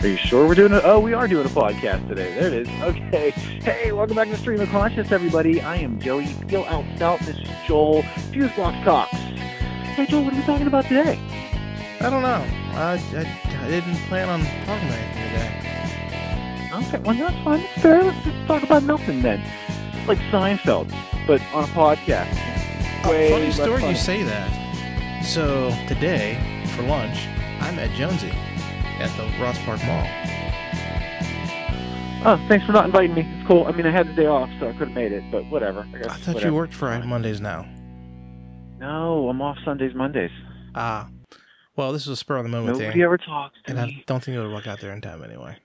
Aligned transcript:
Are 0.00 0.08
you 0.08 0.16
sure 0.16 0.46
we're 0.46 0.54
doing 0.54 0.72
it? 0.72 0.82
Oh, 0.82 0.98
we 0.98 1.12
are 1.12 1.28
doing 1.28 1.44
a 1.44 1.50
podcast 1.50 2.08
today. 2.08 2.32
There 2.32 2.46
it 2.46 2.54
is. 2.54 2.68
Okay. 2.82 3.30
Hey, 3.32 3.92
welcome 3.92 4.16
back 4.16 4.28
to 4.28 4.36
Stream 4.38 4.58
of 4.60 4.70
Conscious, 4.70 5.12
everybody. 5.12 5.60
I 5.60 5.76
am 5.76 6.00
Joey. 6.00 6.24
Feel 6.48 6.64
out 6.64 6.86
south. 6.98 7.20
This 7.26 7.36
is 7.36 7.48
Joel. 7.66 8.02
Fuse 8.32 8.50
Box 8.56 8.82
Talks. 8.82 9.10
Hey, 9.12 10.06
Joel, 10.06 10.24
what 10.24 10.32
are 10.32 10.36
we 10.36 10.42
talking 10.44 10.66
about 10.66 10.84
today? 10.84 11.18
I 12.00 12.08
don't 12.08 12.22
know. 12.22 12.42
I, 12.78 12.94
I, 13.14 13.62
I 13.62 13.68
didn't 13.68 13.96
plan 14.08 14.30
on 14.30 14.40
talking 14.64 14.88
about 14.88 14.98
anything 14.98 15.28
today. 15.28 16.96
Okay, 16.96 16.98
well, 17.04 17.14
that's 17.16 17.44
fine. 17.44 17.60
It's 17.60 17.82
fair. 17.82 18.02
Let's 18.02 18.24
just 18.24 18.46
talk 18.46 18.62
about 18.62 18.82
nothing 18.84 19.20
then. 19.20 19.42
It's 19.92 20.08
like 20.08 20.18
Seinfeld, 20.32 20.88
but 21.26 21.42
on 21.52 21.64
a 21.64 21.66
podcast. 21.66 22.38
Oh, 23.04 23.10
Way 23.10 23.30
funny 23.30 23.50
story 23.52 23.80
funny. 23.82 23.90
you 23.90 23.96
say 23.96 24.22
that. 24.22 25.24
So 25.26 25.76
today, 25.86 26.64
for 26.74 26.84
lunch, 26.84 27.26
I 27.60 27.70
met 27.72 27.90
Jonesy 27.98 28.32
at 29.00 29.16
the 29.16 29.24
Ross 29.42 29.58
Park 29.64 29.80
Mall. 29.84 30.06
Oh, 32.22 32.36
thanks 32.48 32.66
for 32.66 32.72
not 32.72 32.84
inviting 32.84 33.14
me. 33.14 33.22
It's 33.26 33.48
cool. 33.48 33.64
I 33.66 33.72
mean, 33.72 33.86
I 33.86 33.90
had 33.90 34.06
the 34.08 34.12
day 34.12 34.26
off, 34.26 34.50
so 34.60 34.68
I 34.68 34.72
could 34.72 34.88
have 34.88 34.92
made 34.92 35.10
it, 35.12 35.24
but 35.32 35.46
whatever. 35.46 35.88
I, 35.94 35.98
guess 35.98 36.06
I 36.06 36.14
thought 36.16 36.34
whatever. 36.34 36.46
you 36.52 36.54
worked 36.54 36.74
Friday 36.74 37.06
Mondays 37.06 37.40
now. 37.40 37.66
No, 38.78 39.28
I'm 39.28 39.40
off 39.40 39.56
Sundays, 39.64 39.94
Mondays. 39.94 40.30
Ah, 40.74 41.08
well, 41.76 41.92
this 41.92 42.06
was 42.06 42.18
a 42.18 42.20
spur 42.20 42.36
of 42.36 42.42
the 42.44 42.50
moment 42.50 42.78
Nobody 42.78 42.92
thing, 42.92 43.02
ever 43.02 43.16
talks 43.16 43.56
to 43.64 43.70
and 43.70 43.80
I 43.80 43.86
me. 43.86 44.04
don't 44.06 44.22
think 44.22 44.36
it 44.36 44.40
would 44.40 44.52
work 44.52 44.66
out 44.66 44.80
there 44.80 44.92
in 44.92 45.00
time 45.00 45.24
anyway. 45.24 45.56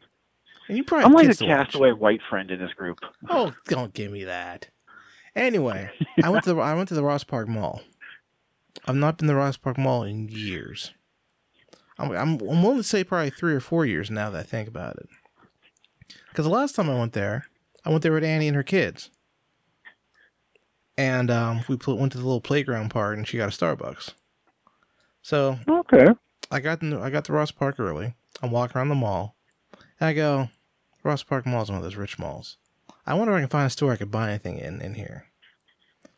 And 0.68 0.78
you 0.78 0.84
probably 0.84 1.06
I'm 1.06 1.14
like 1.14 1.30
a 1.30 1.36
castaway 1.36 1.92
white 1.92 2.22
friend 2.30 2.50
in 2.50 2.60
this 2.60 2.72
group. 2.74 3.00
Oh, 3.30 3.54
don't 3.68 3.94
give 3.94 4.12
me 4.12 4.24
that. 4.24 4.70
Anyway, 5.36 5.92
I 6.24 6.30
went 6.30 6.46
to 6.46 6.54
the 6.54 6.60
I 6.62 6.74
went 6.74 6.88
to 6.90 6.96
the 6.96 7.04
Ross 7.04 7.26
Park 7.26 7.50
Mall. 7.50 7.82
I've 8.86 8.96
not 8.96 9.18
been 9.18 9.28
to 9.28 9.34
the 9.34 9.38
Ross 9.38 9.58
Park 9.58 9.78
Mall 9.78 10.04
in 10.04 10.30
years. 10.30 10.94
I'm, 11.98 12.12
I'm 12.12 12.34
I'm 12.42 12.62
willing 12.64 12.78
to 12.78 12.84
say 12.84 13.04
probably 13.04 13.30
three 13.30 13.54
or 13.54 13.60
four 13.60 13.86
years 13.86 14.10
now 14.12 14.30
that 14.30 14.40
I 14.40 14.44
think 14.44 14.68
about 14.68 14.98
it. 14.98 15.08
Because 16.30 16.46
the 16.46 16.52
last 16.52 16.76
time 16.76 16.90
I 16.90 17.00
went 17.00 17.14
there, 17.14 17.46
I 17.86 17.90
went 17.90 18.04
there 18.04 18.12
with 18.12 18.24
Annie 18.24 18.48
and 18.48 18.56
her 18.56 18.64
kids, 18.64 19.10
and 20.98 21.30
um, 21.32 21.64
we 21.68 21.78
pl- 21.78 21.98
went 21.98 22.12
to 22.14 22.18
the 22.18 22.24
little 22.26 22.42
playground 22.42 22.90
part, 22.90 23.18
and 23.18 23.28
she 23.28 23.38
got 23.38 23.50
a 23.50 23.52
Starbucks. 23.58 24.14
So 25.22 25.60
Okay. 25.68 26.08
I 26.52 26.60
got 26.60 26.82
in, 26.82 26.94
I 26.94 27.10
got 27.10 27.26
to 27.26 27.34
Ross 27.34 27.52
Park 27.52 27.80
early. 27.80 28.14
I'm 28.42 28.52
walking 28.52 28.78
around 28.78 28.90
the 28.90 28.96
mall, 28.96 29.36
and 30.00 30.08
I 30.10 30.14
go, 30.14 30.50
Ross 31.04 31.24
Park 31.24 31.46
Mall 31.46 31.64
is 31.64 31.70
one 31.70 31.78
of 31.78 31.84
those 31.84 31.96
rich 31.96 32.20
malls. 32.20 32.58
I 33.06 33.14
wonder 33.14 33.34
if 33.34 33.38
I 33.38 33.42
can 33.42 33.50
find 33.50 33.68
a 33.68 33.70
store 33.70 33.94
I 33.94 33.98
could 33.98 34.12
buy 34.12 34.30
anything 34.30 34.58
in 34.58 34.82
in 34.82 34.96
here. 34.96 35.26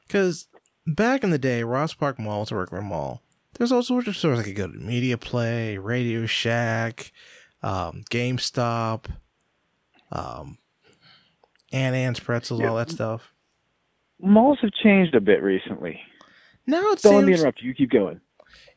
Because 0.08 0.48
back 0.86 1.24
in 1.24 1.30
the 1.32 1.38
day, 1.38 1.64
Ross 1.64 1.94
Park 1.94 2.18
Mall 2.18 2.40
was 2.42 2.52
a 2.52 2.56
regular 2.56 2.82
mall. 2.82 3.22
There's 3.58 3.72
all 3.72 3.84
sorts 3.84 4.08
of 4.08 4.16
stores 4.16 4.40
I 4.40 4.44
could 4.44 4.56
go 4.56 4.68
to: 4.68 4.78
Media 4.78 5.18
Play, 5.18 5.78
Radio 5.78 6.26
Shack, 6.26 7.12
um, 7.64 8.04
GameStop, 8.10 9.06
um, 10.12 10.58
Auntie 11.72 11.98
Anne's 11.98 12.20
Pretzels, 12.20 12.62
all 12.62 12.76
that 12.76 12.92
stuff. 12.92 13.34
Malls 14.22 14.60
have 14.62 14.72
changed 14.84 15.16
a 15.16 15.22
bit 15.22 15.42
recently. 15.42 16.00
Now 16.66 16.92
it 16.92 17.02
Don't 17.02 17.16
let 17.16 17.26
me 17.26 17.34
interrupt 17.34 17.62
you. 17.62 17.70
You 17.70 17.76
keep 17.76 17.92
going. 17.92 18.20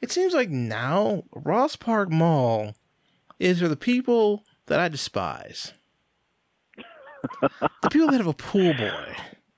it 0.01 0.11
seems 0.11 0.33
like 0.33 0.49
now 0.51 1.25
Ross 1.33 1.77
Park 1.77 2.11
Mall 2.11 2.75
is 3.39 3.61
for 3.61 3.69
the 3.69 3.77
people 3.77 4.45
that 4.67 4.81
I 4.81 4.89
despise. 4.89 5.73
the 7.43 7.91
people 7.91 8.09
that 8.11 8.19
have 8.19 8.27
a 8.27 8.33
pool 8.33 8.73
boy. 8.75 9.17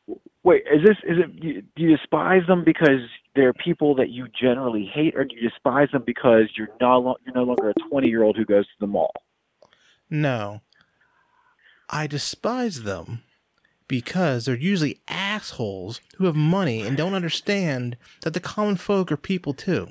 Wait, 0.45 0.63
is 0.73 0.83
this 0.85 0.97
is 1.05 1.19
it? 1.19 1.41
Do 1.41 1.63
you 1.77 1.97
despise 1.97 2.43
them 2.49 2.65
because 2.65 3.01
they're 3.35 3.53
people 3.53 3.95
that 3.97 4.11
you 4.11 4.27
generally 4.29 4.91
hate, 4.93 5.15
or 5.17 5.27
you 5.29 5.49
despise 5.49 5.89
them 5.93 6.03
because 6.05 6.51
you're 6.57 6.69
no 6.81 7.17
you're 7.25 7.35
no 7.35 7.45
longer 7.45 7.71
a 7.71 7.89
20 7.89 8.09
year 8.09 8.23
old 8.23 8.37
who 8.37 8.45
goes 8.45 8.67
to 8.67 8.73
the 8.81 8.87
mall? 8.87 9.13
No. 10.11 10.61
I 11.89 12.07
despise 12.07 12.83
them 12.83 13.23
because 13.89 14.45
they're 14.45 14.57
usually 14.57 15.01
assholes 15.09 16.01
who 16.17 16.27
have 16.27 16.37
money 16.37 16.83
and 16.83 16.97
don't 16.97 17.15
understand 17.15 17.97
that 18.23 18.35
the 18.35 18.41
common 18.41 18.77
folk 18.77 19.13
are 19.13 19.17
people 19.17 19.53
too. 19.53 19.89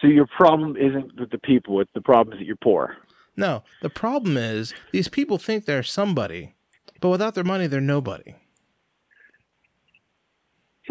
So 0.00 0.06
your 0.06 0.26
problem 0.26 0.76
isn't 0.76 1.18
with 1.18 1.30
the 1.30 1.38
people; 1.38 1.80
it's 1.80 1.90
the 1.94 2.00
problem 2.00 2.34
is 2.34 2.40
that 2.40 2.46
you're 2.46 2.56
poor. 2.56 2.96
No, 3.36 3.62
the 3.82 3.90
problem 3.90 4.36
is 4.36 4.74
these 4.92 5.08
people 5.08 5.38
think 5.38 5.64
they're 5.64 5.82
somebody, 5.82 6.54
but 7.00 7.08
without 7.08 7.34
their 7.34 7.44
money, 7.44 7.66
they're 7.66 7.80
nobody. 7.80 8.34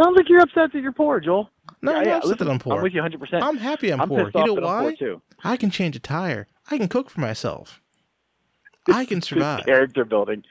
Sounds 0.02 0.16
like 0.16 0.30
you're 0.30 0.41
upset 0.41 0.72
that 0.74 0.80
you're 0.81 0.91
poor, 0.91 1.19
Joel. 1.19 1.50
No, 1.81 1.91
Yeah, 1.91 1.97
I'm 1.97 2.03
yeah, 2.06 2.09
not 2.12 2.18
upset 2.18 2.30
listen, 2.31 2.47
that 2.47 2.53
I'm 2.53 2.59
poor. 2.59 2.78
I'm 2.78 2.84
with 2.84 2.94
you 2.94 3.02
100. 3.02 3.19
percent 3.19 3.44
I'm 3.44 3.58
happy 3.58 3.91
I'm, 3.91 4.02
I'm 4.02 4.08
poor. 4.09 4.19
You 4.19 4.25
off 4.28 4.34
know 4.47 4.56
that 4.56 4.63
I'm 4.63 4.84
why? 4.85 4.96
too. 4.96 5.22
I 5.44 5.58
can 5.58 5.69
change 5.69 5.96
a 5.96 6.00
tire. 6.00 6.47
I 6.69 6.78
can 6.78 6.88
cook 6.88 7.09
for 7.09 7.19
myself. 7.22 7.81
I 8.88 9.06
can 9.06 9.19
This 9.19 9.28
survive. 9.30 9.66
character 9.66 10.06
building. 10.06 10.44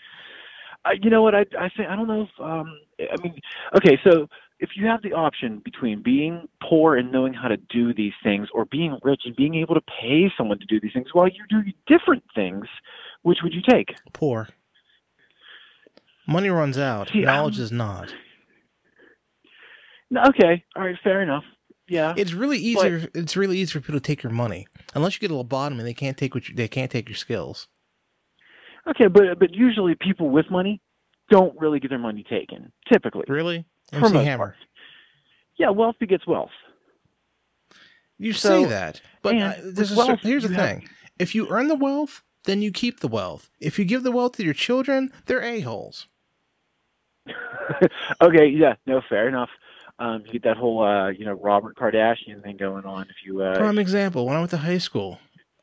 I, 0.84 0.92
you 1.02 1.10
know 1.10 1.22
what? 1.22 1.34
I 1.34 1.44
I 1.58 1.68
say 1.76 1.86
I 1.88 1.96
don't 1.96 2.06
know 2.08 2.22
if 2.22 2.40
um 2.40 2.78
I 3.00 3.20
mean 3.22 3.40
okay 3.76 3.98
so 4.04 4.28
if 4.60 4.70
you 4.76 4.86
have 4.86 5.02
the 5.02 5.12
option 5.12 5.60
between 5.64 6.02
being 6.02 6.48
poor 6.62 6.96
and 6.96 7.10
knowing 7.12 7.34
how 7.34 7.48
to 7.48 7.56
do 7.56 7.92
these 7.92 8.12
things 8.22 8.48
or 8.54 8.64
being 8.66 8.96
rich 9.02 9.22
and 9.26 9.34
being 9.36 9.54
able 9.56 9.74
to 9.74 9.82
pay 10.00 10.32
someone 10.36 10.58
to 10.58 10.64
do 10.66 10.80
these 10.80 10.92
things 10.94 11.08
while 11.12 11.28
you 11.28 11.44
do 11.50 11.60
different 11.86 12.22
things, 12.34 12.66
which 13.22 13.38
would 13.42 13.52
you 13.52 13.60
take? 13.68 13.94
Poor. 14.12 14.48
Money 16.26 16.48
runs 16.48 16.78
out. 16.78 17.10
See, 17.12 17.20
Knowledge 17.20 17.56
I'm- 17.56 17.64
is 17.64 17.72
not. 17.72 18.14
Okay, 20.14 20.64
all 20.76 20.84
right, 20.84 20.96
fair 21.02 21.22
enough. 21.22 21.44
Yeah, 21.88 22.14
It's 22.16 22.32
really 22.32 22.58
easier. 22.58 23.08
It's 23.14 23.36
really 23.36 23.58
easy 23.58 23.72
for 23.72 23.80
people 23.80 23.94
to 23.94 24.04
take 24.04 24.22
your 24.24 24.32
money, 24.32 24.66
unless 24.94 25.14
you 25.20 25.28
get 25.28 25.32
a 25.34 25.38
lobotomy. 25.38 25.82
They 25.84 25.94
can't 25.94 26.16
take 26.16 26.34
what 26.34 26.48
you, 26.48 26.54
they 26.54 26.66
can't 26.68 26.90
take 26.90 27.08
your 27.08 27.16
skills. 27.16 27.68
okay, 28.88 29.06
but 29.06 29.38
but 29.38 29.54
usually 29.54 29.94
people 29.94 30.28
with 30.30 30.50
money 30.50 30.80
don't 31.30 31.58
really 31.60 31.78
get 31.80 31.90
their 31.90 31.98
money 31.98 32.24
taken. 32.28 32.72
Typically, 32.92 33.24
Really, 33.28 33.66
For 33.92 33.96
MC 34.06 34.16
Hammer. 34.24 34.44
part. 34.46 34.56
yeah, 35.58 35.70
wealth 35.70 35.96
begets 36.00 36.26
wealth. 36.26 36.50
You 38.18 38.32
So- 38.32 38.64
say 38.64 38.68
that, 38.70 39.00
but 39.22 39.34
with 39.34 39.76
there's 39.76 39.92
a 39.92 39.96
wealth, 39.96 40.20
here's 40.22 40.42
the 40.42 40.48
you 40.50 40.54
have- 40.56 40.78
thing: 40.78 40.88
if 41.20 41.34
you 41.36 41.48
earn 41.50 41.68
the 41.68 41.74
wealth, 41.76 42.24
then 42.44 42.62
you 42.62 42.72
keep 42.72 42.98
the 43.00 43.08
wealth. 43.08 43.48
If 43.60 43.78
you 43.78 43.84
give 43.84 44.02
the 44.02 44.10
wealth 44.12 44.32
to 44.38 44.44
your 44.44 44.54
children, 44.54 45.12
they're 45.26 45.42
a 45.42 45.60
holes. 45.60 46.06
okay, 48.20 48.46
yeah, 48.48 48.74
no, 48.86 49.00
fair 49.08 49.28
enough. 49.28 49.50
Um, 49.98 50.22
you 50.26 50.32
get 50.32 50.44
that 50.44 50.56
whole 50.56 50.82
uh, 50.82 51.08
you 51.10 51.24
know 51.24 51.32
Robert 51.32 51.76
Kardashian 51.76 52.42
thing 52.42 52.56
going 52.56 52.84
on. 52.84 53.02
If 53.02 53.16
you 53.24 53.42
uh, 53.42 53.56
Prime 53.56 53.78
example: 53.78 54.26
when 54.26 54.36
I 54.36 54.38
went 54.38 54.50
to 54.50 54.58
high 54.58 54.78
school, 54.78 55.18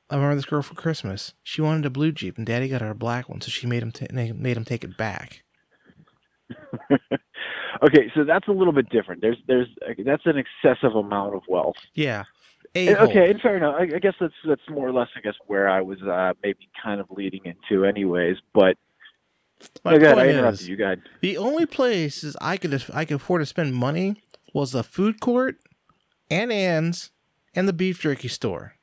I 0.10 0.16
remember 0.16 0.36
this 0.36 0.46
girl 0.46 0.62
for 0.62 0.74
Christmas. 0.74 1.34
She 1.44 1.62
wanted 1.62 1.86
a 1.86 1.90
blue 1.90 2.12
Jeep, 2.12 2.38
and 2.38 2.46
Daddy 2.46 2.68
got 2.68 2.82
her 2.82 2.90
a 2.90 2.96
black 2.96 3.30
one, 3.30 3.42
so 3.42 3.50
she 3.50 3.68
made 3.68 3.84
him 3.84 3.92
ta- 3.92 4.08
made 4.12 4.58
him 4.58 4.66
take 4.66 4.84
it 4.84 4.98
back. 4.98 5.44
okay, 7.84 8.12
so 8.16 8.24
that's 8.24 8.48
a 8.48 8.52
little 8.52 8.74
bit 8.74 8.90
different. 8.90 9.22
There's 9.22 9.38
there's 9.48 9.68
that's 10.06 10.26
an 10.26 10.38
excessive 10.38 10.96
amount 10.96 11.36
of 11.36 11.44
wealth. 11.48 11.76
Yeah, 11.94 12.24
A-hole. 12.76 13.10
Okay, 13.10 13.30
and 13.30 13.40
fair 13.40 13.58
enough. 13.58 13.76
I, 13.78 13.84
I 13.84 14.00
guess 14.00 14.16
that's 14.20 14.34
that's 14.48 14.62
more 14.70 14.88
or 14.88 14.94
less 14.94 15.10
I 15.16 15.22
guess 15.22 15.36
where 15.46 15.70
I 15.70 15.82
was 15.82 16.02
uh, 16.02 16.34
maybe 16.44 16.70
kind 16.82 17.00
of 17.00 17.08
leading 17.12 17.42
into, 17.46 17.86
anyways. 17.86 18.38
But 18.54 18.78
My 19.84 19.98
go 19.98 20.14
point 20.14 20.30
is, 20.30 20.68
you. 20.68 20.76
Ahead. 20.84 21.02
the 21.22 21.38
only 21.38 21.66
places 21.66 22.36
I 22.42 22.58
could 22.58 22.84
I 22.94 23.06
could 23.06 23.16
afford 23.16 23.42
to 23.42 23.46
spend 23.46 23.74
money 23.74 24.22
was 24.54 24.72
the 24.72 24.84
food 24.84 25.20
court, 25.20 25.58
and 26.30 26.52
Anne's, 26.52 27.12
and 27.56 27.68
the 27.68 27.74
beef 27.74 28.02
jerky 28.02 28.28
store. 28.28 28.76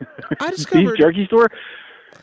I 0.40 0.50
discovered 0.50 0.92
beef 0.92 0.98
jerky 0.98 1.26
store. 1.26 1.50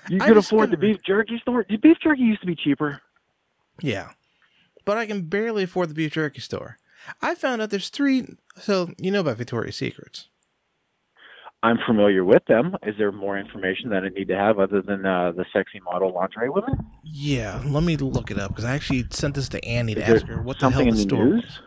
You 0.09 0.19
could 0.19 0.37
afford 0.37 0.71
the 0.71 0.77
beef 0.77 0.97
jerky 1.05 1.37
store. 1.39 1.65
The 1.67 1.77
beef 1.77 1.97
jerky 2.01 2.21
used 2.21 2.41
to 2.41 2.47
be 2.47 2.55
cheaper. 2.55 3.01
Yeah. 3.81 4.11
But 4.85 4.97
I 4.97 5.05
can 5.05 5.23
barely 5.23 5.63
afford 5.63 5.89
the 5.89 5.95
beef 5.95 6.13
jerky 6.13 6.41
store. 6.41 6.77
I 7.21 7.35
found 7.35 7.61
out 7.61 7.69
there's 7.69 7.89
three. 7.89 8.25
So, 8.57 8.93
you 8.97 9.11
know 9.11 9.21
about 9.21 9.37
Victoria's 9.37 9.75
Secrets. 9.75 10.29
I'm 11.65 11.79
familiar 11.87 12.23
with 12.23 12.45
them. 12.45 12.75
Is 12.83 12.93
there 12.99 13.11
more 13.11 13.39
information 13.39 13.89
that 13.89 14.03
I 14.03 14.09
need 14.09 14.27
to 14.27 14.35
have 14.35 14.59
other 14.59 14.83
than 14.83 15.03
uh, 15.03 15.31
the 15.31 15.45
sexy 15.51 15.79
model 15.79 16.13
lingerie 16.13 16.49
women? 16.49 16.75
Yeah, 17.03 17.59
let 17.65 17.81
me 17.83 17.97
look 17.97 18.29
it 18.29 18.37
up 18.37 18.51
because 18.51 18.65
I 18.65 18.75
actually 18.75 19.05
sent 19.09 19.33
this 19.33 19.49
to 19.49 19.65
Annie 19.65 19.95
to 19.95 20.01
Is 20.03 20.21
ask 20.21 20.25
her 20.27 20.41
what 20.43 20.59
the 20.59 20.69
hell 20.69 20.83
the 20.83 20.89
in 20.89 20.95
the 20.95 21.01
store 21.01 21.25
news? 21.25 21.43
was. 21.43 21.59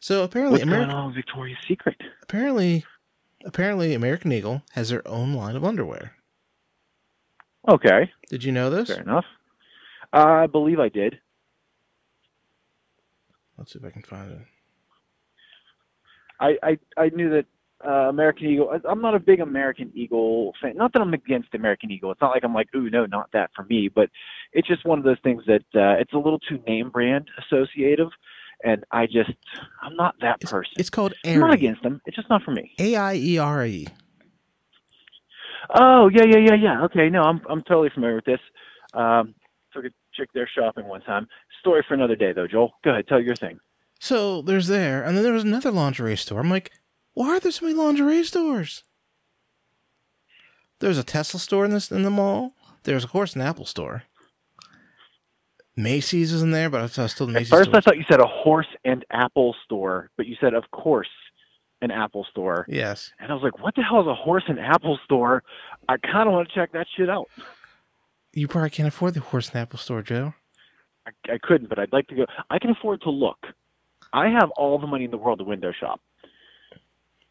So 0.00 0.22
apparently, 0.22 0.60
What's 0.60 0.70
going 0.70 0.88
on 0.90 1.06
with 1.08 1.16
Victoria's 1.16 1.58
Secret? 1.68 1.96
apparently, 2.22 2.84
apparently, 3.44 3.92
American 3.92 4.32
Eagle 4.32 4.62
has 4.72 4.88
their 4.88 5.06
own 5.06 5.34
line 5.34 5.54
of 5.56 5.64
underwear. 5.64 6.12
Okay, 7.68 8.10
Did 8.30 8.42
you 8.44 8.52
know 8.52 8.70
this? 8.70 8.88
fair 8.88 9.02
enough. 9.02 9.24
I 10.14 10.46
believe 10.46 10.80
I 10.80 10.88
did. 10.88 11.18
Let's 13.58 13.72
see 13.74 13.78
if 13.78 13.84
I 13.84 13.90
can 13.90 14.02
find 14.02 14.32
it. 14.32 14.38
I 16.40 16.56
I, 16.62 16.78
I 16.96 17.08
knew 17.10 17.28
that 17.30 17.46
uh, 17.86 18.08
American 18.08 18.46
Eagle. 18.46 18.70
I'm 18.88 19.00
not 19.02 19.14
a 19.14 19.18
big 19.20 19.40
American 19.40 19.90
Eagle 19.94 20.52
fan. 20.60 20.76
Not 20.76 20.92
that 20.94 21.02
I'm 21.02 21.12
against 21.14 21.54
American 21.54 21.90
Eagle. 21.90 22.10
It's 22.12 22.20
not 22.20 22.30
like 22.30 22.44
I'm 22.44 22.54
like, 22.54 22.68
ooh, 22.74 22.88
no, 22.90 23.06
not 23.06 23.30
that 23.32 23.50
for 23.54 23.64
me. 23.64 23.88
But 23.94 24.08
it's 24.52 24.66
just 24.68 24.84
one 24.86 24.98
of 24.98 25.04
those 25.04 25.18
things 25.22 25.42
that 25.46 25.62
uh, 25.74 26.00
it's 26.00 26.12
a 26.12 26.18
little 26.18 26.38
too 26.38 26.58
name 26.66 26.90
brand 26.90 27.28
associative. 27.38 28.08
and 28.64 28.84
I 28.90 29.06
just 29.06 29.30
I'm 29.82 29.96
not 29.96 30.14
that 30.20 30.38
It's, 30.40 30.50
person. 30.50 30.72
it's 30.78 30.90
called 30.90 31.14
I'm 31.24 31.40
not 31.40 31.54
against 31.54 31.82
them. 31.82 32.00
It's 32.06 32.16
just 32.16 32.30
not 32.30 32.42
for 32.42 32.52
me. 32.52 32.72
A 32.78 32.96
I 32.96 33.14
E 33.14 33.38
R 33.38 33.66
E. 33.66 33.86
Oh 35.74 36.08
yeah, 36.12 36.24
yeah, 36.24 36.38
yeah, 36.38 36.54
yeah. 36.54 36.84
Okay, 36.84 37.08
no, 37.08 37.22
I'm 37.22 37.40
I'm 37.48 37.62
totally 37.62 37.90
familiar 37.94 38.16
with 38.16 38.24
this. 38.26 38.40
Um, 38.92 39.34
took 39.72 39.84
a 39.86 39.90
chick 40.14 40.28
there 40.34 40.48
shopping 40.54 40.86
one 40.86 41.00
time. 41.02 41.26
Story 41.60 41.84
for 41.88 41.94
another 41.94 42.16
day, 42.16 42.32
though. 42.32 42.46
Joel, 42.46 42.72
go 42.84 42.90
ahead, 42.90 43.08
tell 43.08 43.20
your 43.20 43.34
thing. 43.34 43.58
So 43.98 44.42
there's 44.42 44.66
there, 44.66 45.02
and 45.02 45.16
then 45.16 45.24
there 45.24 45.32
was 45.32 45.44
another 45.44 45.70
lingerie 45.70 46.16
store. 46.16 46.40
I'm 46.40 46.50
like, 46.50 46.70
why 47.14 47.28
are 47.30 47.40
there 47.40 47.52
so 47.52 47.64
many 47.66 47.76
lingerie 47.78 48.24
stores? 48.24 48.84
There's 50.80 50.98
a 50.98 51.04
Tesla 51.04 51.40
store 51.40 51.64
in 51.64 51.70
this 51.70 51.90
in 51.90 52.02
the 52.02 52.10
mall. 52.10 52.52
There's 52.82 53.04
of 53.04 53.10
course 53.10 53.34
an 53.34 53.40
Apple 53.42 53.64
store. 53.64 54.02
Macy's 55.76 56.32
is 56.32 56.42
in 56.42 56.52
there, 56.52 56.70
but 56.70 56.78
I 56.78 56.82
was 56.84 56.92
still 57.12 57.26
the 57.26 57.32
At 57.32 57.34
Macy's 57.34 57.50
first, 57.50 57.70
store. 57.70 57.78
I 57.78 57.80
thought 57.80 57.96
you 57.96 58.04
said 58.08 58.20
a 58.20 58.26
horse 58.26 58.66
and 58.84 59.04
apple 59.10 59.56
store, 59.64 60.08
but 60.16 60.26
you 60.26 60.36
said, 60.40 60.54
of 60.54 60.70
course, 60.70 61.08
an 61.82 61.90
Apple 61.90 62.24
store. 62.30 62.64
yes, 62.68 63.10
And 63.18 63.32
I 63.32 63.34
was 63.34 63.42
like, 63.42 63.60
what 63.60 63.74
the 63.74 63.82
hell 63.82 64.00
is 64.00 64.06
a 64.06 64.14
horse 64.14 64.44
and 64.46 64.60
apple 64.60 64.98
store? 65.04 65.42
I 65.88 65.96
kind 65.96 66.28
of 66.28 66.32
want 66.32 66.48
to 66.48 66.54
check 66.54 66.70
that 66.72 66.86
shit 66.96 67.10
out. 67.10 67.28
you 68.32 68.46
probably 68.46 68.70
can't 68.70 68.86
afford 68.88 69.14
the 69.14 69.20
horse 69.20 69.48
and 69.48 69.56
Apple 69.60 69.78
store, 69.80 70.00
Joe. 70.02 70.34
I, 71.06 71.10
I 71.34 71.38
couldn't, 71.42 71.68
but 71.68 71.78
I'd 71.80 71.92
like 71.92 72.06
to 72.08 72.14
go. 72.14 72.26
I 72.50 72.58
can 72.60 72.70
afford 72.70 73.00
to 73.02 73.10
look. 73.10 73.38
I 74.12 74.28
have 74.28 74.50
all 74.56 74.78
the 74.78 74.86
money 74.86 75.04
in 75.06 75.10
the 75.10 75.18
world 75.18 75.40
to 75.40 75.44
window 75.44 75.72
shop. 75.72 76.00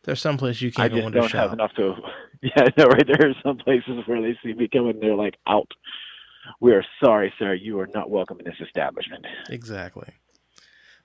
There's 0.04 0.22
some 0.22 0.38
place 0.38 0.62
you 0.62 0.72
can't 0.72 0.92
go 0.94 1.02
just 1.02 1.14
don't 1.14 1.32
have 1.32 1.54
enough 1.54 1.74
to. 1.76 1.96
Yeah, 2.46 2.68
no, 2.78 2.88
right 2.88 3.08
there 3.08 3.30
are 3.30 3.34
some 3.42 3.56
places 3.58 4.06
where 4.06 4.22
they 4.22 4.38
see 4.44 4.52
me 4.52 4.68
coming, 4.68 5.00
they're 5.00 5.16
like, 5.16 5.36
out. 5.48 5.72
We 6.60 6.74
are 6.74 6.84
sorry, 7.02 7.34
sir. 7.40 7.54
You 7.54 7.80
are 7.80 7.88
not 7.96 8.10
welcome 8.10 8.38
in 8.40 8.46
this 8.46 8.60
establishment. 8.60 9.26
Exactly. 9.50 10.10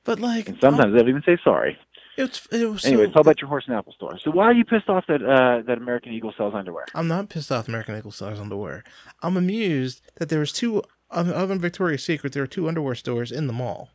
But 0.02 0.18
like, 0.18 0.48
And 0.48 0.58
sometimes 0.60 0.92
they 0.92 0.98
don't 0.98 1.08
even 1.10 1.22
say 1.24 1.38
sorry. 1.44 1.78
it's 2.16 2.44
it 2.50 2.68
was 2.68 2.84
Anyways, 2.84 3.10
so, 3.10 3.12
how 3.14 3.20
about 3.20 3.40
your 3.40 3.46
horse 3.48 3.62
and 3.68 3.76
apple 3.76 3.92
store? 3.92 4.18
So 4.24 4.32
why 4.32 4.46
are 4.46 4.52
you 4.52 4.64
pissed 4.64 4.88
off 4.88 5.04
that 5.06 5.22
uh, 5.22 5.62
that 5.64 5.78
American 5.78 6.12
Eagle 6.12 6.34
sells 6.36 6.54
underwear? 6.56 6.86
I'm 6.92 7.06
not 7.06 7.28
pissed 7.28 7.52
off 7.52 7.68
American 7.68 7.96
Eagle 7.96 8.10
sells 8.10 8.40
underwear. 8.40 8.82
I'm 9.22 9.36
amused 9.36 10.00
that 10.16 10.28
there 10.30 10.40
was 10.40 10.50
two 10.50 10.82
other 11.08 11.32
other 11.32 11.46
than 11.46 11.60
Victoria's 11.60 12.02
Secret. 12.02 12.32
There 12.32 12.42
were 12.42 12.48
two 12.48 12.66
underwear 12.66 12.96
stores 12.96 13.30
in 13.30 13.46
the 13.46 13.52
mall. 13.52 13.90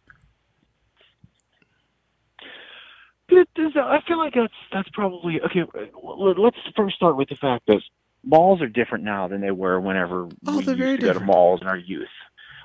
It 2.39 2.45
is- 2.45 3.22
I 3.37 3.99
feel 4.07 4.17
like 4.17 4.33
that's 4.33 4.53
that's 4.71 4.89
probably 4.89 5.41
okay. 5.41 5.63
Let's 6.03 6.57
first 6.75 6.95
start 6.95 7.15
with 7.17 7.29
the 7.29 7.35
fact 7.35 7.65
that 7.67 7.81
malls 8.23 8.61
are 8.61 8.67
different 8.67 9.03
now 9.03 9.27
than 9.27 9.41
they 9.41 9.51
were 9.51 9.79
whenever 9.79 10.27
Oh, 10.47 10.57
we 10.57 10.63
used 10.63 10.65
very 10.77 10.77
to 10.77 11.01
go 11.01 11.07
to 11.07 11.13
different. 11.13 11.25
malls 11.25 11.61
in 11.61 11.67
our 11.67 11.77
youth. 11.77 12.07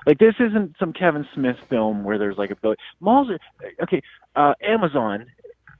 Like 0.05 0.17
this 0.17 0.35
isn't 0.39 0.75
some 0.79 0.93
Kevin 0.93 1.27
Smith 1.33 1.57
film 1.69 2.03
where 2.03 2.17
there's 2.17 2.37
like 2.37 2.51
a 2.51 2.55
billion 2.55 2.77
malls 2.99 3.29
are 3.29 3.39
okay. 3.83 4.01
Uh, 4.35 4.53
Amazon 4.63 5.25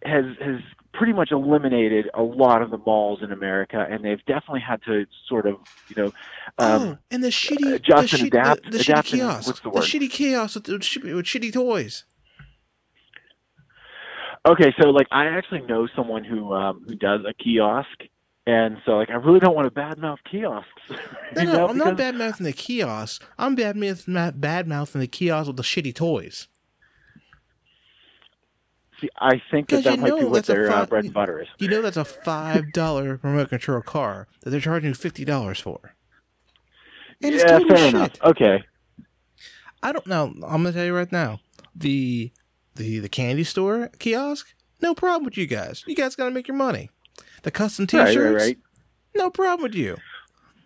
has 0.03 0.25
has 0.41 0.59
pretty 0.93 1.13
much 1.13 1.31
eliminated 1.31 2.09
a 2.13 2.21
lot 2.21 2.61
of 2.61 2.71
the 2.71 2.77
malls 2.77 3.21
in 3.21 3.31
America, 3.31 3.85
and 3.89 4.03
they've 4.03 4.23
definitely 4.25 4.59
had 4.59 4.81
to 4.83 5.05
sort 5.27 5.45
of 5.45 5.55
you 5.87 6.03
know 6.03 6.11
um, 6.57 6.81
oh, 6.81 6.97
and 7.11 7.23
the 7.23 7.29
shitty, 7.29 7.73
adjust 7.73 8.11
the, 8.11 8.17
and 8.19 8.27
adapt- 8.27 8.63
the, 8.65 8.71
the 8.71 8.79
adapt 8.79 9.07
shitty 9.11 9.47
what's 9.47 9.59
the 9.61 9.69
the 9.69 9.79
shitty 9.79 10.11
kiosks 10.11 10.55
with, 10.55 10.67
with, 10.67 11.13
with 11.15 11.25
shitty 11.25 11.53
toys. 11.53 12.03
Okay, 14.45 14.73
so 14.81 14.89
like 14.89 15.07
I 15.11 15.25
actually 15.25 15.61
know 15.61 15.87
someone 15.95 16.23
who 16.23 16.53
um 16.53 16.83
who 16.87 16.95
does 16.95 17.21
a 17.27 17.33
kiosk, 17.33 17.87
and 18.47 18.77
so 18.85 18.91
like 18.91 19.09
I 19.09 19.15
really 19.15 19.39
don't 19.39 19.55
want 19.55 19.73
to 19.73 19.79
badmouth 19.79 20.17
kiosks. 20.29 20.69
No, 21.35 21.43
no, 21.43 21.53
know, 21.53 21.67
I'm 21.67 21.77
not 21.77 21.95
badmouthing 21.95 22.43
the 22.43 22.53
kiosks. 22.53 23.23
I'm 23.37 23.53
bad 23.53 23.75
mouthing 23.75 24.15
bad 24.37 24.67
mouthing 24.67 24.99
the 24.99 25.05
kiosks 25.05 25.45
with 25.45 25.57
the 25.57 25.63
shitty 25.63 25.93
toys. 25.93 26.47
See, 28.99 29.09
I 29.15 29.39
think 29.51 29.69
that 29.69 29.83
that 29.83 29.99
might 29.99 30.17
be 30.17 30.25
what 30.25 30.49
a 30.49 30.75
uh, 30.75 30.85
bread 30.87 31.05
and 31.05 31.13
butter 31.13 31.39
is. 31.39 31.47
You 31.59 31.67
know 31.67 31.83
that's 31.83 31.97
a 31.97 32.03
five 32.03 32.73
dollar 32.73 33.19
remote 33.21 33.49
control 33.49 33.81
car 33.81 34.27
that 34.41 34.49
they're 34.49 34.59
charging 34.59 34.89
you 34.89 34.95
fifty 34.95 35.23
dollars 35.23 35.59
for. 35.59 35.95
And 37.21 37.35
yeah, 37.35 37.59
fair 37.59 37.77
shit. 37.77 37.93
enough. 37.93 38.11
Okay, 38.23 38.63
I 39.83 39.91
don't 39.91 40.07
know. 40.07 40.33
I'm 40.43 40.63
gonna 40.63 40.73
tell 40.73 40.85
you 40.85 40.95
right 40.95 41.11
now. 41.11 41.39
The 41.75 42.31
the 42.75 42.99
the 42.99 43.09
candy 43.09 43.43
store 43.43 43.89
kiosk, 43.99 44.53
no 44.81 44.93
problem 44.95 45.25
with 45.25 45.37
you 45.37 45.47
guys. 45.47 45.83
You 45.87 45.95
guys 45.95 46.15
gotta 46.15 46.31
make 46.31 46.47
your 46.47 46.57
money. 46.57 46.89
The 47.43 47.51
custom 47.51 47.87
T-shirts, 47.87 48.15
right, 48.17 48.33
right. 48.33 48.57
no 49.15 49.29
problem 49.29 49.63
with 49.63 49.75
you. 49.75 49.97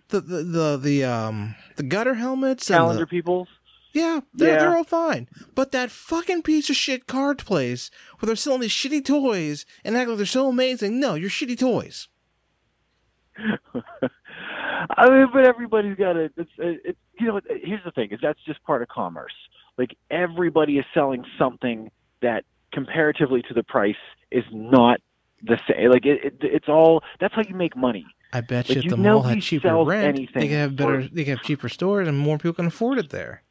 The 0.09 0.21
the 0.21 0.43
the, 0.43 0.77
the 0.77 1.03
um 1.03 1.55
the 1.75 1.83
gutter 1.83 2.15
helmets 2.15 2.69
and 2.69 2.77
Calendar 2.77 3.01
the, 3.01 3.07
peoples. 3.07 3.47
yeah, 3.93 4.21
they're 4.33 4.53
Yeah. 4.53 4.59
they're 4.59 4.77
all 4.77 4.83
fine. 4.83 5.27
But 5.55 5.71
that 5.71 5.89
fucking 5.91 6.43
piece 6.43 6.69
of 6.69 6.75
shit 6.75 7.07
card 7.07 7.39
place 7.39 7.89
where 8.19 8.27
they're 8.27 8.35
selling 8.35 8.61
these 8.61 8.71
shitty 8.71 9.03
toys 9.05 9.65
and 9.83 9.95
act 9.97 10.09
like 10.09 10.17
they're 10.17 10.25
so 10.25 10.49
amazing. 10.49 10.99
No, 10.99 11.15
you're 11.15 11.29
shitty 11.29 11.57
toys. 11.59 12.07
I 14.97 15.09
mean, 15.09 15.27
but 15.33 15.45
everybody's 15.47 15.95
got 15.95 16.13
to. 16.13 16.29
It's, 16.37 16.51
it's 16.57 16.99
you 17.19 17.27
know. 17.27 17.39
Here's 17.63 17.83
the 17.85 17.91
thing: 17.91 18.09
is 18.11 18.19
that's 18.21 18.39
just 18.45 18.61
part 18.63 18.81
of 18.81 18.87
commerce. 18.89 19.33
Like 19.77 19.97
everybody 20.11 20.77
is 20.77 20.85
selling 20.93 21.25
something 21.37 21.91
that 22.21 22.45
comparatively 22.71 23.41
to 23.43 23.53
the 23.53 23.63
price 23.63 23.95
is 24.31 24.43
not 24.51 24.99
the 25.43 25.59
same. 25.67 25.89
Like 25.89 26.05
it, 26.05 26.23
it 26.25 26.33
it's 26.41 26.69
all. 26.69 27.01
That's 27.19 27.33
how 27.33 27.41
you 27.47 27.55
make 27.55 27.75
money. 27.75 28.05
I 28.31 28.41
bet 28.41 28.69
Like, 28.69 28.77
you 28.77 28.83
you 28.83 28.89
the 28.89 28.97
mall 28.97 29.21
had 29.21 29.35
he 29.35 29.41
cheaper 29.41 29.83
rent, 29.83 30.15
they 30.15 30.23
anything 30.23 30.41
could 30.49 30.51
have 30.51 30.75
better. 30.75 31.07
They 31.07 31.23
could 31.23 31.37
have 31.37 31.43
cheaper 31.43 31.69
stores, 31.69 32.07
and 32.07 32.17
more 32.17 32.37
people 32.37 32.53
can 32.53 32.67
afford 32.67 32.99
it 32.99 33.09
there. 33.09 33.43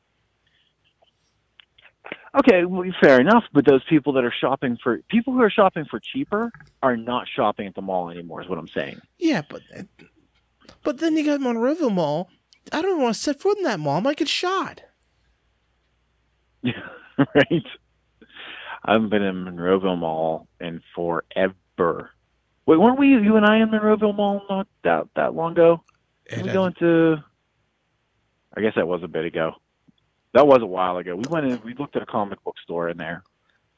Okay, 2.34 2.64
well, 2.64 2.90
fair 3.00 3.20
enough. 3.20 3.44
But 3.52 3.66
those 3.66 3.84
people 3.88 4.12
that 4.14 4.24
are 4.24 4.32
shopping 4.40 4.78
for 4.82 4.98
people 5.08 5.34
who 5.34 5.42
are 5.42 5.50
shopping 5.50 5.84
for 5.90 6.00
cheaper 6.00 6.50
are 6.82 6.96
not 6.96 7.26
shopping 7.28 7.66
at 7.66 7.74
the 7.74 7.82
mall 7.82 8.10
anymore. 8.10 8.42
Is 8.42 8.48
what 8.48 8.58
I'm 8.58 8.68
saying. 8.68 9.00
Yeah, 9.18 9.42
but 9.48 9.62
but 10.82 10.98
then 10.98 11.16
you 11.16 11.24
got 11.24 11.40
Monroeville 11.40 11.92
Mall. 11.92 12.30
I 12.72 12.80
don't 12.80 13.00
want 13.00 13.14
to 13.14 13.20
set 13.20 13.40
foot 13.40 13.58
in 13.58 13.64
that 13.64 13.80
mall. 13.80 13.98
I 13.98 14.00
might 14.00 14.16
get 14.16 14.28
shot. 14.28 14.82
right. 17.18 17.66
I 18.84 18.92
haven't 18.94 19.10
been 19.10 19.22
in 19.22 19.44
Monroeville 19.44 19.98
Mall 19.98 20.48
in 20.60 20.80
forever. 20.94 22.10
Wait, 22.66 22.76
weren't 22.80 22.98
we 22.98 23.08
you 23.08 23.36
and 23.36 23.44
I 23.46 23.58
in 23.58 23.68
Monroeville 23.70 24.14
Mall 24.14 24.42
not 24.48 24.66
that 24.84 25.04
that 25.16 25.34
long 25.34 25.52
ago? 25.52 25.82
It 26.26 26.38
we 26.38 26.44
has- 26.48 26.52
going 26.52 26.74
to? 26.80 27.16
I 28.56 28.60
guess 28.60 28.74
that 28.76 28.86
was 28.86 29.02
a 29.02 29.08
bit 29.08 29.24
ago. 29.24 29.52
That 30.34 30.46
was 30.46 30.62
a 30.62 30.66
while 30.66 30.96
ago. 30.98 31.14
We 31.16 31.24
went 31.28 31.46
in. 31.46 31.60
We 31.64 31.74
looked 31.74 31.96
at 31.96 32.02
a 32.02 32.06
comic 32.06 32.42
book 32.44 32.56
store 32.62 32.88
in 32.88 32.96
there. 32.96 33.22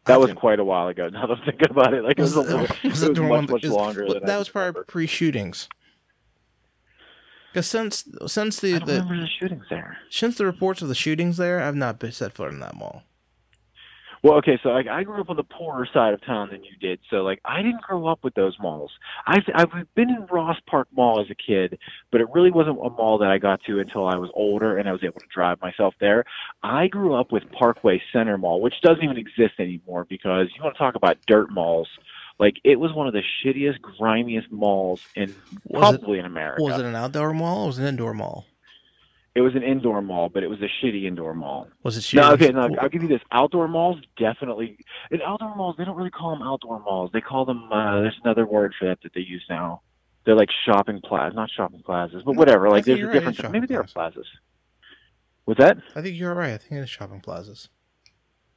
That 0.06 0.14
I 0.14 0.16
was 0.18 0.26
think- 0.28 0.38
quite 0.38 0.58
a 0.60 0.64
while 0.64 0.88
ago. 0.88 1.08
Now 1.12 1.26
that 1.26 1.38
I'm 1.38 1.44
thinking 1.44 1.70
about 1.70 1.94
it, 1.94 2.02
like 2.04 2.18
it 2.18 2.22
was, 2.22 2.36
a 2.36 2.40
it- 2.40 2.46
little, 2.46 2.60
was 2.60 2.70
it 3.02 3.18
was 3.18 3.18
much 3.20 3.48
much 3.50 3.64
is- 3.64 3.72
longer. 3.72 4.06
than 4.08 4.22
I 4.24 4.26
that 4.26 4.38
was 4.38 4.48
probably 4.48 4.82
pre-shootings. 4.86 5.68
Because 7.54 7.68
since 7.68 8.04
since 8.26 8.64
I 8.64 8.66
the, 8.66 8.78
don't 8.80 8.86
the 8.88 8.92
remember 8.94 9.20
the 9.20 9.28
shootings 9.28 9.64
there. 9.70 9.98
since 10.10 10.36
the 10.36 10.44
reports 10.44 10.82
of 10.82 10.88
the 10.88 10.94
shootings 10.96 11.36
there, 11.36 11.62
I've 11.62 11.76
not 11.76 12.00
been 12.00 12.10
set 12.10 12.32
foot 12.32 12.50
in 12.50 12.58
that 12.58 12.74
mall. 12.74 13.04
Well, 14.24 14.38
okay, 14.38 14.58
so 14.60 14.70
I, 14.70 14.82
I 14.90 15.04
grew 15.04 15.20
up 15.20 15.30
on 15.30 15.36
the 15.36 15.44
poorer 15.44 15.86
side 15.92 16.14
of 16.14 16.24
town 16.24 16.48
than 16.50 16.64
you 16.64 16.72
did, 16.80 16.98
so 17.10 17.18
like 17.18 17.40
I 17.44 17.62
didn't 17.62 17.82
grow 17.82 18.08
up 18.08 18.24
with 18.24 18.34
those 18.34 18.56
malls. 18.58 18.90
I've 19.28 19.44
I've 19.54 19.68
been 19.94 20.10
in 20.10 20.26
Ross 20.32 20.56
Park 20.68 20.88
Mall 20.96 21.20
as 21.20 21.30
a 21.30 21.36
kid, 21.36 21.78
but 22.10 22.20
it 22.20 22.26
really 22.34 22.50
wasn't 22.50 22.76
a 22.84 22.90
mall 22.90 23.18
that 23.18 23.30
I 23.30 23.38
got 23.38 23.62
to 23.68 23.78
until 23.78 24.08
I 24.08 24.16
was 24.16 24.30
older 24.34 24.76
and 24.76 24.88
I 24.88 24.92
was 24.92 25.04
able 25.04 25.20
to 25.20 25.26
drive 25.32 25.60
myself 25.60 25.94
there. 26.00 26.24
I 26.64 26.88
grew 26.88 27.14
up 27.14 27.30
with 27.30 27.44
Parkway 27.52 28.02
Center 28.12 28.36
Mall, 28.36 28.60
which 28.60 28.80
doesn't 28.82 29.04
even 29.04 29.16
exist 29.16 29.60
anymore 29.60 30.06
because 30.08 30.48
you 30.56 30.62
want 30.64 30.74
to 30.74 30.78
talk 30.80 30.96
about 30.96 31.18
dirt 31.28 31.52
malls. 31.52 31.88
Like 32.38 32.54
it 32.64 32.80
was 32.80 32.92
one 32.92 33.06
of 33.06 33.12
the 33.12 33.22
shittiest, 33.44 33.80
grimiest 33.80 34.50
malls 34.50 35.00
in 35.14 35.34
Was 35.66 35.94
it 35.94 36.00
probably 36.00 36.18
in 36.18 36.24
America. 36.24 36.62
was 36.62 36.78
it 36.78 36.84
an 36.84 36.94
outdoor 36.96 37.32
mall 37.32 37.64
or 37.64 37.66
was 37.68 37.78
it 37.78 37.82
an 37.82 37.88
indoor 37.88 38.12
mall? 38.14 38.46
It 39.36 39.40
was 39.40 39.56
an 39.56 39.64
indoor 39.64 40.00
mall, 40.00 40.28
but 40.28 40.44
it 40.44 40.48
was 40.48 40.60
a 40.62 40.68
shitty 40.84 41.04
indoor 41.06 41.34
mall. 41.34 41.66
Was 41.82 41.96
it 41.96 42.14
No, 42.14 42.30
shootings? 42.30 42.42
okay, 42.42 42.52
no, 42.52 42.76
I'll 42.80 42.88
give 42.88 43.02
you 43.02 43.08
this. 43.08 43.20
Outdoor 43.32 43.66
malls, 43.66 43.98
definitely. 44.16 44.78
And 45.10 45.20
outdoor 45.22 45.56
malls, 45.56 45.74
they 45.76 45.84
don't 45.84 45.96
really 45.96 46.10
call 46.10 46.30
them 46.30 46.42
outdoor 46.42 46.78
malls. 46.80 47.10
They 47.12 47.20
call 47.20 47.44
them. 47.44 47.68
Uh, 47.72 48.02
there's 48.02 48.18
another 48.24 48.46
word 48.46 48.74
for 48.78 48.86
that 48.86 48.98
that 49.02 49.12
they 49.12 49.20
use 49.22 49.44
now. 49.50 49.82
They're 50.24 50.36
like 50.36 50.50
shopping 50.64 51.00
plazas, 51.04 51.34
not 51.34 51.50
shopping 51.50 51.82
plazas, 51.84 52.22
but 52.24 52.32
No, 52.34 52.38
whatever. 52.38 52.70
Like 52.70 52.84
there's 52.84 53.00
a 53.00 53.06
right, 53.06 53.12
difference. 53.12 53.42
Maybe 53.50 53.66
they 53.66 53.74
are 53.74 53.82
plazas. 53.84 54.26
What's 55.46 55.58
that? 55.60 55.78
I 55.96 56.00
think 56.00 56.16
you're 56.16 56.32
right. 56.34 56.52
I 56.54 56.56
think 56.56 56.72
it 56.80 56.84
is 56.84 56.90
shopping 56.90 57.20
plazas. 57.20 57.68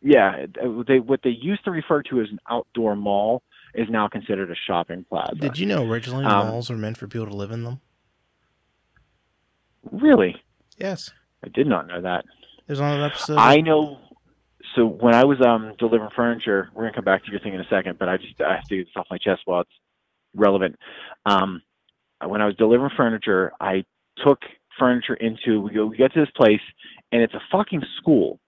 Yeah, 0.01 0.45
they 0.87 0.99
what 0.99 1.21
they 1.23 1.31
used 1.31 1.65
to 1.65 1.71
refer 1.71 2.03
to 2.03 2.21
as 2.21 2.27
an 2.29 2.39
outdoor 2.49 2.95
mall 2.95 3.41
is 3.77 3.87
now 3.89 4.07
considered 4.07 4.49
a 4.51 4.55
shopping 4.55 5.05
plaza. 5.07 5.35
Did 5.35 5.57
you 5.59 5.65
know 5.67 5.85
originally 5.89 6.25
Um, 6.25 6.47
malls 6.47 6.69
were 6.69 6.75
meant 6.77 6.97
for 6.97 7.07
people 7.07 7.27
to 7.27 7.35
live 7.35 7.51
in 7.51 7.63
them? 7.63 7.79
really? 9.91 10.35
Yes. 10.77 11.11
I 11.43 11.49
did 11.49 11.67
not 11.67 11.87
know 11.87 12.01
that. 12.01 12.25
There's 12.65 12.79
on 12.79 12.97
an 12.97 13.03
episode. 13.03 13.37
I 13.37 13.61
know. 13.61 13.99
So 14.75 14.85
when 14.85 15.15
I 15.15 15.23
was 15.23 15.39
um 15.41 15.73
delivering 15.79 16.11
furniture, 16.15 16.69
we're 16.73 16.83
gonna 16.83 16.93
come 16.95 17.05
back 17.05 17.23
to 17.25 17.31
your 17.31 17.39
thing 17.39 17.53
in 17.53 17.61
a 17.61 17.67
second, 17.69 17.97
but 17.97 18.09
I 18.09 18.17
just 18.17 18.39
I 18.41 18.55
have 18.55 18.63
to 18.65 18.77
get 18.77 18.85
this 18.87 18.93
off 18.95 19.07
my 19.09 19.17
chest 19.17 19.41
while 19.45 19.61
it's 19.61 19.71
relevant. 20.35 20.75
Um, 21.25 21.61
when 22.25 22.41
I 22.41 22.45
was 22.45 22.55
delivering 22.57 22.91
furniture, 22.97 23.53
I 23.61 23.85
took 24.25 24.39
furniture 24.77 25.13
into 25.15 25.61
we 25.61 25.71
go 25.71 25.85
we 25.85 25.97
get 25.97 26.13
to 26.13 26.19
this 26.19 26.29
place 26.35 26.61
and 27.11 27.21
it's 27.21 27.33
a 27.33 27.41
fucking 27.51 27.83
school. 27.97 28.39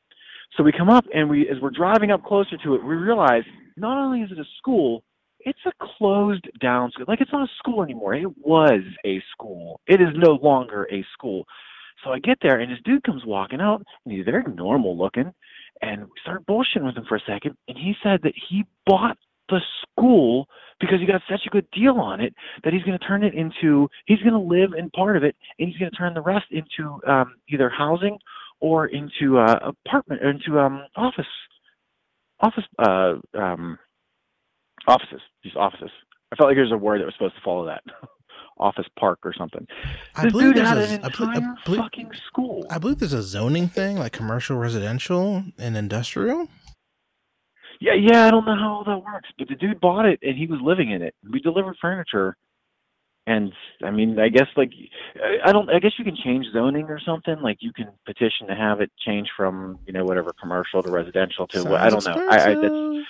So 0.57 0.63
we 0.63 0.71
come 0.71 0.89
up 0.89 1.05
and 1.13 1.29
we, 1.29 1.47
as 1.47 1.57
we're 1.61 1.69
driving 1.69 2.09
up 2.11 2.23
closer 2.25 2.57
to 2.57 2.75
it, 2.75 2.83
we 2.83 2.95
realize 2.95 3.43
not 3.77 3.97
only 3.97 4.21
is 4.21 4.31
it 4.31 4.39
a 4.39 4.45
school, 4.57 5.03
it's 5.39 5.59
a 5.65 5.71
closed 5.97 6.47
down 6.61 6.91
school. 6.91 7.05
Like 7.07 7.21
it's 7.21 7.31
not 7.31 7.47
a 7.47 7.51
school 7.57 7.83
anymore. 7.83 8.13
It 8.13 8.37
was 8.37 8.81
a 9.05 9.21
school. 9.31 9.79
It 9.87 10.01
is 10.01 10.09
no 10.15 10.33
longer 10.33 10.87
a 10.91 11.05
school. 11.13 11.45
So 12.03 12.11
I 12.11 12.19
get 12.19 12.37
there 12.41 12.59
and 12.59 12.71
this 12.71 12.79
dude 12.83 13.03
comes 13.03 13.25
walking 13.25 13.61
out 13.61 13.83
and 14.05 14.13
he's 14.13 14.25
very 14.25 14.43
normal 14.53 14.97
looking. 14.97 15.33
And 15.81 16.03
we 16.03 16.11
start 16.21 16.45
bullshitting 16.45 16.85
with 16.85 16.97
him 16.97 17.05
for 17.07 17.15
a 17.15 17.21
second. 17.25 17.55
And 17.67 17.77
he 17.77 17.93
said 18.03 18.19
that 18.23 18.33
he 18.49 18.65
bought 18.85 19.17
the 19.49 19.59
school 19.81 20.47
because 20.79 20.99
he 20.99 21.05
got 21.05 21.21
such 21.29 21.41
a 21.45 21.49
good 21.49 21.67
deal 21.71 21.95
on 21.95 22.21
it 22.21 22.33
that 22.63 22.73
he's 22.73 22.83
going 22.83 22.97
to 22.97 23.05
turn 23.05 23.23
it 23.23 23.33
into, 23.33 23.89
he's 24.05 24.19
going 24.19 24.33
to 24.33 24.39
live 24.39 24.71
in 24.77 24.89
part 24.91 25.17
of 25.17 25.23
it 25.23 25.35
and 25.57 25.67
he's 25.69 25.77
going 25.77 25.91
to 25.91 25.97
turn 25.97 26.13
the 26.13 26.21
rest 26.21 26.45
into 26.51 26.99
um, 27.07 27.35
either 27.49 27.69
housing 27.69 28.17
or 28.61 28.87
into 28.87 29.37
uh, 29.37 29.71
apartment, 29.85 30.21
or 30.21 30.29
into 30.29 30.59
um, 30.59 30.83
office, 30.95 31.25
office, 32.41 32.65
uh, 32.77 33.15
um, 33.37 33.77
offices, 34.87 35.21
just 35.43 35.55
offices. 35.55 35.91
I 36.31 36.35
felt 36.35 36.49
like 36.49 36.55
there 36.55 36.63
was 36.63 36.71
a 36.71 36.77
word 36.77 37.01
that 37.01 37.05
was 37.05 37.13
supposed 37.15 37.35
to 37.35 37.41
follow 37.41 37.65
that. 37.65 37.83
office 38.59 38.87
park 38.99 39.19
or 39.23 39.33
something. 39.33 39.65
I 40.15 40.23
This 40.23 40.33
believe 40.33 40.47
dude 40.47 40.57
there's 40.57 40.67
had 40.67 40.77
a- 40.77 40.81
an 40.95 41.03
I 41.05 41.09
believe- 41.09 41.29
I 41.29 41.35
entire 41.37 41.55
believe- 41.65 41.81
fucking 41.81 42.11
school. 42.27 42.65
I 42.69 42.77
believe 42.77 42.99
there's 42.99 43.13
a 43.13 43.23
zoning 43.23 43.67
thing 43.69 43.97
like 43.97 44.11
commercial, 44.11 44.57
residential, 44.57 45.45
and 45.57 45.77
industrial. 45.77 46.49
Yeah, 47.79 47.93
yeah, 47.93 48.25
I 48.25 48.31
don't 48.31 48.43
know 48.45 48.57
how 48.57 48.73
all 48.73 48.83
that 48.83 48.97
works, 48.97 49.29
but 49.37 49.47
the 49.47 49.55
dude 49.55 49.79
bought 49.79 50.05
it 50.05 50.19
and 50.21 50.37
he 50.37 50.45
was 50.45 50.59
living 50.61 50.91
in 50.91 51.01
it. 51.01 51.15
We 51.31 51.39
delivered 51.39 51.77
furniture, 51.81 52.35
and 53.25 53.53
I 53.81 53.91
mean, 53.91 54.19
I 54.19 54.27
guess 54.27 54.47
like 54.57 54.71
I- 55.15 55.39
I 55.49 55.51
don't. 55.53 55.69
I 55.69 55.79
guess 55.79 55.93
you 55.97 56.03
can 56.03 56.17
change 56.17 56.45
zoning 56.51 56.87
or 56.89 56.99
something. 56.99 57.39
Like 57.41 57.59
you 57.61 57.71
can 57.71 57.87
petition 58.05 58.47
to 58.47 58.55
have 58.55 58.81
it 58.81 58.91
change 58.99 59.29
from 59.37 59.79
you 59.87 59.93
know 59.93 60.03
whatever 60.03 60.33
commercial 60.33 60.83
to 60.83 60.91
residential 60.91 61.47
to 61.47 61.63
what 61.63 61.79
I 61.79 61.89
don't 61.89 62.01
Sounds 62.01 62.17
know. 62.17 62.27
I, 62.27 62.33
I 62.33 62.37
that's 62.37 62.49
expensive. 62.57 63.05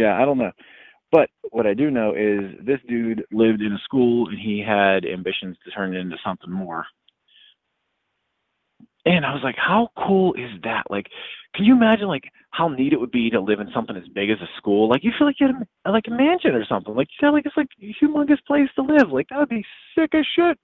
Yeah, 0.00 0.20
I 0.20 0.24
don't 0.24 0.38
know. 0.38 0.52
But 1.12 1.28
what 1.50 1.66
I 1.66 1.74
do 1.74 1.90
know 1.90 2.14
is 2.14 2.64
this 2.64 2.80
dude 2.88 3.24
lived 3.32 3.60
in 3.60 3.72
a 3.72 3.78
school 3.84 4.28
and 4.28 4.38
he 4.38 4.64
had 4.66 5.04
ambitions 5.04 5.56
to 5.64 5.70
turn 5.70 5.94
it 5.94 5.98
into 5.98 6.16
something 6.24 6.50
more. 6.50 6.86
And 9.04 9.26
I 9.26 9.32
was 9.32 9.42
like, 9.42 9.56
how 9.56 9.88
cool 10.06 10.34
is 10.34 10.50
that? 10.62 10.84
Like, 10.88 11.06
can 11.54 11.64
you 11.64 11.74
imagine 11.74 12.06
like 12.06 12.24
how 12.50 12.68
neat 12.68 12.92
it 12.92 13.00
would 13.00 13.10
be 13.10 13.28
to 13.30 13.40
live 13.40 13.60
in 13.60 13.70
something 13.74 13.96
as 13.96 14.08
big 14.14 14.30
as 14.30 14.38
a 14.40 14.48
school? 14.56 14.88
Like 14.88 15.04
you 15.04 15.10
feel 15.18 15.26
like 15.26 15.36
you 15.40 15.48
had 15.48 15.66
a, 15.84 15.90
like 15.90 16.04
a 16.06 16.10
mansion 16.10 16.54
or 16.54 16.64
something. 16.64 16.94
Like 16.94 17.08
you 17.08 17.26
feel 17.26 17.32
like 17.32 17.44
it's 17.44 17.56
like 17.56 17.68
a 17.82 18.04
humongous 18.04 18.44
place 18.46 18.68
to 18.76 18.82
live. 18.82 19.10
Like 19.10 19.26
that 19.30 19.38
would 19.38 19.48
be 19.48 19.64
sick 19.98 20.14
as 20.14 20.24
shit. 20.36 20.58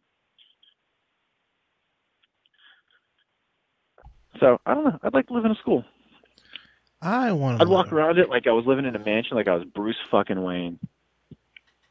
So 4.40 4.58
I 4.64 4.74
don't 4.74 4.84
know. 4.84 4.98
I'd 5.02 5.14
like 5.14 5.26
to 5.28 5.34
live 5.34 5.44
in 5.44 5.50
a 5.50 5.56
school. 5.56 5.84
I 7.02 7.32
want. 7.32 7.60
I'd 7.60 7.68
walk 7.68 7.92
around 7.92 8.18
it 8.18 8.28
like 8.30 8.46
I 8.46 8.52
was 8.52 8.64
living 8.66 8.84
in 8.86 8.96
a 8.96 8.98
mansion, 8.98 9.36
like 9.36 9.48
I 9.48 9.54
was 9.54 9.64
Bruce 9.64 9.96
fucking 10.10 10.42
Wayne. 10.42 10.78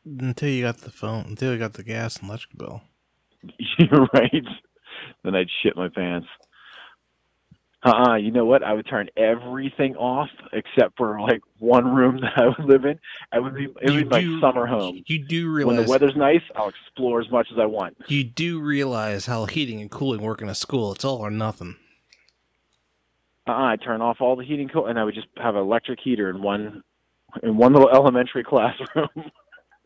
until 0.05 0.49
you 0.49 0.63
got 0.63 0.77
the 0.79 0.91
phone, 0.91 1.25
until 1.27 1.53
you 1.53 1.59
got 1.59 1.73
the 1.73 1.83
gas 1.83 2.17
and 2.17 2.27
electric 2.29 2.57
bill. 2.57 2.81
You're 3.77 4.07
right. 4.13 4.43
Then 5.23 5.35
I'd 5.35 5.47
shit 5.61 5.75
my 5.75 5.89
pants. 5.89 6.27
Uh-uh, 7.83 8.15
you 8.15 8.31
know 8.31 8.45
what? 8.45 8.63
I 8.63 8.73
would 8.73 8.87
turn 8.87 9.09
everything 9.15 9.95
off 9.95 10.29
except 10.53 10.97
for 10.97 11.21
like 11.21 11.41
one 11.59 11.93
room 11.93 12.17
that 12.21 12.33
I 12.35 12.47
would 12.47 12.67
live 12.67 12.83
in. 12.83 12.99
I 13.31 13.39
would 13.39 13.53
be 13.53 13.65
it 13.81 13.91
would 13.91 14.09
be 14.09 14.25
my 14.35 14.41
summer 14.41 14.65
home. 14.65 15.03
You 15.05 15.19
do 15.19 15.51
realize 15.51 15.75
When 15.77 15.85
the 15.85 15.91
weather's 15.91 16.15
nice, 16.15 16.41
I'll 16.55 16.69
explore 16.69 17.21
as 17.21 17.29
much 17.29 17.49
as 17.51 17.59
I 17.59 17.67
want. 17.67 17.95
you 18.07 18.23
do 18.23 18.59
realize 18.59 19.27
how 19.27 19.45
heating 19.45 19.81
and 19.81 19.91
cooling 19.91 20.21
work 20.23 20.41
in 20.41 20.49
a 20.49 20.55
school. 20.55 20.93
It's 20.93 21.05
all 21.05 21.19
or 21.19 21.29
nothing. 21.29 21.75
Uh-uh, 23.47 23.53
I'd 23.53 23.81
turn 23.81 24.01
off 24.01 24.17
all 24.21 24.35
the 24.35 24.43
heating 24.43 24.69
cool 24.69 24.87
and 24.87 24.99
I 24.99 25.03
would 25.03 25.15
just 25.15 25.27
have 25.37 25.55
an 25.55 25.61
electric 25.61 25.99
heater 26.03 26.29
in 26.29 26.41
one 26.41 26.83
in 27.43 27.57
one 27.57 27.73
little 27.73 27.89
elementary 27.93 28.43
classroom. 28.43 29.09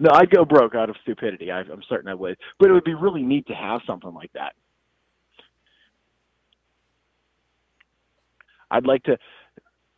no, 0.00 0.10
I'd 0.12 0.30
go 0.30 0.44
broke 0.44 0.74
out 0.74 0.90
of 0.90 0.96
stupidity. 1.02 1.50
I, 1.50 1.60
I'm 1.60 1.82
certain 1.88 2.08
I 2.08 2.14
would. 2.14 2.36
But 2.58 2.70
it 2.70 2.72
would 2.72 2.84
be 2.84 2.94
really 2.94 3.22
neat 3.22 3.46
to 3.46 3.54
have 3.54 3.80
something 3.86 4.12
like 4.12 4.32
that. 4.34 4.54
I'd 8.70 8.86
like 8.86 9.04
to 9.04 9.16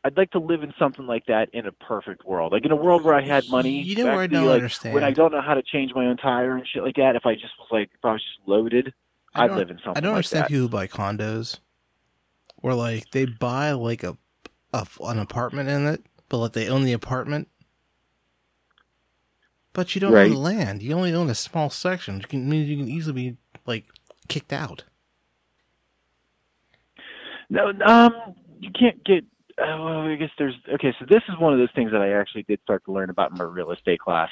I'd 0.04 0.16
like 0.16 0.30
to 0.32 0.38
live 0.38 0.62
in 0.62 0.72
something 0.78 1.04
like 1.04 1.26
that 1.26 1.48
in 1.52 1.66
a 1.66 1.72
perfect 1.72 2.24
world. 2.24 2.52
Like 2.52 2.64
in 2.64 2.70
a 2.70 2.76
world 2.76 3.02
where 3.02 3.14
I 3.14 3.22
had 3.22 3.48
money. 3.50 3.82
You 3.82 3.96
know 3.96 4.04
where 4.04 4.20
I 4.20 4.26
don't 4.28 4.46
like, 4.46 4.54
understand. 4.54 4.94
When 4.94 5.02
I 5.02 5.10
don't 5.10 5.32
know 5.32 5.40
how 5.40 5.54
to 5.54 5.62
change 5.62 5.92
my 5.96 6.06
own 6.06 6.16
tire 6.16 6.56
and 6.56 6.64
shit 6.66 6.84
like 6.84 6.94
that, 6.94 7.16
if 7.16 7.26
I 7.26 7.34
just 7.34 7.54
was 7.58 7.68
like 7.72 7.90
if 7.92 8.04
I 8.04 8.12
was 8.12 8.22
just 8.22 8.48
loaded, 8.48 8.94
I'd 9.34 9.50
live 9.50 9.70
in 9.70 9.78
something 9.78 9.96
I 9.96 10.00
don't 10.00 10.12
like 10.12 10.18
understand 10.18 10.44
that. 10.44 10.48
people 10.48 10.62
who 10.62 10.68
buy 10.68 10.86
condos, 10.86 11.58
where 12.56 12.74
like 12.74 13.10
they 13.10 13.26
buy 13.26 13.72
like 13.72 14.02
a, 14.02 14.16
a 14.72 14.86
an 15.02 15.18
apartment 15.18 15.68
in 15.68 15.86
it, 15.86 16.04
but 16.28 16.38
like 16.38 16.52
they 16.52 16.68
own 16.68 16.84
the 16.84 16.92
apartment, 16.92 17.48
but 19.72 19.94
you 19.94 20.00
don't 20.00 20.14
Right. 20.14 20.24
own 20.24 20.30
the 20.30 20.38
land. 20.38 20.82
You 20.82 20.94
only 20.94 21.12
own 21.12 21.30
a 21.30 21.34
small 21.34 21.70
section. 21.70 22.16
You 22.18 22.26
can 22.26 22.48
means 22.48 22.68
you 22.68 22.76
can 22.76 22.88
easily 22.88 23.30
be 23.30 23.36
like 23.66 23.86
kicked 24.28 24.52
out. 24.52 24.84
No, 27.50 27.72
um, 27.86 28.12
you 28.60 28.70
can't 28.78 29.02
get. 29.04 29.24
Uh, 29.58 29.78
well, 29.78 30.00
I 30.00 30.16
guess 30.16 30.30
there's 30.38 30.54
okay. 30.74 30.92
So 30.98 31.06
this 31.08 31.22
is 31.28 31.38
one 31.38 31.52
of 31.52 31.58
those 31.58 31.70
things 31.74 31.92
that 31.92 32.02
I 32.02 32.12
actually 32.12 32.42
did 32.42 32.60
start 32.62 32.84
to 32.86 32.92
learn 32.92 33.10
about 33.10 33.30
in 33.30 33.38
my 33.38 33.44
real 33.44 33.72
estate 33.72 34.00
class 34.00 34.28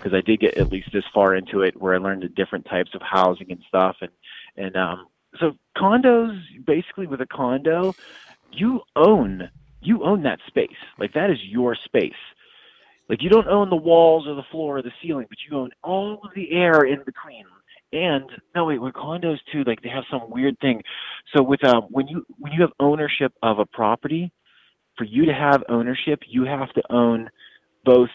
because 0.00 0.16
I 0.16 0.20
did 0.20 0.40
get 0.40 0.58
at 0.58 0.72
least 0.72 0.88
this 0.92 1.04
far 1.14 1.34
into 1.34 1.60
it, 1.60 1.80
where 1.80 1.94
I 1.94 1.98
learned 1.98 2.22
the 2.22 2.28
different 2.28 2.66
types 2.66 2.90
of 2.94 3.02
housing 3.02 3.50
and 3.52 3.60
stuff, 3.68 3.96
and 4.00 4.10
and 4.56 4.76
um, 4.76 5.06
so 5.40 5.56
condos 5.76 6.40
basically 6.66 7.06
with 7.06 7.20
a 7.20 7.26
condo, 7.26 7.94
you 8.52 8.80
own 8.96 9.50
you 9.80 10.02
own 10.04 10.22
that 10.22 10.40
space. 10.46 10.70
Like 10.98 11.12
that 11.14 11.30
is 11.30 11.38
your 11.42 11.74
space. 11.74 12.12
Like 13.08 13.22
you 13.22 13.28
don't 13.28 13.48
own 13.48 13.68
the 13.68 13.76
walls 13.76 14.26
or 14.26 14.34
the 14.34 14.44
floor 14.50 14.78
or 14.78 14.82
the 14.82 14.92
ceiling, 15.02 15.26
but 15.28 15.38
you 15.48 15.58
own 15.58 15.70
all 15.82 16.20
of 16.24 16.30
the 16.34 16.52
air 16.52 16.80
in 16.82 17.02
between. 17.04 17.44
And 17.92 18.24
no, 18.54 18.64
wait, 18.64 18.80
with 18.80 18.94
condos 18.94 19.38
too, 19.52 19.62
like 19.64 19.82
they 19.82 19.88
have 19.90 20.04
some 20.10 20.30
weird 20.30 20.58
thing. 20.60 20.82
So 21.34 21.42
with 21.42 21.62
um, 21.64 21.84
when 21.90 22.08
you 22.08 22.24
when 22.38 22.52
you 22.52 22.62
have 22.62 22.72
ownership 22.80 23.32
of 23.42 23.58
a 23.58 23.66
property, 23.66 24.32
for 24.96 25.04
you 25.04 25.26
to 25.26 25.34
have 25.34 25.62
ownership, 25.68 26.22
you 26.26 26.44
have 26.44 26.72
to 26.72 26.82
own 26.90 27.30
both 27.84 28.10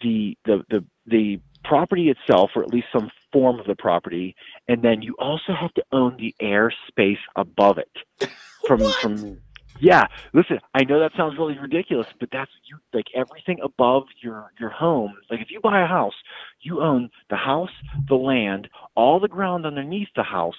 the 0.00 0.36
the 0.44 0.64
the 0.70 0.84
the 1.06 1.40
property 1.64 2.10
itself, 2.10 2.50
or 2.56 2.62
at 2.62 2.70
least 2.70 2.88
some 2.92 3.10
form 3.32 3.58
of 3.58 3.66
the 3.66 3.74
property, 3.74 4.34
and 4.68 4.82
then 4.82 5.02
you 5.02 5.14
also 5.18 5.52
have 5.58 5.72
to 5.74 5.84
own 5.92 6.16
the 6.16 6.34
air 6.40 6.72
space 6.88 7.18
above 7.36 7.78
it. 7.78 7.90
From 8.66 8.92
from 9.00 9.38
yeah, 9.80 10.06
listen, 10.32 10.60
I 10.74 10.84
know 10.84 11.00
that 11.00 11.10
sounds 11.16 11.36
really 11.36 11.58
ridiculous, 11.58 12.06
but 12.20 12.28
that's 12.30 12.50
you 12.64 12.78
like 12.92 13.06
everything 13.16 13.58
above 13.64 14.04
your 14.20 14.52
your 14.60 14.70
home. 14.70 15.14
Like 15.28 15.40
if 15.40 15.50
you 15.50 15.60
buy 15.60 15.82
a 15.82 15.86
house, 15.86 16.14
you 16.60 16.80
own 16.80 17.10
the 17.30 17.36
house, 17.36 17.70
the 18.08 18.14
land, 18.14 18.68
all 18.94 19.18
the 19.18 19.26
ground 19.26 19.66
underneath 19.66 20.08
the 20.14 20.22
house, 20.22 20.54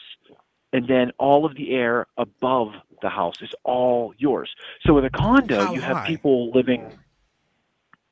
and 0.73 0.87
then 0.89 1.11
all 1.19 1.45
of 1.45 1.55
the 1.55 1.73
air 1.73 2.07
above 2.17 2.69
the 3.01 3.09
house 3.09 3.35
is 3.41 3.51
all 3.63 4.13
yours. 4.17 4.53
So 4.85 4.93
with 4.93 5.05
a 5.05 5.09
condo, 5.09 5.67
How 5.67 5.73
you 5.73 5.81
have 5.81 6.05
people 6.05 6.51
living 6.51 6.91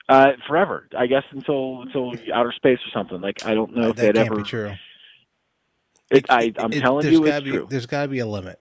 uh, 0.09 0.31
forever, 0.47 0.87
I 0.97 1.07
guess, 1.07 1.23
until 1.31 1.81
until 1.83 2.13
outer 2.33 2.51
space 2.51 2.79
or 2.79 2.91
something. 2.93 3.21
Like 3.21 3.45
I 3.45 3.53
don't 3.53 3.75
know 3.75 3.89
if 3.89 3.95
that 3.97 4.01
they'd 4.01 4.15
can't 4.15 4.27
ever. 4.31 4.35
be 4.37 4.43
true. 4.43 4.73
It, 6.09 6.25
I, 6.29 6.53
I'm 6.57 6.73
It- 6.73 6.81
telling 6.81 7.03
there's 7.03 7.13
you, 7.13 7.25
gotta 7.25 7.37
it's 7.37 7.45
be, 7.45 7.51
true. 7.51 7.67
There's 7.69 7.85
got 7.85 8.01
to 8.03 8.07
be 8.09 8.19
a 8.19 8.25
limit. 8.25 8.59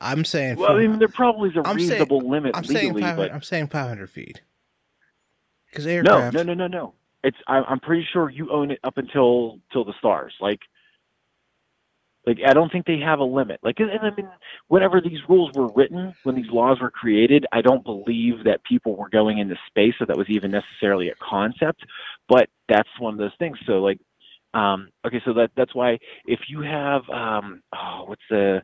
I'm 0.00 0.24
saying. 0.24 0.56
Well, 0.56 0.72
I 0.72 0.78
mean, 0.86 0.98
there 0.98 1.08
probably 1.08 1.50
is 1.50 1.56
a 1.56 1.58
I'm 1.60 1.78
saying- 1.78 1.90
reasonable 1.90 2.20
limit 2.30 2.52
I'm 2.54 2.64
saying 2.64 2.94
legally, 2.94 3.02
500, 3.02 3.16
but 3.28 3.34
I'm 3.34 3.42
saying 3.42 3.66
500 3.68 4.08
feet. 4.08 4.42
Because 5.70 5.84
no, 5.86 5.92
aircraft. 5.92 6.34
no, 6.34 6.42
no, 6.44 6.54
no, 6.54 6.66
no. 6.66 6.94
It's 7.24 7.36
I, 7.46 7.56
I'm 7.58 7.80
pretty 7.80 8.06
sure 8.12 8.30
you 8.30 8.50
own 8.50 8.70
it 8.70 8.78
up 8.84 8.96
until 8.96 9.58
till 9.72 9.84
the 9.84 9.92
stars. 9.98 10.32
Like, 10.40 10.60
like 12.28 12.38
I 12.46 12.52
don't 12.52 12.70
think 12.70 12.84
they 12.84 12.98
have 12.98 13.20
a 13.20 13.24
limit. 13.24 13.58
Like, 13.62 13.76
and, 13.80 13.88
and 13.88 14.00
I 14.02 14.14
mean, 14.14 14.28
whenever 14.68 15.00
these 15.00 15.20
rules 15.30 15.50
were 15.54 15.68
written, 15.74 16.14
when 16.24 16.34
these 16.34 16.50
laws 16.50 16.78
were 16.78 16.90
created, 16.90 17.46
I 17.52 17.62
don't 17.62 17.82
believe 17.82 18.44
that 18.44 18.62
people 18.64 18.96
were 18.96 19.08
going 19.08 19.38
into 19.38 19.56
space, 19.66 19.94
so 19.98 20.04
that 20.04 20.16
was 20.16 20.28
even 20.28 20.50
necessarily 20.50 21.08
a 21.08 21.14
concept. 21.26 21.86
But 22.28 22.50
that's 22.68 22.88
one 22.98 23.14
of 23.14 23.18
those 23.18 23.32
things. 23.38 23.56
So, 23.66 23.78
like, 23.78 23.98
um, 24.52 24.90
okay, 25.06 25.22
so 25.24 25.32
that 25.34 25.52
that's 25.56 25.74
why 25.74 25.98
if 26.26 26.40
you 26.48 26.60
have 26.60 27.08
um, 27.08 27.62
oh, 27.74 28.04
what's 28.06 28.22
the 28.28 28.60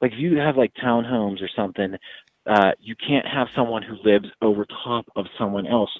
like 0.00 0.12
if 0.12 0.18
you 0.20 0.38
have 0.38 0.56
like 0.56 0.72
townhomes 0.74 1.42
or 1.42 1.50
something, 1.56 1.96
uh, 2.46 2.72
you 2.78 2.94
can't 2.94 3.26
have 3.26 3.48
someone 3.56 3.82
who 3.82 3.96
lives 4.08 4.26
over 4.40 4.64
top 4.84 5.06
of 5.16 5.26
someone 5.36 5.66
else 5.66 5.90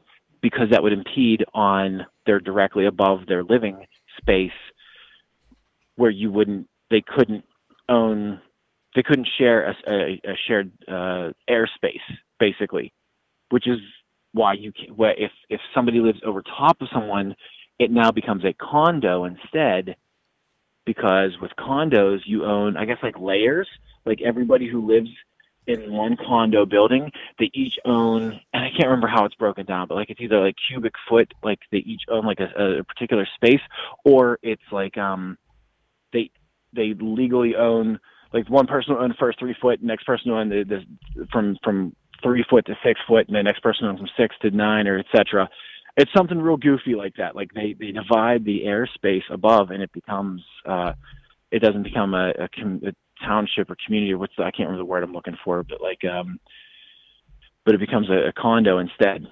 because 0.41 0.71
that 0.71 0.83
would 0.83 0.93
impede 0.93 1.45
on 1.55 2.07
their 2.25 2.39
directly 2.39 2.87
above 2.87 3.27
their 3.27 3.43
living 3.43 3.85
space 4.17 4.53
where 5.97 6.11
you 6.11 6.31
wouldn't 6.31 6.69
they 6.91 7.03
couldn't 7.03 7.45
own 7.89 8.41
they 8.95 9.03
couldn't 9.03 9.29
share 9.39 9.65
a, 9.65 9.77
a, 9.87 10.21
a 10.25 10.35
shared 10.47 10.71
uh, 10.89 11.31
airspace 11.49 12.01
basically 12.39 12.93
which 13.51 13.67
is 13.67 13.79
why 14.33 14.53
you 14.53 14.73
can 14.73 14.95
if 15.19 15.33
if 15.49 15.61
somebody 15.75 16.01
lives 16.01 16.21
over 16.25 16.43
top 16.43 16.81
of 16.81 16.89
someone 16.93 17.35
it 17.79 17.91
now 17.91 18.11
becomes 18.11 18.45
a 18.45 18.53
condo 18.53 19.25
instead 19.25 19.97
because 20.87 21.33
with 21.41 21.51
condos 21.59 22.21
you 22.27 22.45
own 22.45 22.77
i 22.77 22.85
guess 22.85 22.99
like 23.03 23.19
layers 23.19 23.69
like 24.05 24.21
everybody 24.23 24.69
who 24.69 24.87
lives 24.87 25.11
in 25.67 25.93
one 25.93 26.17
condo 26.17 26.67
building. 26.67 27.11
They 27.39 27.51
each 27.55 27.79
own, 27.85 28.41
and 28.53 28.65
I 28.65 28.71
can't 28.71 28.89
remember 28.89 29.07
how 29.07 29.25
it's 29.25 29.35
broken 29.35 29.67
down, 29.67 29.89
but 29.89 29.95
like 29.95 30.11
it's 30.11 30.21
either 30.21 30.41
like 30.41 30.57
cubic 30.69 30.95
foot, 31.09 31.33
like 31.43 31.61
they 31.71 31.79
each 31.79 32.03
own 32.09 32.25
like 32.25 32.41
a, 32.41 32.79
a 32.79 32.85
particular 32.85 33.27
space, 33.35 33.61
or 34.05 34.39
it's 34.43 34.63
like 34.73 34.99
um, 34.99 35.39
they 36.13 36.31
they 36.75 36.95
legally 36.99 37.55
own 37.57 37.99
like 38.33 38.49
one 38.49 38.67
person 38.67 38.95
will 38.95 39.03
own 39.03 39.15
first 39.19 39.39
three 39.39 39.57
foot, 39.61 39.83
next 39.83 40.05
person 40.05 40.31
will 40.31 40.39
own 40.39 40.49
the, 40.49 40.65
the 40.65 41.27
from 41.33 41.57
from 41.65 41.95
three 42.23 42.45
foot 42.49 42.67
to 42.67 42.75
six 42.85 43.01
foot, 43.09 43.27
and 43.27 43.37
the 43.37 43.43
next 43.43 43.63
person 43.63 43.87
owns 43.87 43.99
from 43.99 44.09
six 44.17 44.37
to 44.43 44.51
nine, 44.51 44.87
or 44.87 44.99
etc. 44.99 45.49
It's 45.97 46.13
something 46.17 46.39
real 46.39 46.57
goofy 46.57 46.95
like 46.95 47.15
that. 47.17 47.35
Like 47.35 47.51
they 47.55 47.75
they 47.79 47.93
divide 47.93 48.45
the 48.45 48.63
airspace 48.67 49.29
above, 49.31 49.71
and 49.71 49.83
it 49.83 49.93
becomes 49.93 50.43
uh, 50.67 50.93
it 51.51 51.61
doesn't 51.61 51.83
become 51.83 52.15
a, 52.15 52.31
a, 52.31 52.49
com- 52.49 52.83
a 52.87 53.25
township 53.25 53.71
or 53.71 53.77
community. 53.85 54.15
What's 54.15 54.35
the, 54.37 54.45
I 54.45 54.51
can't 54.51 54.69
remember 54.69 54.79
the 54.79 54.85
word 54.85 55.03
I'm 55.03 55.13
looking 55.13 55.37
for, 55.45 55.63
but 55.63 55.81
like 55.81 56.05
um, 56.05 56.39
but 57.65 57.75
it 57.75 57.81
becomes 57.81 58.09
a, 58.09 58.29
a 58.29 58.33
condo 58.33 58.79
instead. 58.79 59.27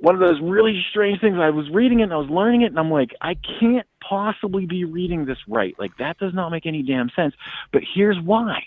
One 0.00 0.14
of 0.14 0.20
those 0.20 0.40
really 0.40 0.80
strange 0.90 1.20
things. 1.20 1.36
I 1.40 1.50
was 1.50 1.68
reading 1.70 2.00
it 2.00 2.04
and 2.04 2.12
I 2.12 2.16
was 2.16 2.30
learning 2.30 2.62
it, 2.62 2.66
and 2.66 2.78
I'm 2.78 2.90
like, 2.90 3.10
I 3.20 3.34
can't 3.60 3.86
possibly 4.06 4.66
be 4.66 4.84
reading 4.84 5.24
this 5.24 5.38
right. 5.48 5.74
Like 5.78 5.96
that 5.98 6.18
does 6.18 6.34
not 6.34 6.50
make 6.50 6.66
any 6.66 6.82
damn 6.82 7.10
sense. 7.16 7.34
But 7.72 7.82
here's 7.94 8.18
why: 8.24 8.62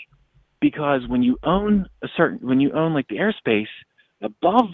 because 0.59 1.01
when 1.07 1.23
you 1.23 1.37
own 1.43 1.87
a 2.03 2.07
certain, 2.15 2.45
when 2.47 2.59
you 2.59 2.71
own 2.73 2.93
like 2.93 3.07
the 3.07 3.17
airspace 3.17 3.67
above, 4.21 4.69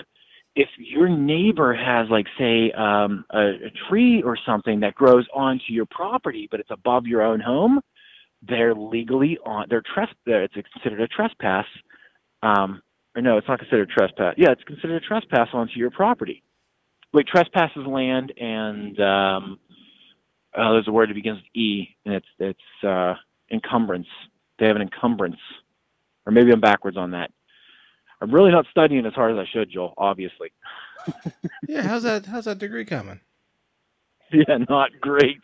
if 0.56 0.70
your 0.78 1.10
neighbor 1.10 1.76
has 1.76 2.10
like 2.10 2.26
say 2.40 2.72
um, 2.72 3.26
a, 3.32 3.40
a 3.40 3.72
tree 3.88 4.24
or 4.24 4.38
something 4.46 4.80
that 4.82 4.96
grows 4.96 5.28
onto 5.34 5.72
your 5.72 5.86
property, 5.86 6.48
but 6.50 6.60
it's 6.60 6.72
above 6.72 7.06
your 7.06 7.22
own 7.22 7.40
home, 7.40 7.80
they're 8.42 8.74
legally 8.74 9.38
on. 9.46 9.68
They're 9.70 9.84
tres. 9.94 10.10
It's 10.26 10.54
considered 10.74 11.02
a 11.02 11.08
trespass. 11.08 11.66
Um, 12.44 12.82
or 13.16 13.22
no, 13.22 13.38
it's 13.38 13.48
not 13.48 13.60
considered 13.60 13.90
trespass. 13.90 14.36
Yeah, 14.38 14.52
it's 14.52 14.64
considered 14.64 15.02
a 15.02 15.06
trespass 15.06 15.50
onto 15.54 15.74
your 15.76 15.92
property. 15.92 16.44
Like 17.14 17.26
trespass 17.28 17.72
is 17.76 17.86
land, 17.86 18.34
and 18.38 19.00
um, 19.00 19.60
uh, 20.56 20.74
there's 20.74 20.88
a 20.88 20.92
word 20.92 21.10
that 21.10 21.16
begins 21.16 21.38
with 21.38 21.56
E, 21.56 21.96
and 22.06 22.16
it's 22.16 22.28
it's 22.40 22.86
uh, 22.88 23.16
encumbrance. 23.52 24.08
They 24.60 24.68
have 24.68 24.76
an 24.76 24.82
encumbrance, 24.82 25.40
or 26.26 26.32
maybe 26.32 26.52
I'm 26.52 26.62
backwards 26.62 26.98
on 26.98 27.12
that. 27.12 27.32
I'm 28.22 28.32
really 28.32 28.52
not 28.52 28.66
studying 28.72 29.06
as 29.06 29.14
hard 29.14 29.32
as 29.32 29.38
I 29.38 29.50
should, 29.52 29.72
Joel. 29.72 29.94
Obviously. 29.98 30.52
yeah, 31.68 31.84
how's 31.84 32.04
that? 32.04 32.26
How's 32.26 32.46
that 32.46 32.58
degree 32.58 32.86
coming? 32.86 33.22
Yeah, 34.32 34.58
not 34.70 34.92
great. 35.00 35.40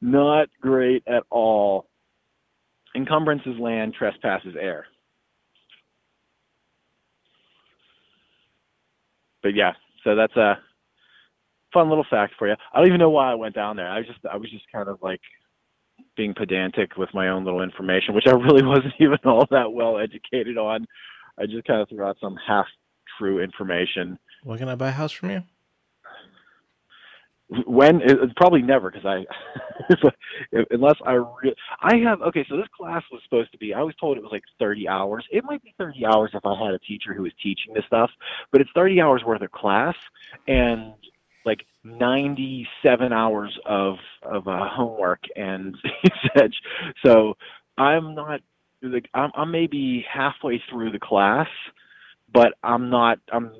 Not 0.00 0.48
great 0.60 1.04
at 1.06 1.22
all. 1.30 1.86
Encumbrance 2.94 3.42
is 3.46 3.58
land, 3.58 3.94
trespass 3.96 4.42
is 4.44 4.54
air. 4.60 4.86
But 9.42 9.54
yeah, 9.54 9.72
so 10.04 10.14
that's 10.14 10.36
a 10.36 10.58
fun 11.72 11.88
little 11.88 12.06
fact 12.08 12.34
for 12.38 12.48
you. 12.48 12.54
I 12.72 12.78
don't 12.78 12.88
even 12.88 13.00
know 13.00 13.10
why 13.10 13.30
I 13.30 13.34
went 13.34 13.54
down 13.54 13.76
there. 13.76 13.88
I 13.88 13.98
was 13.98 14.06
just 14.06 14.20
I 14.30 14.36
was 14.36 14.50
just 14.50 14.64
kind 14.72 14.88
of 14.88 14.98
like 15.02 15.20
being 16.16 16.34
pedantic 16.34 16.96
with 16.96 17.10
my 17.14 17.28
own 17.28 17.44
little 17.44 17.62
information, 17.62 18.14
which 18.14 18.26
I 18.26 18.32
really 18.32 18.62
wasn't 18.66 18.94
even 19.00 19.18
all 19.24 19.46
that 19.50 19.72
well 19.72 19.98
educated 19.98 20.58
on. 20.58 20.86
I 21.38 21.46
just 21.46 21.64
kind 21.66 21.80
of 21.80 21.88
threw 21.88 22.04
out 22.04 22.16
some 22.20 22.36
half 22.46 22.66
true 23.18 23.40
information. 23.42 24.18
What 24.44 24.58
can 24.58 24.68
I 24.68 24.74
buy 24.74 24.88
a 24.88 24.92
house 24.92 25.12
from 25.12 25.30
you? 25.30 25.42
when 27.66 28.00
it's 28.02 28.32
probably 28.36 28.62
never 28.62 28.90
because 28.90 29.04
I 29.04 29.26
unless 30.70 30.96
I 31.04 31.12
re- 31.12 31.54
I 31.80 31.96
have 31.98 32.22
okay 32.22 32.46
so 32.48 32.56
this 32.56 32.68
class 32.74 33.02
was 33.12 33.20
supposed 33.24 33.52
to 33.52 33.58
be 33.58 33.74
I 33.74 33.82
was 33.82 33.94
told 34.00 34.16
it 34.16 34.22
was 34.22 34.32
like 34.32 34.44
30 34.58 34.88
hours 34.88 35.26
it 35.30 35.44
might 35.44 35.62
be 35.62 35.74
30 35.76 36.06
hours 36.06 36.30
if 36.32 36.46
I 36.46 36.54
had 36.64 36.74
a 36.74 36.78
teacher 36.78 37.12
who 37.12 37.24
was 37.24 37.32
teaching 37.42 37.74
this 37.74 37.84
stuff 37.86 38.10
but 38.50 38.60
it's 38.60 38.70
30 38.74 39.00
hours 39.00 39.22
worth 39.24 39.42
of 39.42 39.50
class 39.50 39.94
and 40.48 40.94
like 41.44 41.64
97 41.84 43.12
hours 43.12 43.58
of 43.66 43.96
of 44.22 44.46
uh, 44.48 44.68
homework 44.68 45.20
and 45.36 45.76
such 46.36 46.54
so 47.04 47.36
I'm 47.78 48.14
not 48.14 48.40
like 48.82 49.08
I'm, 49.14 49.30
I'm 49.34 49.50
maybe 49.50 50.04
halfway 50.12 50.62
through 50.70 50.92
the 50.92 51.00
class 51.00 51.48
but 52.32 52.54
I'm 52.62 52.90
not 52.90 53.18
I'm 53.32 53.52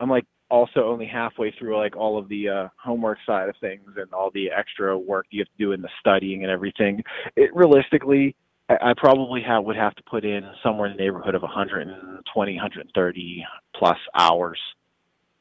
I'm 0.00 0.10
like 0.10 0.26
also 0.50 0.84
only 0.84 1.06
halfway 1.06 1.50
through 1.52 1.76
like 1.76 1.96
all 1.96 2.18
of 2.18 2.28
the 2.28 2.48
uh, 2.48 2.68
homework 2.82 3.18
side 3.26 3.48
of 3.48 3.54
things 3.60 3.90
and 3.96 4.12
all 4.12 4.30
the 4.32 4.50
extra 4.50 4.96
work 4.98 5.26
you 5.30 5.40
have 5.40 5.48
to 5.48 5.58
do 5.58 5.72
in 5.72 5.82
the 5.82 5.88
studying 6.00 6.42
and 6.42 6.50
everything. 6.50 7.02
It 7.36 7.54
realistically, 7.54 8.34
I, 8.68 8.90
I 8.90 8.94
probably 8.96 9.42
have 9.42 9.64
would 9.64 9.76
have 9.76 9.94
to 9.96 10.02
put 10.04 10.24
in 10.24 10.42
somewhere 10.62 10.90
in 10.90 10.96
the 10.96 11.02
neighborhood 11.02 11.34
of 11.34 11.42
120, 11.42 12.54
130 12.54 13.46
plus 13.74 13.98
hours 14.14 14.58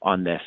on 0.01 0.23
this, 0.23 0.41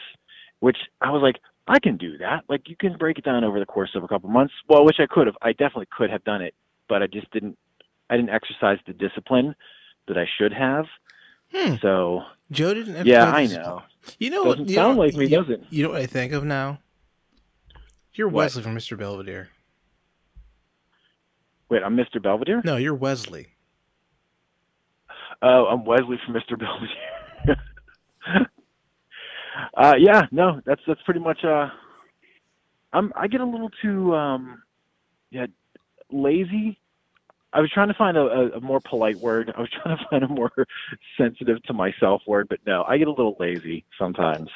which 0.61 0.79
I 1.01 1.11
was 1.11 1.23
like, 1.23 1.37
I 1.67 1.79
can 1.79 1.97
do 1.97 2.19
that. 2.19 2.45
Like 2.49 2.69
you 2.69 2.77
can 2.77 2.97
break 2.97 3.19
it 3.19 3.25
down 3.25 3.45
over 3.45 3.59
the 3.59 3.67
course 3.67 3.91
of 3.95 4.03
a 4.05 4.09
couple 4.09 4.31
months. 4.31 4.55
Well, 4.69 4.85
which 4.85 4.97
I 4.99 5.07
could 5.07 5.27
have. 5.27 5.37
I 5.43 5.53
definitely 5.53 5.89
could 5.97 6.11
have 6.11 6.25
done 6.25 6.43
it, 6.43 6.55
but 6.89 7.03
I 7.03 7.07
just 7.07 7.31
didn't. 7.33 7.59
I 8.09 8.17
didn't 8.17 8.31
exercise 8.31 8.79
the 8.87 8.93
discipline 8.93 9.55
that 10.09 10.19
I 10.19 10.27
should 10.39 10.53
have. 10.53 10.87
Hmm. 11.53 11.75
So 11.81 12.23
Joe 12.51 12.75
didn't. 12.75 13.07
Yeah, 13.07 13.31
I 13.31 13.47
know. 13.47 13.83
You 14.19 14.31
know, 14.31 14.45
doesn't 14.45 14.69
you 14.69 14.75
sound 14.75 14.97
know, 14.97 15.03
like 15.05 15.15
me, 15.15 15.27
you, 15.27 15.37
does 15.37 15.51
it? 15.51 15.65
You 15.71 15.85
know 15.85 15.91
what 15.91 16.01
I 16.01 16.07
think 16.07 16.33
of 16.33 16.45
now? 16.45 16.81
You're 18.15 18.29
What? 18.29 18.45
Wesley 18.45 18.63
from 18.63 18.75
Mr. 18.77 18.99
Belvedere. 18.99 19.51
Wait, 21.69 21.83
I'm 21.85 21.97
Mr. 21.97 22.21
Belvedere. 22.21 22.63
No, 22.65 22.77
you're 22.77 22.95
Wesley. 22.95 23.47
Oh, 25.43 25.67
I'm 25.67 25.85
Wesley 25.85 26.19
from 26.27 26.35
Mr. 26.35 26.59
Belvedere. 26.59 27.57
uh, 29.77 29.95
yeah, 29.99 30.27
no, 30.31 30.61
that's 30.65 30.81
that's 30.87 31.03
pretty 31.03 31.21
much. 31.21 31.45
Uh, 31.45 31.69
I'm 32.93 33.13
I 33.17 33.29
get 33.29 33.41
a 33.41 33.47
little 33.47 33.71
too 33.83 34.15
um, 34.15 34.63
yeah, 35.31 35.47
lazy. 36.11 36.79
I 37.53 37.61
was 37.61 37.71
trying 37.73 37.89
to 37.89 37.95
find 37.95 38.17
a, 38.17 38.55
a, 38.55 38.61
more 38.61 38.79
polite 38.81 39.19
word. 39.19 39.53
I 39.57 39.61
was 39.61 39.71
trying 39.83 39.99
to 39.99 40.05
find 40.09 40.23
a 40.23 40.29
more 40.29 40.53
sensitive 41.19 41.63
to 41.65 41.73
myself 41.73 42.23
word, 42.27 42.47
but 42.49 42.61
no, 42.65 42.85
I 42.87 42.97
get 42.97 43.09
a 43.09 43.13
little 43.13 43.37
lazy 43.41 43.85
sometimes, 43.99 44.49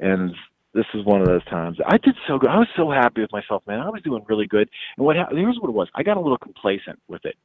and 0.00 0.34
this 0.74 0.86
is 0.94 1.04
one 1.04 1.20
of 1.20 1.26
those 1.26 1.44
times. 1.44 1.78
I 1.86 1.98
did 1.98 2.16
so 2.26 2.38
good. 2.38 2.48
I 2.48 2.58
was 2.58 2.68
so 2.76 2.90
happy 2.90 3.20
with 3.20 3.32
myself, 3.32 3.62
man. 3.66 3.80
I 3.80 3.90
was 3.90 4.02
doing 4.02 4.24
really 4.26 4.46
good. 4.46 4.70
And 4.96 5.04
what 5.04 5.16
happened? 5.16 5.38
Here's 5.38 5.58
what 5.60 5.68
it 5.68 5.74
was. 5.74 5.88
I 5.94 6.02
got 6.02 6.16
a 6.16 6.20
little 6.20 6.38
complacent 6.38 6.98
with 7.08 7.24
it. 7.26 7.36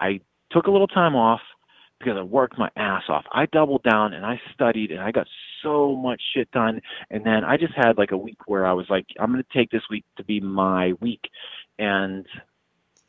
I 0.00 0.20
took 0.50 0.66
a 0.66 0.70
little 0.72 0.88
time 0.88 1.14
off 1.14 1.40
because 2.04 2.18
I 2.18 2.22
worked 2.22 2.58
my 2.58 2.70
ass 2.76 3.04
off. 3.08 3.24
I 3.32 3.46
doubled 3.46 3.82
down 3.82 4.12
and 4.12 4.24
I 4.24 4.40
studied 4.52 4.90
and 4.90 5.00
I 5.00 5.10
got 5.10 5.26
so 5.62 5.96
much 5.96 6.20
shit 6.34 6.50
done. 6.50 6.80
And 7.10 7.24
then 7.24 7.44
I 7.44 7.56
just 7.56 7.72
had 7.74 7.96
like 7.96 8.12
a 8.12 8.16
week 8.16 8.46
where 8.46 8.66
I 8.66 8.72
was 8.72 8.86
like, 8.90 9.06
I'm 9.18 9.32
going 9.32 9.42
to 9.42 9.58
take 9.58 9.70
this 9.70 9.82
week 9.90 10.04
to 10.16 10.24
be 10.24 10.40
my 10.40 10.92
week. 11.00 11.22
And 11.78 12.26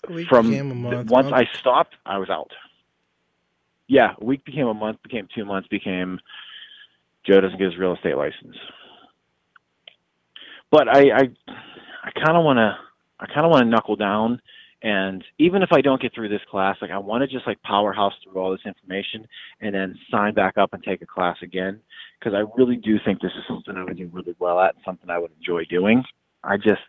week 0.10 0.28
from 0.30 0.50
month. 0.82 1.12
once 1.12 1.32
month- 1.32 1.34
I 1.34 1.60
stopped, 1.60 1.96
I 2.06 2.18
was 2.18 2.30
out. 2.30 2.52
Yeah, 3.88 4.14
a 4.20 4.26
week 4.26 4.44
became 4.46 4.68
a 4.68 4.74
month, 4.74 5.04
became 5.04 5.28
two 5.36 5.46
months, 5.46 5.68
became 5.68 6.20
Joe 7.24 7.42
doesn't 7.42 7.60
get 7.60 7.66
his 7.66 7.78
real 7.78 7.94
estate 7.94 8.18
license. 8.18 8.56
But 10.72 10.88
I, 10.88 11.12
I, 11.12 11.22
I 12.04 12.12
kind 12.12 12.36
of 12.36 12.44
want 12.44 12.58
to, 12.58 12.76
I 13.20 13.28
kind 13.28 13.46
of 13.46 13.52
want 13.52 13.64
to 13.64 13.70
knuckle 13.70 13.96
down, 13.96 14.42
and 14.84 15.24
even 15.40 15.64
if 15.64 15.70
I 15.72 15.82
don't 15.82 16.02
get 16.02 16.14
through 16.14 16.30
this 16.30 16.42
class, 16.50 16.78
like 16.82 16.92
I 16.92 16.98
want 16.98 17.22
to 17.22 17.28
just 17.28 17.48
like 17.48 17.62
powerhouse 17.64 18.14
through 18.24 18.42
all 18.42 18.52
this 18.52 18.66
information 18.66 19.28
and 19.62 19.74
then 19.74 19.98
sign 20.12 20.34
back 20.34 20.58
up 20.58 20.74
and 20.74 20.84
take 20.84 21.02
a 21.02 21.06
class 21.06 21.38
again 21.42 21.80
because 22.20 22.34
I 22.34 22.44
really 22.60 22.76
do 22.76 22.98
think 23.04 23.22
this 23.22 23.32
is 23.38 23.44
something 23.48 23.76
I 23.76 23.84
would 23.84 23.98
do 23.98 24.10
really 24.12 24.36
well 24.40 24.60
at, 24.60 24.76
and 24.76 24.84
something 24.86 25.10
I 25.10 25.18
would 25.18 25.32
enjoy 25.40 25.66
doing. 25.66 26.04
I 26.44 26.58
just, 26.58 26.82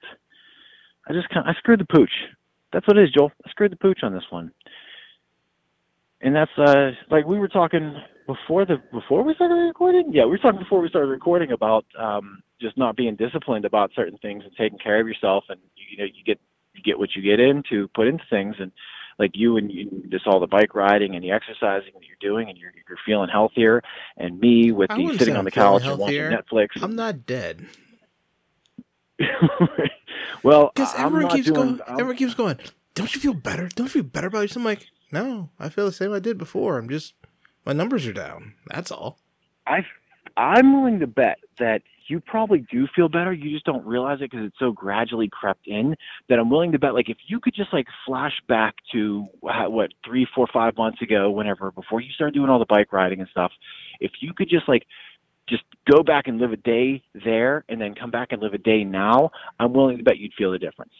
I 1.09 1.13
just 1.13 1.29
kind, 1.31 1.47
of, 1.49 1.55
I 1.55 1.59
screwed 1.59 1.81
the 1.81 1.87
pooch. 1.87 2.11
That's 2.73 2.87
what 2.87 2.99
it 2.99 3.05
is, 3.05 3.11
Joel. 3.17 3.33
I 3.47 3.51
screwed 3.51 3.73
the 3.73 3.77
pooch 3.77 4.01
on 4.03 4.13
this 4.13 4.25
one. 4.31 4.51
And 6.21 6.35
that's 6.35 6.51
uh 6.59 6.91
like 7.11 7.27
we 7.27 7.39
were 7.39 7.49
talking 7.49 7.95
before 8.27 8.65
the 8.65 8.77
before 8.91 9.23
we 9.23 9.35
started 9.35 9.55
recording. 9.55 10.11
Yeah, 10.13 10.25
we 10.25 10.31
were 10.31 10.39
talking 10.39 10.61
before 10.61 10.81
we 10.81 10.89
started 10.89 11.09
recording 11.09 11.53
about 11.53 11.85
um 11.99 12.43
just 12.61 12.77
not 12.77 12.97
being 12.97 13.17
disciplined 13.17 13.65
about 13.65 13.91
certain 13.95 14.19
things 14.19 14.43
and 14.45 14.53
taking 14.57 14.79
care 14.79 14.99
of 14.99 15.07
yourself 15.07 15.45
and 15.51 15.61
you 15.77 15.99
know 15.99 16.05
you 16.05 16.25
get 16.25 16.41
you 16.77 16.83
get 16.83 16.99
what 16.99 17.15
you 17.17 17.23
get 17.23 17.41
into 17.41 17.89
put 17.95 18.07
into 18.07 18.25
things 18.31 18.57
and 18.59 18.71
like 19.19 19.31
you 19.35 19.57
and 19.57 19.73
you, 19.73 20.05
just 20.11 20.27
all 20.27 20.39
the 20.41 20.47
bike 20.47 20.75
riding 20.75 21.15
and 21.15 21.25
the 21.25 21.31
exercising 21.31 21.93
that 21.95 22.03
you're 22.07 22.17
doing 22.21 22.49
and 22.51 22.59
you're 22.59 22.73
you're 22.89 22.99
feeling 23.07 23.29
healthier 23.31 23.83
and 24.19 24.39
me 24.39 24.73
with 24.73 24.91
I 24.91 24.97
the 24.97 25.17
sitting 25.19 25.37
on 25.37 25.45
the 25.45 25.51
couch 25.51 25.85
and 25.85 25.99
watching. 25.99 26.21
Netflix. 26.23 26.69
I'm 26.83 26.95
not 26.97 27.25
dead. 27.27 27.67
well, 30.43 30.71
Because 30.75 30.95
everyone 30.97 31.31
keeps 31.31 31.47
doing. 31.47 31.55
going. 31.77 31.81
I'm- 31.83 31.93
Everyone 32.01 32.17
keeps 32.17 32.35
going. 32.35 32.59
Don't 32.95 33.15
you 33.15 33.21
feel 33.21 33.35
better? 33.35 33.69
Don't 33.75 33.87
you 33.87 34.03
feel 34.03 34.11
better 34.11 34.29
about 34.29 34.41
yourself? 34.43 34.59
I'm 34.59 34.65
like, 34.65 34.87
no, 35.13 35.51
I 35.59 35.69
feel 35.69 35.85
the 35.87 35.93
same 35.93 36.13
I 36.13 36.19
did 36.19 36.39
before. 36.39 36.79
I'm 36.79 36.89
just 36.89 37.15
my 37.65 37.73
numbers 37.73 38.07
are 38.07 38.13
down. 38.13 38.55
That's 38.69 38.91
all. 38.91 39.19
I 39.67 39.85
I'm 40.37 40.75
willing 40.75 41.01
to 41.01 41.07
bet 41.07 41.39
that 41.59 41.83
you 42.09 42.21
probably 42.21 42.65
do 42.71 42.87
feel 42.95 43.09
better. 43.09 43.33
You 43.33 43.51
just 43.51 43.65
don't 43.65 43.85
realize 43.85 44.19
it 44.21 44.31
because 44.31 44.47
it's 44.47 44.59
so 44.59 44.73
gradually 44.73 45.29
crept 45.29 45.67
in 45.67 45.97
that 46.29 46.39
I'm 46.39 46.51
willing 46.51 46.73
to 46.73 46.79
bet. 46.79 46.95
Like 46.95 47.09
if 47.09 47.19
you 47.27 47.41
could 47.41 47.55
just 47.55 47.73
like 47.73 47.87
flash 48.07 48.35
back 48.49 48.77
to 48.93 49.25
what 49.41 49.91
three, 50.05 50.27
four, 50.35 50.47
five 50.53 50.77
months 50.77 51.03
ago, 51.03 51.31
whenever 51.31 51.71
before 51.71 52.01
you 52.01 52.11
started 52.13 52.35
doing 52.35 52.49
all 52.49 52.59
the 52.59 52.67
bike 52.67 52.93
riding 52.93 53.21
and 53.21 53.29
stuff, 53.29 53.53
if 54.01 54.13
you 54.21 54.33
could 54.35 54.49
just 54.49 54.69
like 54.69 54.87
just 55.49 55.65
go 55.91 56.03
back 56.03 56.27
and 56.27 56.39
live 56.39 56.53
a 56.53 56.57
day 56.57 57.03
there 57.25 57.65
and 57.69 57.81
then 57.81 57.95
come 57.95 58.11
back 58.11 58.33
and 58.33 58.43
live 58.43 58.55
a 58.55 58.59
day 58.59 58.85
now, 58.85 59.31
I'm 59.59 59.73
willing 59.73 59.99
to 59.99 60.05
bet 60.05 60.19
you'd 60.19 60.35
feel 60.35 60.53
the 60.53 60.59
difference. 60.59 60.95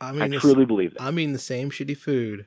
I 0.00 0.12
mean, 0.12 0.34
I 0.34 0.38
truly 0.38 0.64
believe 0.64 0.94
that. 0.94 1.02
I 1.02 1.10
mean, 1.10 1.32
the 1.32 1.38
same 1.38 1.70
shitty 1.70 1.96
food 1.96 2.46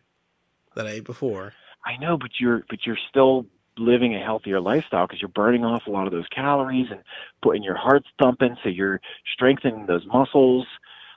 that 0.76 0.88
I 0.88 0.92
ate 0.92 1.04
before. 1.04 1.54
I 1.86 1.98
know, 1.98 2.18
but 2.18 2.32
you're 2.40 2.64
but 2.70 2.80
you're 2.86 2.98
still 3.10 3.46
living 3.78 4.16
a 4.16 4.24
healthier 4.24 4.60
lifestyle 4.60 5.08
because 5.08 5.22
you're 5.22 5.30
burning 5.30 5.66
off 5.66 5.84
a 5.88 5.92
lot 5.92 6.08
of 6.08 6.14
those 6.14 6.28
calories 6.28 6.88
and 6.92 7.02
putting 7.42 7.64
your 7.64 7.76
heart 7.76 8.04
thumping, 8.22 8.56
so 8.64 8.70
you're 8.70 9.02
strengthening 9.34 9.86
those 9.86 10.06
muscles. 10.06 10.66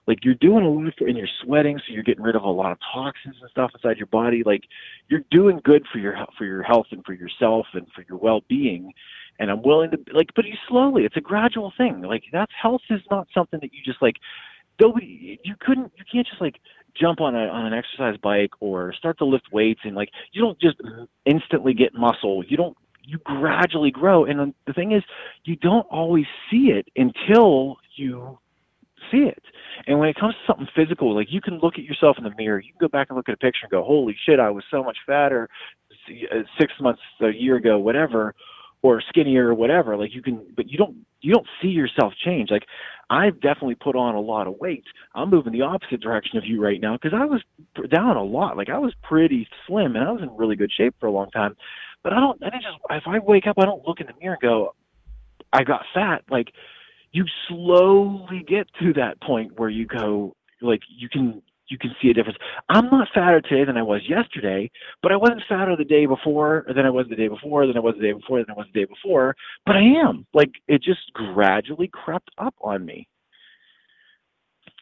Like 0.06 0.24
you're 0.24 0.34
doing 0.34 0.64
a 0.64 0.68
lot 0.68 0.94
for, 0.96 1.08
and 1.08 1.18
you're 1.18 1.28
sweating, 1.42 1.78
so 1.78 1.92
you're 1.92 2.04
getting 2.04 2.22
rid 2.22 2.36
of 2.36 2.44
a 2.44 2.48
lot 2.48 2.70
of 2.72 2.78
toxins 2.94 3.36
and 3.40 3.50
stuff 3.50 3.72
inside 3.74 3.96
your 3.96 4.06
body. 4.06 4.42
Like 4.44 4.62
you're 5.08 5.24
doing 5.30 5.60
good 5.64 5.84
for 5.92 5.98
your 5.98 6.16
for 6.38 6.44
your 6.44 6.62
health 6.62 6.86
and 6.92 7.04
for 7.04 7.12
yourself 7.12 7.66
and 7.74 7.86
for 7.92 8.04
your 8.08 8.18
well-being. 8.18 8.92
And 9.38 9.50
I'm 9.50 9.62
willing 9.62 9.90
to 9.90 9.98
like, 10.12 10.30
but 10.34 10.44
you 10.44 10.54
slowly. 10.68 11.04
It's 11.04 11.16
a 11.16 11.20
gradual 11.20 11.72
thing. 11.76 12.02
Like 12.02 12.22
that's 12.32 12.52
health 12.60 12.82
is 12.88 13.02
not 13.10 13.26
something 13.34 13.58
that 13.60 13.74
you 13.74 13.82
just 13.84 14.00
like. 14.00 14.16
Nobody, 14.78 15.40
you 15.42 15.54
couldn't, 15.58 15.90
you 15.96 16.04
can't 16.12 16.26
just 16.26 16.38
like 16.38 16.56
jump 17.00 17.20
on 17.20 17.35
a 17.35 17.46
on 17.48 17.66
an 17.66 17.72
exercise 17.72 18.16
bike 18.22 18.50
or 18.61 18.92
start 18.92 19.18
to 19.18 19.24
lift 19.24 19.46
weights 19.52 19.80
and 19.85 19.94
like 19.94 20.11
you 20.32 20.42
don't 20.42 20.59
just 20.61 20.76
instantly 21.24 21.74
get 21.74 21.94
muscle. 21.94 22.44
You 22.46 22.56
don't 22.56 22.76
you 23.02 23.18
gradually 23.24 23.90
grow 23.90 24.24
and 24.24 24.54
the 24.66 24.72
thing 24.72 24.92
is 24.92 25.02
you 25.44 25.56
don't 25.56 25.87
always 25.90 26.26
see 26.50 26.72
it 26.72 26.88
until 26.96 27.76
you 27.96 28.38
see 29.11 29.18
it. 29.18 29.42
And 29.87 29.98
when 29.98 30.09
it 30.09 30.16
comes 30.16 30.35
to 30.35 30.40
something 30.46 30.68
physical, 30.74 31.14
like 31.14 31.28
you 31.30 31.40
can 31.40 31.59
look 31.59 31.74
at 31.74 31.85
yourself 31.85 32.16
in 32.18 32.24
the 32.24 32.32
mirror, 32.37 32.61
you 32.61 32.72
can 32.72 32.78
go 32.80 32.88
back 32.88 33.09
and 33.11 33.16
look 33.16 33.28
at 33.28 33.35
a 33.35 33.38
picture 33.38 33.61
and 33.64 33.70
go, 33.70 33.85
"Holy 33.85 34.16
shit, 34.26 34.40
I 34.40 34.50
was 34.50 34.64
so 34.70 34.82
much 34.82 34.96
fatter 35.06 35.48
uh, 36.32 36.42
6 36.59 36.72
months 36.80 37.02
a 37.20 37.30
year 37.30 37.56
ago, 37.56 37.78
whatever." 37.78 38.35
Or 38.87 39.03
skinnier 39.09 39.49
or 39.49 39.55
whatever 39.55 39.96
like 39.96 40.14
you 40.14 40.22
can 40.22 40.46
but 40.57 40.70
you 40.70 40.79
don't 40.79 40.96
you 41.20 41.33
don't 41.33 41.46
see 41.61 41.68
yourself 41.68 42.12
change. 42.25 42.51
Like 42.51 42.66
i've 43.11 43.40
definitely 43.40 43.75
put 43.75 43.96
on 43.96 44.14
a 44.14 44.20
lot 44.20 44.46
of 44.46 44.55
weight. 44.61 44.85
I'm 45.14 45.31
moving 45.31 45.53
the 45.53 45.62
opposite 45.62 46.01
direction 46.01 46.38
of 46.38 46.44
you 46.44 46.62
right 46.62 46.81
now 46.81 46.96
because 46.96 47.12
i 47.14 47.25
was 47.25 47.42
down 47.90 48.16
a 48.16 48.22
lot. 48.22 48.57
Like 48.57 48.68
i 48.68 48.79
was 48.79 48.94
pretty 49.03 49.49
slim 49.66 49.96
and 49.96 50.09
i 50.09 50.12
was 50.12 50.22
in 50.22 50.37
really 50.37 50.57
good 50.57 50.72
shape 50.72 50.94
for 51.01 51.07
a 51.07 51.12
long 51.12 51.31
time 51.31 51.57
but 52.03 52.12
i 52.12 52.20
don't 52.20 52.40
i 52.44 52.51
just 52.51 52.79
if 52.90 53.03
i 53.07 53.18
wake 53.18 53.46
up 53.49 53.57
i 53.59 53.64
don't 53.64 53.87
look 53.87 54.01
in 54.01 54.07
the 54.07 54.12
mirror 54.20 54.38
and 54.40 54.49
go 54.49 54.75
i 55.53 55.64
got 55.64 55.83
fat. 55.92 56.22
Like 56.31 56.53
you 57.12 57.25
slowly 57.49 58.44
get 58.46 58.68
to 58.81 58.92
that 58.94 59.20
point 59.20 59.59
where 59.59 59.70
you 59.70 59.87
go 59.87 60.37
like 60.61 60.83
you 60.88 61.09
can 61.09 61.42
you 61.68 61.79
can 61.79 61.94
see 62.00 62.11
a 62.11 62.14
difference. 62.14 62.38
I'm 62.68 62.87
not 62.87 63.09
fatter 63.14 63.40
today 63.40 63.64
than 63.64 63.76
I 63.76 63.83
was 63.83 64.02
yesterday, 64.09 64.70
but 65.02 65.12
I 65.12 65.16
wasn't 65.16 65.42
fatter 65.48 65.76
the 65.76 65.85
day 65.85 66.07
before, 66.07 66.64
than 66.68 66.87
I 66.87 66.90
was 66.90 67.07
the 67.09 67.16
day 67.16 67.29
before, 67.29 67.66
than 67.66 67.76
I 67.76 67.81
was 67.81 67.94
the 67.96 68.02
day 68.02 68.12
before, 68.12 68.38
than 68.38 68.50
I 68.50 68.55
was 68.55 68.66
the 68.72 68.81
day 68.81 68.87
before. 68.87 69.35
But 69.64 69.76
I 69.76 69.83
am. 69.83 70.26
Like 70.33 70.52
it 70.68 70.83
just 70.83 71.12
gradually 71.12 71.90
crept 71.92 72.31
up 72.38 72.55
on 72.61 72.85
me. 72.85 73.09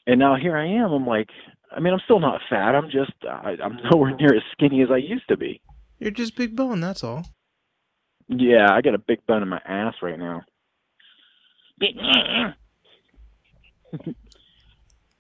And 0.07 0.19
now 0.19 0.37
here 0.37 0.57
I 0.57 0.67
am. 0.67 0.93
I'm 0.93 1.07
like, 1.07 1.31
I 1.75 1.81
mean, 1.81 1.95
I'm 1.95 2.01
still 2.05 2.21
not 2.21 2.41
fat. 2.49 2.75
I'm 2.75 2.91
just, 2.91 3.13
I, 3.29 3.57
I'm 3.63 3.79
nowhere 3.91 4.15
near 4.17 4.35
as 4.35 4.43
skinny 4.53 4.83
as 4.83 4.91
I 4.91 4.99
used 4.99 5.27
to 5.29 5.37
be. 5.37 5.61
You're 5.99 6.11
just 6.11 6.37
big 6.37 6.55
bone. 6.55 6.81
That's 6.81 7.03
all. 7.03 7.25
Yeah, 8.29 8.73
I 8.73 8.81
got 8.81 8.95
a 8.95 8.99
big 8.99 9.27
bone 9.27 9.43
in 9.43 9.49
my 9.49 9.61
ass 9.67 9.95
right 10.03 10.19
now. 10.19 10.43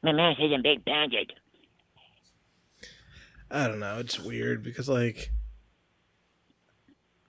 my 0.02 0.10
ass 0.10 0.36
is 0.38 0.52
a 0.52 0.62
big 0.62 0.84
bandit. 0.84 1.32
I 3.50 3.68
don't 3.68 3.80
know. 3.80 3.98
It's 3.98 4.18
weird 4.18 4.62
because 4.62 4.88
like 4.88 5.30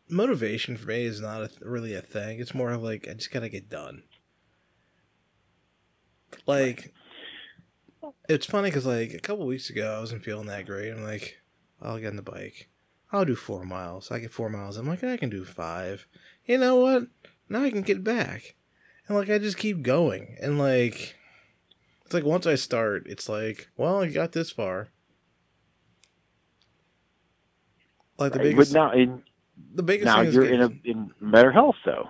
motivation 0.10 0.78
for 0.78 0.88
me 0.88 1.06
is 1.06 1.22
not 1.22 1.42
a, 1.42 1.50
really 1.62 1.94
a 1.94 2.02
thing. 2.02 2.40
It's 2.40 2.54
more 2.54 2.72
of 2.72 2.84
like 2.84 3.08
I 3.10 3.14
just 3.14 3.32
gotta 3.32 3.50
get 3.50 3.70
done. 3.70 4.04
Like 6.46 6.94
it's 8.30 8.46
funny 8.46 8.70
because 8.70 8.86
like 8.86 9.14
a 9.14 9.20
couple 9.20 9.46
weeks 9.46 9.70
ago 9.70 9.96
I 9.96 10.00
wasn't 10.00 10.24
feeling 10.24 10.48
that 10.48 10.66
great. 10.66 10.92
I'm 10.92 11.04
like, 11.04 11.38
I'll 11.82 12.00
get 12.00 12.10
on 12.10 12.16
the 12.16 12.22
bike. 12.22 12.70
I'll 13.12 13.26
do 13.26 13.36
four 13.36 13.66
miles. 13.66 14.12
I 14.12 14.20
get 14.20 14.32
four 14.32 14.50
miles. 14.50 14.78
I'm 14.78 14.88
like, 14.88 15.04
I 15.04 15.18
can 15.18 15.30
do 15.30 15.46
five. 15.46 16.08
You 16.46 16.58
know 16.58 16.78
what? 16.78 17.08
Now 17.50 17.64
I 17.64 17.72
can 17.72 17.82
get 17.82 18.04
back. 18.04 18.56
And 19.08 19.18
like 19.18 19.30
I 19.30 19.38
just 19.38 19.58
keep 19.58 19.84
going. 19.84 20.38
And 20.42 20.58
like 20.58 21.16
it's 22.04 22.14
like 22.14 22.24
once 22.24 22.46
I 22.46 22.56
start, 22.56 23.04
it's 23.08 23.30
like, 23.30 23.70
well, 23.78 24.02
I 24.02 24.10
got 24.10 24.32
this 24.32 24.52
far. 24.52 24.90
Like 28.18 28.34
the 28.34 28.40
biggest. 28.40 28.74
But 28.74 28.80
now, 28.80 28.92
in, 28.94 29.24
the 29.74 29.84
biggest. 29.84 30.06
Now 30.06 30.22
you're 30.22 30.46
in 30.46 30.62
a, 30.62 30.70
in 30.84 31.12
better 31.22 31.52
health, 31.52 31.76
though. 31.86 32.10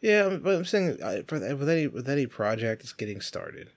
Yeah, 0.00 0.38
but 0.42 0.54
I'm 0.54 0.64
saying 0.64 0.98
for 1.26 1.38
with 1.38 1.68
any 1.68 1.86
with 1.86 2.08
any 2.08 2.26
project 2.26 2.82
it's 2.82 2.92
getting 2.92 3.20
started. 3.20 3.68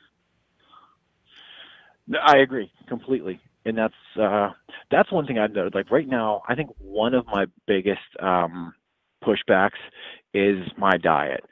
I 2.21 2.37
agree 2.37 2.71
completely, 2.87 3.41
and 3.65 3.77
that's 3.77 3.93
uh, 4.19 4.51
that's 4.89 5.11
one 5.11 5.25
thing 5.25 5.37
I've 5.37 5.51
noticed. 5.51 5.75
Like 5.75 5.91
right 5.91 6.07
now, 6.07 6.41
I 6.47 6.55
think 6.55 6.69
one 6.77 7.13
of 7.13 7.25
my 7.25 7.45
biggest 7.67 7.99
um, 8.21 8.73
pushbacks 9.23 9.71
is 10.33 10.59
my 10.77 10.97
diet. 10.97 11.43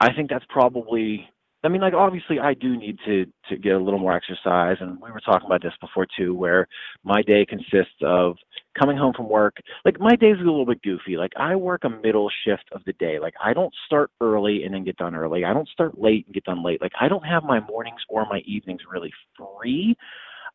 I 0.00 0.12
think 0.12 0.30
that's 0.30 0.44
probably 0.48 1.28
I 1.66 1.68
mean, 1.68 1.80
like 1.80 1.94
obviously, 1.94 2.38
I 2.38 2.54
do 2.54 2.76
need 2.76 2.98
to 3.06 3.26
to 3.48 3.56
get 3.56 3.72
a 3.72 3.78
little 3.78 3.98
more 3.98 4.14
exercise, 4.14 4.76
and 4.80 5.00
we 5.02 5.10
were 5.10 5.20
talking 5.20 5.46
about 5.46 5.62
this 5.62 5.72
before 5.80 6.06
too, 6.16 6.32
where 6.32 6.68
my 7.02 7.22
day 7.22 7.44
consists 7.44 8.00
of 8.02 8.36
coming 8.78 8.96
home 8.96 9.12
from 9.14 9.28
work. 9.28 9.56
Like 9.84 9.98
my 10.00 10.16
days 10.16 10.36
are 10.36 10.42
a 10.42 10.50
little 10.50 10.66
bit 10.66 10.82
goofy. 10.82 11.16
Like 11.16 11.32
I 11.36 11.56
work 11.56 11.84
a 11.84 11.90
middle 11.90 12.30
shift 12.44 12.64
of 12.72 12.82
the 12.84 12.92
day. 12.94 13.18
Like 13.18 13.34
I 13.42 13.52
don't 13.52 13.74
start 13.86 14.10
early 14.20 14.64
and 14.64 14.74
then 14.74 14.84
get 14.84 14.96
done 14.96 15.14
early. 15.14 15.44
I 15.44 15.52
don't 15.52 15.68
start 15.68 16.00
late 16.00 16.26
and 16.26 16.34
get 16.34 16.44
done 16.44 16.64
late. 16.64 16.80
Like 16.80 16.92
I 17.00 17.08
don't 17.08 17.24
have 17.26 17.44
my 17.44 17.60
mornings 17.60 18.00
or 18.08 18.26
my 18.26 18.40
evenings 18.46 18.80
really 18.90 19.12
free. 19.36 19.96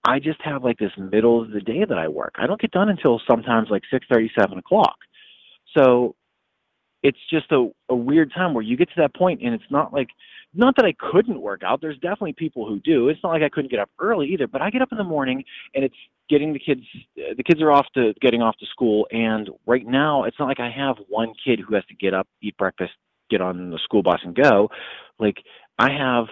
I 0.03 0.19
just 0.19 0.41
have 0.41 0.63
like 0.63 0.79
this 0.79 0.91
middle 0.97 1.41
of 1.41 1.51
the 1.51 1.61
day 1.61 1.85
that 1.87 1.97
I 1.97 2.07
work. 2.07 2.35
I 2.37 2.47
don't 2.47 2.59
get 2.59 2.71
done 2.71 2.89
until 2.89 3.21
sometimes 3.29 3.69
like 3.69 3.83
six 3.91 4.05
thirty, 4.11 4.31
seven 4.39 4.57
o'clock. 4.57 4.95
So 5.77 6.15
it's 7.03 7.17
just 7.29 7.51
a, 7.51 7.69
a 7.89 7.95
weird 7.95 8.31
time 8.33 8.53
where 8.53 8.63
you 8.63 8.77
get 8.77 8.89
to 8.89 8.95
that 8.97 9.15
point 9.15 9.41
and 9.43 9.53
it's 9.53 9.63
not 9.69 9.93
like 9.93 10.09
not 10.53 10.75
that 10.75 10.85
I 10.85 10.93
couldn't 10.99 11.41
work 11.41 11.61
out. 11.63 11.81
There's 11.81 11.97
definitely 11.99 12.33
people 12.33 12.67
who 12.67 12.79
do. 12.79 13.09
It's 13.09 13.19
not 13.23 13.29
like 13.29 13.41
I 13.41 13.49
couldn't 13.49 13.71
get 13.71 13.79
up 13.79 13.89
early 13.99 14.27
either, 14.27 14.47
but 14.47 14.61
I 14.61 14.69
get 14.69 14.81
up 14.81 14.91
in 14.91 14.97
the 14.97 15.03
morning 15.03 15.43
and 15.73 15.83
it's 15.83 15.95
getting 16.31 16.53
the 16.53 16.59
kids 16.59 16.81
the 17.15 17.43
kids 17.43 17.61
are 17.61 17.71
off 17.71 17.85
to 17.93 18.13
getting 18.21 18.41
off 18.41 18.55
to 18.57 18.65
school 18.67 19.05
and 19.11 19.49
right 19.67 19.85
now 19.85 20.23
it's 20.23 20.37
not 20.39 20.47
like 20.47 20.61
I 20.61 20.71
have 20.71 20.95
one 21.09 21.33
kid 21.45 21.59
who 21.59 21.75
has 21.75 21.85
to 21.87 21.95
get 21.95 22.13
up, 22.13 22.27
eat 22.41 22.55
breakfast, 22.57 22.93
get 23.29 23.41
on 23.41 23.69
the 23.69 23.79
school 23.83 24.01
bus 24.01 24.19
and 24.23 24.33
go. 24.33 24.69
Like 25.19 25.37
I 25.77 25.91
have 25.91 26.27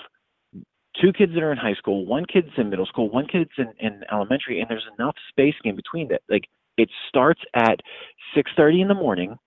two 1.01 1.11
kids 1.11 1.33
that 1.33 1.43
are 1.43 1.51
in 1.51 1.57
high 1.57 1.75
school, 1.75 2.05
one 2.05 2.25
kid's 2.25 2.47
in 2.57 2.69
middle 2.69 2.85
school, 2.85 3.09
one 3.09 3.27
kid's 3.27 3.51
in, 3.57 3.73
in 3.79 4.03
elementary, 4.11 4.61
and 4.61 4.69
there's 4.69 4.87
enough 4.97 5.15
space 5.29 5.55
in 5.65 5.75
between 5.75 6.07
that. 6.07 6.21
Like 6.29 6.45
it 6.77 6.89
starts 7.09 7.41
at 7.53 7.81
six 8.33 8.49
thirty 8.55 8.81
in 8.81 8.87
the 8.87 8.93
morning 8.95 9.37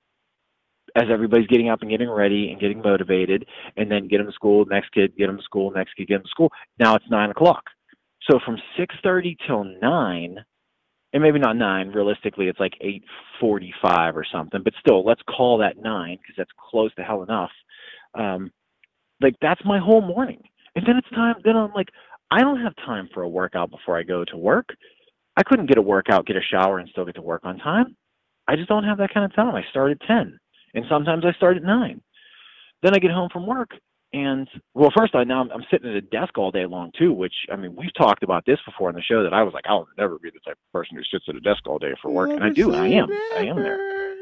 as 0.94 1.04
everybody's 1.10 1.46
getting 1.46 1.70
up 1.70 1.80
and 1.80 1.90
getting 1.90 2.10
ready 2.10 2.50
and 2.50 2.60
getting 2.60 2.82
motivated, 2.82 3.46
and 3.78 3.90
then 3.90 4.08
get 4.08 4.18
them 4.18 4.26
to 4.26 4.32
school, 4.32 4.66
next 4.66 4.90
kid, 4.92 5.16
get 5.16 5.28
them 5.28 5.38
to 5.38 5.42
school, 5.42 5.70
next 5.70 5.94
kid, 5.94 6.08
get 6.08 6.16
them 6.16 6.24
to 6.24 6.28
school. 6.28 6.52
Now 6.78 6.94
it's 6.94 7.06
nine 7.10 7.30
o'clock. 7.30 7.64
So 8.30 8.38
from 8.44 8.56
six 8.78 8.94
thirty 9.02 9.36
till 9.46 9.64
nine, 9.64 10.38
and 11.12 11.22
maybe 11.22 11.38
not 11.38 11.56
nine. 11.56 11.88
Realistically, 11.88 12.48
it's 12.48 12.60
like 12.60 12.74
eight 12.80 13.04
forty-five 13.40 14.16
or 14.16 14.24
something. 14.30 14.62
But 14.62 14.74
still, 14.80 15.04
let's 15.04 15.22
call 15.28 15.58
that 15.58 15.78
nine 15.78 16.18
because 16.20 16.34
that's 16.36 16.50
close 16.70 16.94
to 16.94 17.02
hell 17.02 17.22
enough. 17.22 17.50
Um, 18.14 18.50
like 19.20 19.34
that's 19.40 19.64
my 19.64 19.78
whole 19.78 20.02
morning, 20.02 20.42
and 20.74 20.86
then 20.86 20.96
it's 20.96 21.10
time. 21.10 21.36
Then 21.44 21.56
I'm 21.56 21.72
like, 21.72 21.88
I 22.30 22.40
don't 22.40 22.60
have 22.60 22.74
time 22.76 23.08
for 23.12 23.22
a 23.22 23.28
workout 23.28 23.70
before 23.70 23.98
I 23.98 24.02
go 24.02 24.24
to 24.24 24.36
work. 24.36 24.68
I 25.36 25.42
couldn't 25.42 25.66
get 25.66 25.78
a 25.78 25.82
workout, 25.82 26.26
get 26.26 26.36
a 26.36 26.42
shower, 26.42 26.78
and 26.78 26.88
still 26.90 27.04
get 27.04 27.14
to 27.16 27.22
work 27.22 27.42
on 27.44 27.58
time. 27.58 27.96
I 28.46 28.56
just 28.56 28.68
don't 28.68 28.84
have 28.84 28.98
that 28.98 29.14
kind 29.14 29.24
of 29.24 29.34
time. 29.34 29.54
I 29.54 29.62
start 29.70 29.92
at 29.92 30.06
ten 30.06 30.38
and 30.74 30.84
sometimes 30.88 31.24
I 31.24 31.32
start 31.32 31.56
at 31.56 31.62
nine. 31.62 32.00
Then 32.82 32.94
I 32.94 32.98
get 32.98 33.10
home 33.10 33.28
from 33.32 33.46
work, 33.46 33.70
and 34.12 34.48
well, 34.74 34.90
first 34.96 35.14
I 35.14 35.24
now 35.24 35.40
I'm, 35.40 35.50
I'm 35.50 35.64
sitting 35.70 35.88
at 35.88 35.96
a 35.96 36.00
desk 36.00 36.36
all 36.36 36.50
day 36.50 36.66
long 36.66 36.92
too. 36.98 37.12
Which 37.12 37.34
I 37.50 37.56
mean, 37.56 37.74
we've 37.74 37.94
talked 37.94 38.22
about 38.22 38.44
this 38.44 38.58
before 38.66 38.88
on 38.88 38.94
the 38.94 39.02
show 39.02 39.22
that 39.22 39.32
I 39.32 39.42
was 39.42 39.54
like, 39.54 39.64
I'll 39.66 39.88
never 39.96 40.18
be 40.18 40.30
the 40.30 40.40
type 40.40 40.58
of 40.58 40.72
person 40.72 40.96
who 40.96 41.02
sits 41.04 41.24
at 41.28 41.34
a 41.34 41.40
desk 41.40 41.66
all 41.66 41.78
day 41.78 41.94
for 42.02 42.10
work, 42.10 42.30
and 42.30 42.44
I 42.44 42.50
do. 42.50 42.74
I 42.74 42.88
am. 42.88 43.10
I 43.10 43.46
am 43.46 43.56
there. 43.56 44.16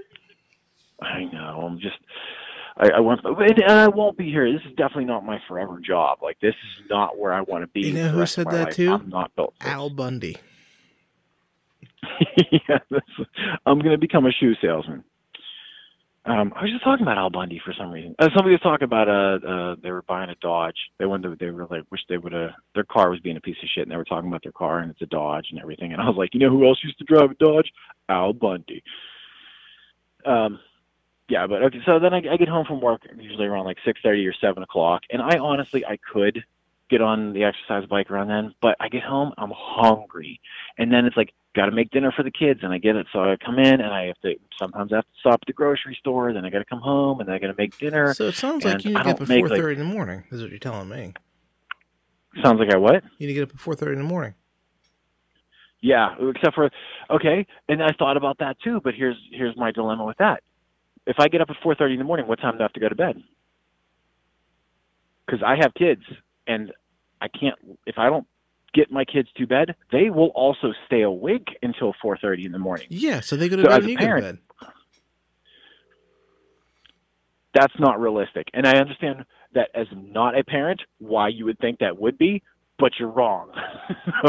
I 1.03 1.25
know. 1.25 1.67
I'm 1.67 1.81
just. 1.81 1.97
I, 2.77 2.91
I 2.97 3.01
want, 3.01 3.21
and 3.25 3.71
I 3.71 3.89
won't 3.89 4.17
be 4.17 4.31
here. 4.31 4.51
This 4.51 4.63
is 4.63 4.77
definitely 4.77 5.07
not 5.07 5.25
my 5.25 5.41
forever 5.49 5.81
job. 5.81 6.19
Like 6.23 6.39
this 6.41 6.55
is 6.55 6.89
not 6.89 7.19
where 7.19 7.33
I 7.33 7.41
want 7.41 7.65
to 7.65 7.67
be. 7.67 7.89
You 7.89 7.95
know 7.95 8.09
who 8.11 8.27
said 8.27 8.47
that 8.47 8.67
life. 8.67 8.77
too? 8.77 8.93
I'm 8.93 9.09
not 9.09 9.35
built. 9.35 9.55
Al 9.61 9.91
Bundy. 9.91 10.37
yeah, 12.51 12.79
I'm 13.67 13.81
going 13.81 13.93
to 13.93 13.99
become 13.99 14.27
a 14.27 14.33
shoe 14.33 14.55
salesman. 14.63 15.05
Um, 16.27 16.53
I 16.55 16.63
was 16.63 16.71
just 16.71 16.85
talking 16.85 17.03
about 17.03 17.17
Al 17.17 17.31
Bundy 17.31 17.61
for 17.65 17.73
some 17.73 17.91
reason. 17.91 18.15
Uh, 18.19 18.29
somebody 18.37 18.53
was 18.53 18.61
talking 18.61 18.85
about 18.85 19.09
uh, 19.09 19.47
uh, 19.47 19.77
they 19.83 19.91
were 19.91 20.03
buying 20.03 20.29
a 20.29 20.35
Dodge. 20.37 20.77
They 20.99 21.07
wanted 21.07 21.39
they 21.39 21.51
were 21.51 21.67
like 21.71 21.85
wish 21.91 22.03
they 22.11 22.19
would 22.19 22.33
have 22.33 22.51
their 22.75 22.85
car 22.85 23.11
was 23.11 23.21
being 23.21 23.39
a 23.39 23.41
piece 23.41 23.57
of 23.63 23.69
shit, 23.75 23.85
and 23.85 23.91
they 23.91 23.97
were 23.97 24.05
talking 24.05 24.29
about 24.29 24.43
their 24.43 24.53
car 24.53 24.81
and 24.81 24.91
it's 24.91 25.01
a 25.01 25.07
Dodge 25.07 25.47
and 25.51 25.59
everything. 25.59 25.93
And 25.93 26.03
I 26.03 26.07
was 26.07 26.17
like, 26.17 26.35
you 26.35 26.41
know 26.41 26.51
who 26.51 26.67
else 26.67 26.79
used 26.85 26.99
to 26.99 27.05
drive 27.05 27.31
a 27.31 27.35
Dodge? 27.35 27.71
Al 28.11 28.35
Bundy. 28.35 28.83
Um, 30.27 30.61
yeah, 31.31 31.47
but 31.47 31.63
okay. 31.63 31.79
So 31.87 31.99
then 31.99 32.13
I, 32.13 32.19
I 32.33 32.37
get 32.37 32.49
home 32.49 32.67
from 32.67 32.83
work 32.83 33.01
usually 33.17 33.47
around 33.47 33.65
like 33.65 33.79
six 33.85 33.99
thirty 34.03 34.27
or 34.27 34.35
seven 34.35 34.63
o'clock, 34.63 35.03
and 35.11 35.23
I 35.23 35.39
honestly 35.39 35.87
I 35.87 35.97
could 36.13 36.45
get 36.91 37.01
on 37.01 37.33
the 37.33 37.45
exercise 37.45 37.89
bike 37.89 38.11
around 38.11 38.29
then, 38.29 38.55
but 38.61 38.77
I 38.81 38.89
get 38.89 39.03
home 39.03 39.33
I'm 39.39 39.53
hungry, 39.55 40.41
and 40.79 40.93
then 40.93 41.07
it's 41.07 41.17
like 41.17 41.33
got 41.55 41.67
to 41.67 41.73
make 41.73 41.91
dinner 41.91 42.13
for 42.15 42.23
the 42.23 42.31
kids, 42.31 42.61
and 42.63 42.73
I 42.73 42.79
get 42.79 42.97
it. 42.97 43.07
So 43.13 43.21
I 43.21 43.37
come 43.45 43.59
in 43.59 43.81
and 43.81 43.93
I 43.93 44.07
have 44.07 44.21
to 44.23 44.35
sometimes 44.59 44.93
I 44.93 44.97
have 44.97 45.05
to 45.05 45.11
stop 45.21 45.35
at 45.43 45.47
the 45.47 45.53
grocery 45.53 45.97
store, 45.99 46.33
then 46.33 46.45
I 46.45 46.51
got 46.51 46.59
to 46.59 46.65
come 46.65 46.81
home 46.81 47.21
and 47.21 47.29
then 47.29 47.35
I 47.35 47.39
got 47.39 47.49
to 47.49 47.55
make 47.57 47.79
dinner. 47.79 48.15
So 48.15 48.29
it 48.29 48.35
sounds 48.35 48.65
like 48.65 48.85
you 48.85 48.91
need 48.91 48.99
to 48.99 49.05
get 49.05 49.15
up 49.15 49.21
at 49.23 49.29
four 49.29 49.49
like- 49.49 49.61
in 49.61 49.79
the 49.79 49.85
morning. 49.85 50.25
Is 50.31 50.43
what 50.43 50.51
you're 50.51 50.59
telling 50.59 50.89
me. 50.89 51.15
Sounds 52.43 52.61
like 52.61 52.73
I 52.73 52.77
what? 52.77 53.03
You 53.19 53.27
need 53.27 53.35
to 53.35 53.35
get 53.35 53.43
up 53.45 53.55
at 53.55 53.61
four 53.61 53.75
thirty 53.75 53.93
in 53.93 53.99
the 53.99 54.05
morning. 54.09 54.35
Yeah, 55.83 56.15
except 56.35 56.55
for 56.55 56.71
okay, 57.11 57.47
and 57.69 57.83
I 57.83 57.93
thought 57.99 58.17
about 58.17 58.39
that 58.39 58.61
too. 58.63 58.81
But 58.85 58.95
here's 58.95 59.17
here's 59.33 59.57
my 59.57 59.73
dilemma 59.73 60.05
with 60.05 60.19
that. 60.19 60.43
If 61.07 61.17
I 61.19 61.29
get 61.29 61.41
up 61.41 61.49
at 61.51 61.57
four 61.63 61.75
thirty 61.75 61.95
in 61.95 61.99
the 61.99 62.05
morning, 62.05 62.27
what 62.27 62.39
time 62.39 62.55
do 62.55 62.61
I 62.61 62.65
have 62.65 62.73
to 62.75 62.81
go 62.81 62.89
to 62.89 62.95
bed? 62.95 63.17
Because 65.27 65.43
I 65.45 65.57
have 65.57 65.73
kids, 65.75 66.03
and 66.47 66.73
I 67.21 67.29
can't. 67.29 67.57
If 67.87 67.99
I 67.99 68.09
don't 68.11 68.27
get 68.73 68.91
my 68.91 69.05
kids 69.05 69.29
to 69.37 69.47
bed, 69.47 69.75
they 69.93 70.11
will 70.11 70.29
also 70.29 70.73
stay 70.87 71.03
awake 71.03 71.49
until 71.63 71.95
four 72.01 72.17
thirty 72.17 72.45
in 72.47 72.53
the 72.53 72.59
morning. 72.59 72.87
Yeah, 72.91 73.21
so 73.21 73.37
they 73.37 73.49
go 73.49 73.57
to 73.57 73.63
So 73.63 73.69
bed 73.69 73.79
as 73.79 73.85
and 73.85 73.87
a 73.87 73.91
you 73.91 73.97
go 73.97 74.01
to 74.01 74.07
parent- 74.07 74.25
bed. 74.25 74.39
That's 77.53 77.75
not 77.81 78.01
realistic, 78.01 78.47
and 78.55 78.67
I 78.67 78.79
understand 78.79 79.25
that 79.55 79.71
as 79.75 79.89
not 79.93 80.39
a 80.39 80.45
parent, 80.45 80.81
why 80.99 81.29
you 81.29 81.45
would 81.47 81.59
think 81.59 81.81
that 81.81 81.99
would 82.01 82.17
be, 82.17 82.43
but 82.79 82.93
you're 82.99 83.09
wrong. 83.11 83.51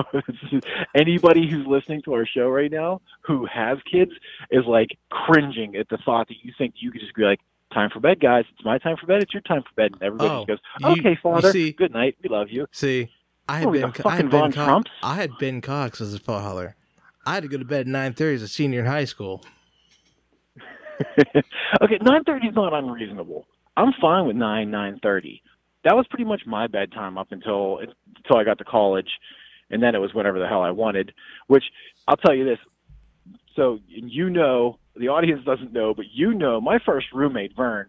Anybody 0.95 1.47
who's 1.47 1.67
listening 1.67 2.01
to 2.06 2.13
our 2.15 2.25
show 2.25 2.47
right 2.49 2.71
now 2.71 2.99
who 3.21 3.45
has 3.45 3.77
kids 3.89 4.12
is 4.49 4.65
like 4.65 4.97
cringing 5.12 5.75
at 5.75 5.88
the 5.89 5.99
thought 6.04 6.27
that 6.30 6.38
you 6.41 6.51
think 6.58 6.73
you 6.80 6.91
could 6.91 7.01
just 7.01 7.13
be 7.13 7.21
like, 7.23 7.39
"Time 7.74 7.90
for 7.90 8.00
bed, 8.00 8.20
guys. 8.20 8.46
It's 8.54 8.64
my 8.66 8.78
time 8.78 8.98
for 8.98 9.06
bed. 9.08 9.22
It's 9.24 9.34
your 9.34 9.42
time 9.42 9.64
for 9.64 9.74
bed." 9.76 9.94
And 9.94 10.02
everybody 10.04 10.30
Oh, 10.30 10.46
just 10.46 10.62
goes, 10.82 10.92
"Okay, 11.00 11.10
you 11.12 11.16
father. 11.24 11.52
see- 11.52 11.72
Good 11.72 11.94
night. 11.94 12.16
We 12.22 12.30
love 12.30 12.50
you." 12.50 12.68
See, 12.72 13.10
I 13.50 13.60
had 13.60 13.68
Oh, 13.68 13.72
been 13.72 13.84
I 13.84 13.88
had 13.88 13.96
fucking 13.98 14.30
Ben 14.30 14.52
Von 14.52 14.84
Co- 14.84 14.92
I 15.04 15.16
had 15.16 15.32
Ben 15.40 15.62
Cox 15.62 16.00
as 16.02 16.14
a 16.14 16.20
father. 16.20 16.76
I 17.26 17.36
had 17.36 17.44
to 17.44 17.50
go 17.50 17.58
to 17.58 17.66
bed 17.66 17.82
at 17.82 17.88
nine 17.88 18.14
thirty 18.14 18.36
as 18.36 18.42
a 18.42 18.48
senior 18.48 18.80
in 18.82 18.86
high 18.86 19.06
school. 19.06 19.44
okay, 21.82 21.98
nine 22.02 22.24
thirty 22.24 22.48
is 22.48 22.56
not 22.56 22.74
unreasonable. 22.74 23.46
I'm 23.78 23.94
fine 24.00 24.28
with 24.28 24.36
nine 24.36 24.70
nine 24.72 25.00
thirty. 25.02 25.42
That 25.84 25.96
was 25.96 26.06
pretty 26.08 26.26
much 26.26 26.42
my 26.46 26.68
bedtime 26.68 27.18
up 27.18 27.32
until 27.32 27.80
until 27.80 28.38
I 28.38 28.44
got 28.44 28.58
to 28.60 28.64
college, 28.66 29.10
and 29.70 29.82
then 29.82 29.96
it 29.96 30.00
was 30.00 30.14
whatever 30.14 30.40
the 30.40 30.48
hell 30.48 30.62
I 30.62 30.72
wanted. 30.72 31.14
Which 31.48 31.64
I'll 32.08 32.18
tell 32.18 32.36
you 32.36 32.46
this. 32.46 32.60
So 33.56 33.80
you 33.88 34.30
know, 34.30 34.78
the 35.02 35.10
audience 35.10 35.44
doesn't 35.44 35.74
know, 35.74 35.94
but 35.94 36.06
you 36.14 36.34
know, 36.34 36.62
my 36.62 36.80
first 36.86 37.08
roommate 37.14 37.56
Vern. 37.56 37.88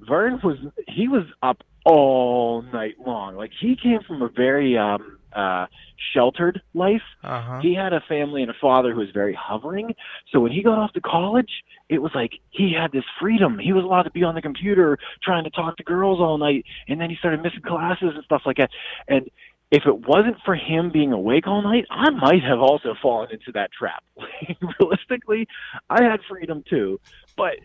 Vern 0.00 0.38
was 0.44 0.58
he 0.86 1.08
was 1.08 1.24
up 1.42 1.62
all 1.86 2.62
night 2.62 2.96
long. 3.04 3.34
Like 3.36 3.52
he 3.58 3.76
came 3.76 4.00
from 4.06 4.20
a 4.22 4.28
very 4.28 4.76
um 4.76 5.18
uh 5.34 5.66
sheltered 6.12 6.60
life 6.74 7.02
Uh 7.22 7.40
huh. 7.42 7.60
he 7.62 7.74
had 7.74 7.92
a 7.92 8.00
family 8.00 8.42
and 8.42 8.50
a 8.50 8.54
father 8.60 8.92
who 8.92 9.00
was 9.00 9.10
very 9.12 9.34
hovering. 9.34 9.94
So 10.30 10.40
when 10.40 10.52
he 10.52 10.62
got 10.62 10.78
off 10.78 10.92
to 10.92 11.00
college, 11.00 11.50
it 11.88 12.00
was 12.02 12.12
like 12.14 12.32
he 12.50 12.74
had 12.78 12.92
this 12.92 13.04
freedom. 13.20 13.58
He 13.58 13.72
was 13.72 13.84
allowed 13.84 14.02
to 14.02 14.10
be 14.10 14.22
on 14.22 14.34
the 14.34 14.42
computer 14.42 14.98
trying 15.22 15.44
to 15.44 15.50
talk 15.50 15.76
to 15.78 15.84
girls 15.84 16.20
all 16.20 16.36
night, 16.36 16.64
and 16.88 17.00
then 17.00 17.08
he 17.08 17.16
started 17.16 17.42
missing 17.42 17.62
classes 17.62 18.12
and 18.14 18.24
stuff 18.24 18.42
like 18.44 18.58
that. 18.58 18.70
And 19.08 19.30
if 19.70 19.84
it 19.86 20.06
wasn't 20.06 20.36
for 20.44 20.54
him 20.54 20.90
being 20.92 21.12
awake 21.12 21.46
all 21.46 21.62
night, 21.62 21.86
I 21.90 22.10
might 22.10 22.42
have 22.42 22.60
also 22.60 22.94
fallen 23.02 23.30
into 23.32 23.52
that 23.52 23.70
trap. 23.72 24.04
Realistically, 24.80 25.48
I 25.90 26.04
had 26.04 26.20
freedom 26.28 26.62
too, 26.68 27.00
but 27.36 27.56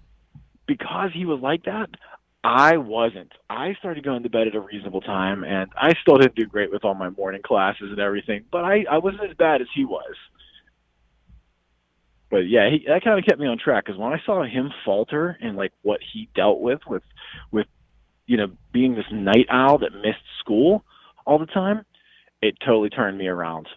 because 0.66 1.12
he 1.14 1.26
was 1.26 1.42
like 1.42 1.64
that, 1.66 1.90
I 2.44 2.78
wasn't. 2.78 3.32
I 3.50 3.76
started 3.78 4.04
going 4.04 4.24
to 4.24 4.30
bed 4.30 4.48
at 4.48 4.56
a 4.56 4.60
reasonable 4.60 5.02
time, 5.02 5.44
and 5.44 5.70
I 5.78 5.94
still 6.02 6.18
didn't 6.18 6.36
do 6.36 6.46
great 6.46 6.72
with 6.72 6.84
all 6.84 6.96
my 6.96 7.10
morning 7.10 7.42
classes 7.44 7.90
and 7.92 8.00
everything. 8.00 8.46
But 8.52 8.66
I, 8.66 8.86
I 8.90 8.98
wasn't 8.98 9.30
as 9.30 9.38
bad 9.38 9.62
as 9.62 9.68
he 9.76 9.86
was. 9.86 10.16
But 12.32 12.48
yeah, 12.48 12.70
he, 12.72 12.86
that 12.88 13.04
kind 13.04 13.20
of 13.20 13.26
kept 13.26 13.40
me 13.40 13.46
on 13.46 13.60
track 13.60 13.86
because 13.86 14.00
when 14.00 14.14
I 14.14 14.22
saw 14.26 14.44
him 14.44 14.72
falter 14.86 15.38
and 15.42 15.56
like 15.56 15.74
what 15.84 16.00
he 16.14 16.30
dealt 16.34 16.62
with, 16.62 16.80
with, 16.88 17.04
with, 17.52 17.68
you 18.26 18.38
know, 18.38 18.48
being 18.72 18.96
this 18.96 19.06
night 19.12 19.46
owl 19.52 19.78
that 19.80 19.94
missed 19.94 20.24
school 20.40 20.84
all 21.28 21.38
the 21.38 21.46
time, 21.46 21.86
it 22.42 22.58
totally 22.66 22.90
turned 22.90 23.18
me 23.18 23.28
around. 23.28 23.68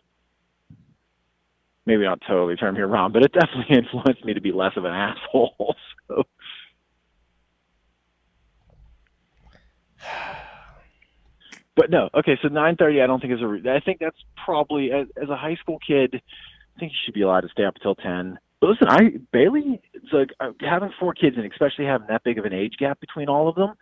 Maybe 1.87 2.03
not 2.05 2.20
totally 2.27 2.57
turned 2.57 2.77
me 2.77 2.83
around, 2.83 3.12
but 3.12 3.22
it 3.22 3.33
definitely 3.33 3.77
influenced 3.77 4.24
me 4.24 4.35
to 4.35 4.40
be 4.40 4.53
less 4.53 4.72
of 4.77 4.85
an 4.85 4.92
asshole. 4.94 5.77
So. 6.09 6.24
But 11.77 11.90
no, 11.90 12.09
okay. 12.14 12.38
So 12.40 12.46
nine 12.46 12.77
thirty, 12.77 13.03
I 13.03 13.09
don't 13.09 13.18
think 13.20 13.33
is 13.33 13.42
a. 13.42 13.48
re- 13.48 13.68
I 13.68 13.81
think 13.81 13.98
that's 13.98 14.16
probably 14.44 14.92
as, 14.92 15.09
as 15.20 15.29
a 15.29 15.37
high 15.37 15.57
school 15.57 15.81
kid. 15.85 16.14
I 16.14 16.79
think 16.79 16.92
you 16.92 16.98
should 17.05 17.14
be 17.14 17.22
allowed 17.22 17.40
to 17.40 17.48
stay 17.48 17.64
up 17.64 17.74
until 17.74 17.96
ten. 17.96 18.38
But 18.61 18.70
listen, 18.70 18.87
I 18.88 19.18
Bailey, 19.33 19.81
it's 19.92 20.12
like 20.12 20.31
uh, 20.38 20.53
having 20.61 20.92
four 21.00 21.14
kids 21.14 21.37
and 21.37 21.44
especially 21.50 21.87
having 21.87 22.07
that 22.07 22.22
big 22.22 22.38
of 22.38 22.44
an 22.44 22.53
age 22.53 22.74
gap 22.79 23.00
between 23.00 23.29
all 23.29 23.48
of 23.48 23.57
them. 23.57 23.74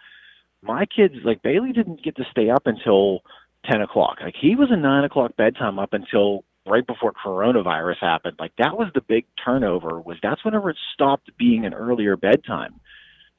My 0.62 0.86
kids, 0.86 1.16
like 1.22 1.42
Bailey, 1.42 1.72
didn't 1.72 2.02
get 2.02 2.16
to 2.16 2.24
stay 2.30 2.48
up 2.48 2.66
until 2.66 3.20
ten 3.64 3.80
o'clock. 3.80 4.18
Like 4.22 4.34
he 4.40 4.54
was 4.56 4.68
a 4.70 4.76
nine 4.76 5.04
o'clock 5.04 5.36
bedtime 5.36 5.78
up 5.78 5.92
until 5.92 6.44
right 6.66 6.86
before 6.86 7.12
coronavirus 7.12 7.98
happened. 8.00 8.36
Like 8.38 8.52
that 8.58 8.76
was 8.76 8.88
the 8.94 9.00
big 9.00 9.24
turnover. 9.44 10.00
Was 10.00 10.18
that's 10.22 10.44
whenever 10.44 10.70
it 10.70 10.76
stopped 10.94 11.30
being 11.38 11.64
an 11.64 11.74
earlier 11.74 12.16
bedtime 12.16 12.80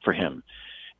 for 0.03 0.13
him. 0.13 0.43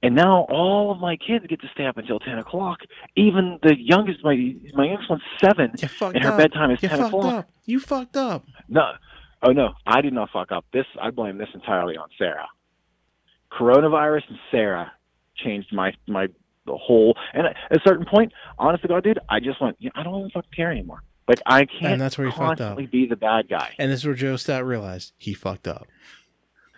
And 0.02 0.16
now 0.16 0.46
all 0.50 0.92
of 0.92 1.00
my 1.00 1.16
kids 1.16 1.46
get 1.48 1.62
to 1.62 1.68
stay 1.74 1.86
up 1.86 1.98
until 1.98 2.20
ten 2.20 2.38
o'clock. 2.38 2.80
Even 3.16 3.60
the 3.64 3.76
youngest, 3.80 4.20
my 4.24 4.36
my 4.74 4.86
youngest 4.88 5.10
one's 5.10 5.22
seven, 5.42 5.72
and 5.72 6.24
her 6.24 6.32
up. 6.32 6.38
bedtime 6.38 6.72
is 6.72 6.84
you 6.84 6.90
ten 6.90 6.98
fucked 6.98 7.14
o'clock. 7.14 7.34
up. 7.34 7.50
You 7.66 7.80
fucked 7.80 8.18
up. 8.18 8.44
No, 8.68 8.92
oh 9.42 9.52
no, 9.52 9.74
I 9.88 10.02
did 10.02 10.12
not 10.12 10.30
fuck 10.32 10.52
up. 10.52 10.66
This 10.74 10.86
I 11.02 11.10
blame 11.12 11.38
this 11.38 11.48
entirely 11.54 11.96
on 11.96 12.10
Sarah. 12.18 12.48
Coronavirus 13.52 14.24
and 14.30 14.40
Sarah 14.52 14.92
changed 15.38 15.72
my 15.72 15.94
my 16.08 16.28
the 16.66 16.76
whole. 16.78 17.16
And 17.34 17.48
at 17.48 17.56
a 17.72 17.80
certain 17.86 18.06
point, 18.06 18.32
honest 18.58 18.82
to 18.84 18.88
God, 18.88 19.04
dude, 19.04 19.20
I 19.30 19.40
just 19.40 19.62
went. 19.62 19.78
You 19.80 19.90
know, 19.96 20.02
I 20.02 20.04
don't 20.04 20.20
even 20.20 20.32
fucking 20.32 20.52
care 20.56 20.72
anymore. 20.72 21.02
Like 21.28 21.42
I 21.46 21.66
can't 21.66 21.94
And 21.94 22.02
that's 22.02 22.18
where 22.18 22.28
you 22.28 22.32
fucked 22.32 22.42
up. 22.42 22.76
constantly 22.76 22.86
be 22.88 23.06
the 23.08 23.16
bad 23.16 23.48
guy. 23.50 23.74
And 23.78 23.92
this 23.92 24.02
is 24.02 24.06
where 24.06 24.16
Joe 24.16 24.36
Stout 24.36 24.66
realized 24.66 25.14
he 25.18 25.34
fucked 25.34 25.68
up. 25.68 25.88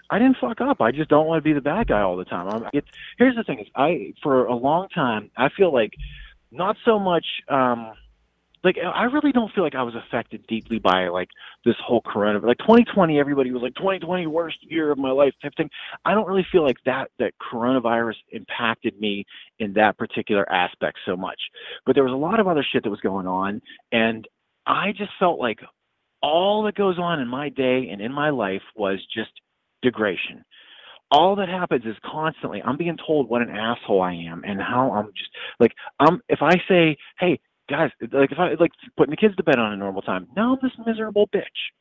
I 0.10 0.20
didn't 0.20 0.38
fuck 0.40 0.62
up. 0.62 0.82
I 0.82 0.92
just 0.92 1.10
don't 1.10 1.26
want 1.26 1.40
to 1.40 1.44
be 1.44 1.54
the 1.54 1.62
bad 1.62 1.88
guy 1.88 2.02
all 2.02 2.16
the 2.16 2.26
time. 2.26 2.48
I'm, 2.48 2.70
it's, 2.74 2.88
here's 3.18 3.36
the 3.36 3.44
thing: 3.44 3.60
is 3.60 3.68
I 3.76 4.14
for 4.22 4.46
a 4.46 4.54
long 4.56 4.88
time 4.90 5.32
I 5.36 5.50
feel 5.50 5.74
like 5.74 5.94
not 6.52 6.78
so 6.86 7.00
much. 7.00 7.26
um 7.50 7.94
like 8.66 8.78
I 8.84 9.04
really 9.04 9.32
don't 9.32 9.54
feel 9.54 9.64
like 9.64 9.76
I 9.76 9.84
was 9.84 9.94
affected 9.96 10.46
deeply 10.48 10.80
by 10.80 11.08
like 11.08 11.30
this 11.64 11.76
whole 11.86 12.02
corona. 12.02 12.40
Like 12.40 12.58
2020, 12.58 13.20
everybody 13.20 13.52
was 13.52 13.62
like 13.62 13.76
2020 13.76 14.26
worst 14.26 14.58
year 14.62 14.92
of 14.92 14.98
my 14.98 15.12
life 15.12 15.34
type 15.42 15.54
thing. 15.56 15.70
I 16.04 16.16
don't 16.16 16.28
really 16.28 16.46
feel 16.52 16.64
like 16.64 16.78
that 16.86 17.12
that 17.20 17.34
coronavirus 17.40 18.16
impacted 18.32 19.00
me 19.00 19.24
in 19.60 19.74
that 19.74 19.98
particular 20.00 20.52
aspect 20.52 20.98
so 21.06 21.16
much. 21.16 21.40
But 21.86 21.94
there 21.94 22.04
was 22.04 22.12
a 22.12 22.18
lot 22.18 22.40
of 22.40 22.48
other 22.48 22.66
shit 22.70 22.84
that 22.84 22.90
was 22.90 23.00
going 23.02 23.28
on, 23.28 23.62
and 23.92 24.28
I 24.66 24.92
just 24.98 25.12
felt 25.20 25.40
like 25.40 25.60
all 26.24 26.64
that 26.64 26.74
goes 26.74 26.98
on 26.98 27.20
in 27.20 27.28
my 27.28 27.50
day 27.50 27.90
and 27.92 28.02
in 28.02 28.12
my 28.12 28.32
life 28.32 28.64
was 28.76 29.00
just 29.14 29.30
degradation. 29.84 30.44
All 31.12 31.36
that 31.36 31.50
happens 31.50 31.86
is 31.86 31.96
constantly 32.04 32.64
I'm 32.64 32.78
being 32.78 32.98
told 33.06 33.30
what 33.30 33.44
an 33.44 33.52
asshole 33.52 34.02
I 34.02 34.14
am 34.14 34.44
and 34.44 34.60
how 34.60 34.92
I'm 34.92 35.12
just 35.16 35.30
like 35.60 35.72
I'm 36.00 36.20
if 36.30 36.40
I 36.42 36.56
say, 36.68 36.98
Hey, 37.20 37.40
guys, 37.70 37.92
like 38.12 38.32
if 38.32 38.40
I 38.40 38.54
like 38.60 38.72
putting 38.98 39.12
the 39.12 39.18
kids 39.18 39.36
to 39.36 39.44
bed 39.44 39.60
on 39.60 39.74
a 39.74 39.78
normal 39.78 40.02
time, 40.02 40.28
now 40.36 40.54
I'm 40.54 40.60
this 40.62 40.72
miserable 40.86 41.28
bitch. 41.28 41.72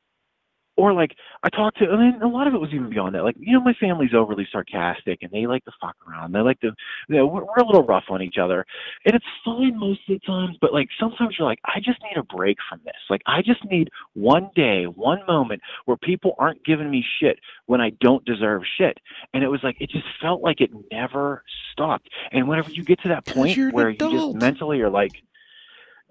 Or 0.77 0.92
like 0.92 1.14
I 1.44 1.51
talk 1.51 1.77
to 1.77 1.85
I 1.87 1.97
mean 1.97 2.20
a 2.20 2.27
lot 2.27 2.49
of 2.49 2.55
it 2.55 2.61
was 2.61 2.70
even 2.73 2.90
beyond 2.90 3.14
that. 3.14 3.23
Like, 3.23 3.37
you 3.38 3.53
know, 3.53 3.61
my 3.61 3.75
family's 3.79 4.12
overly 4.12 4.47
sarcastic 4.51 5.20
and 5.23 5.31
they 5.31 5.47
like 5.47 5.64
to 5.66 5.70
fuck 5.81 5.94
around. 6.09 6.33
They 6.33 6.40
like 6.40 6.59
to 6.61 6.73
you 7.09 7.16
know, 7.16 7.27
we're, 7.27 7.44
we're 7.44 7.62
a 7.62 7.66
little 7.66 7.85
rough 7.85 8.07
on 8.09 8.20
each 8.23 8.38
other. 8.42 8.66
And 9.05 9.14
it's 9.14 9.25
fine 9.44 9.79
most 9.79 10.01
of 10.09 10.18
the 10.18 10.27
times, 10.27 10.57
but 10.61 10.73
like 10.73 10.88
sometimes 10.99 11.37
you're 11.38 11.47
like, 11.47 11.61
I 11.64 11.79
just 11.79 12.03
need 12.03 12.16
a 12.16 12.25
break 12.25 12.57
from 12.68 12.81
this. 12.85 12.97
Like 13.09 13.23
I 13.25 13.40
just 13.40 13.64
need 13.66 13.88
one 14.14 14.51
day, 14.57 14.87
one 14.87 15.20
moment 15.29 15.62
where 15.85 15.97
people 15.97 16.35
aren't 16.38 16.64
giving 16.64 16.90
me 16.90 17.05
shit 17.20 17.38
when 17.66 17.81
I 17.81 17.90
don't 18.01 18.25
deserve 18.25 18.62
shit. 18.77 18.99
And 19.33 19.44
it 19.44 19.49
was 19.49 19.61
like 19.62 19.77
it 19.81 19.90
just 19.90 20.07
felt 20.20 20.42
like 20.42 20.61
it 20.61 20.70
never 20.90 21.44
stopped. 21.70 22.09
And 22.33 22.49
whenever 22.49 22.73
you 22.73 22.83
get 22.83 23.01
to 23.03 23.09
that 23.11 23.27
point 23.27 23.73
where 23.73 23.90
you 23.90 23.97
just 23.97 24.35
mentally 24.35 24.81
are 24.81 24.90
like 24.90 25.23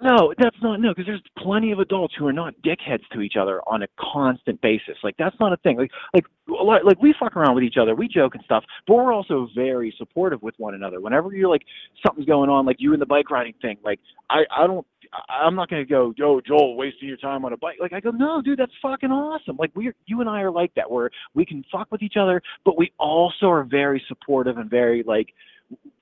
No, 0.03 0.33
that's 0.37 0.57
not 0.61 0.81
no, 0.81 0.89
because 0.89 1.05
there's 1.05 1.21
plenty 1.37 1.71
of 1.71 1.79
adults 1.79 2.13
who 2.19 2.27
are 2.27 2.33
not 2.33 2.53
dickheads 2.61 3.07
to 3.13 3.21
each 3.21 3.35
other 3.39 3.61
on 3.67 3.83
a 3.83 3.87
constant 3.97 4.59
basis. 4.59 4.97
Like 5.01 5.15
that's 5.17 5.35
not 5.39 5.53
a 5.53 5.57
thing. 5.57 5.77
Like 5.77 5.91
like 6.13 6.25
a 6.49 6.63
lot 6.63 6.83
like 6.83 7.01
we 7.01 7.15
fuck 7.17 7.37
around 7.37 7.55
with 7.55 7.63
each 7.63 7.77
other, 7.79 7.95
we 7.95 8.09
joke 8.09 8.35
and 8.35 8.43
stuff, 8.43 8.65
but 8.85 8.95
we're 8.95 9.13
also 9.13 9.47
very 9.55 9.95
supportive 9.97 10.41
with 10.41 10.55
one 10.57 10.73
another. 10.73 10.99
Whenever 10.99 11.33
you're 11.33 11.49
like 11.49 11.63
something's 12.05 12.27
going 12.27 12.49
on, 12.49 12.65
like 12.65 12.77
you 12.79 12.91
and 12.91 13.01
the 13.01 13.05
bike 13.05 13.31
riding 13.31 13.53
thing, 13.61 13.77
like 13.81 13.99
I 14.29 14.43
I 14.51 14.67
don't 14.67 14.85
I'm 15.29 15.55
not 15.55 15.69
gonna 15.69 15.85
go, 15.85 16.13
yo, 16.17 16.41
Joel, 16.41 16.75
wasting 16.75 17.07
your 17.07 17.17
time 17.17 17.45
on 17.45 17.53
a 17.53 17.57
bike. 17.57 17.77
Like 17.79 17.93
I 17.93 18.01
go, 18.01 18.11
no, 18.11 18.41
dude, 18.41 18.59
that's 18.59 18.73
fucking 18.81 19.11
awesome. 19.11 19.55
Like 19.57 19.71
we, 19.73 19.91
you 20.05 20.19
and 20.19 20.29
I 20.29 20.41
are 20.41 20.51
like 20.51 20.73
that, 20.75 20.89
where 20.91 21.11
we 21.33 21.45
can 21.45 21.63
fuck 21.71 21.91
with 21.91 22.01
each 22.01 22.15
other, 22.19 22.41
but 22.65 22.77
we 22.77 22.91
also 22.99 23.45
are 23.45 23.63
very 23.63 24.03
supportive 24.07 24.57
and 24.57 24.69
very 24.69 25.03
like, 25.03 25.27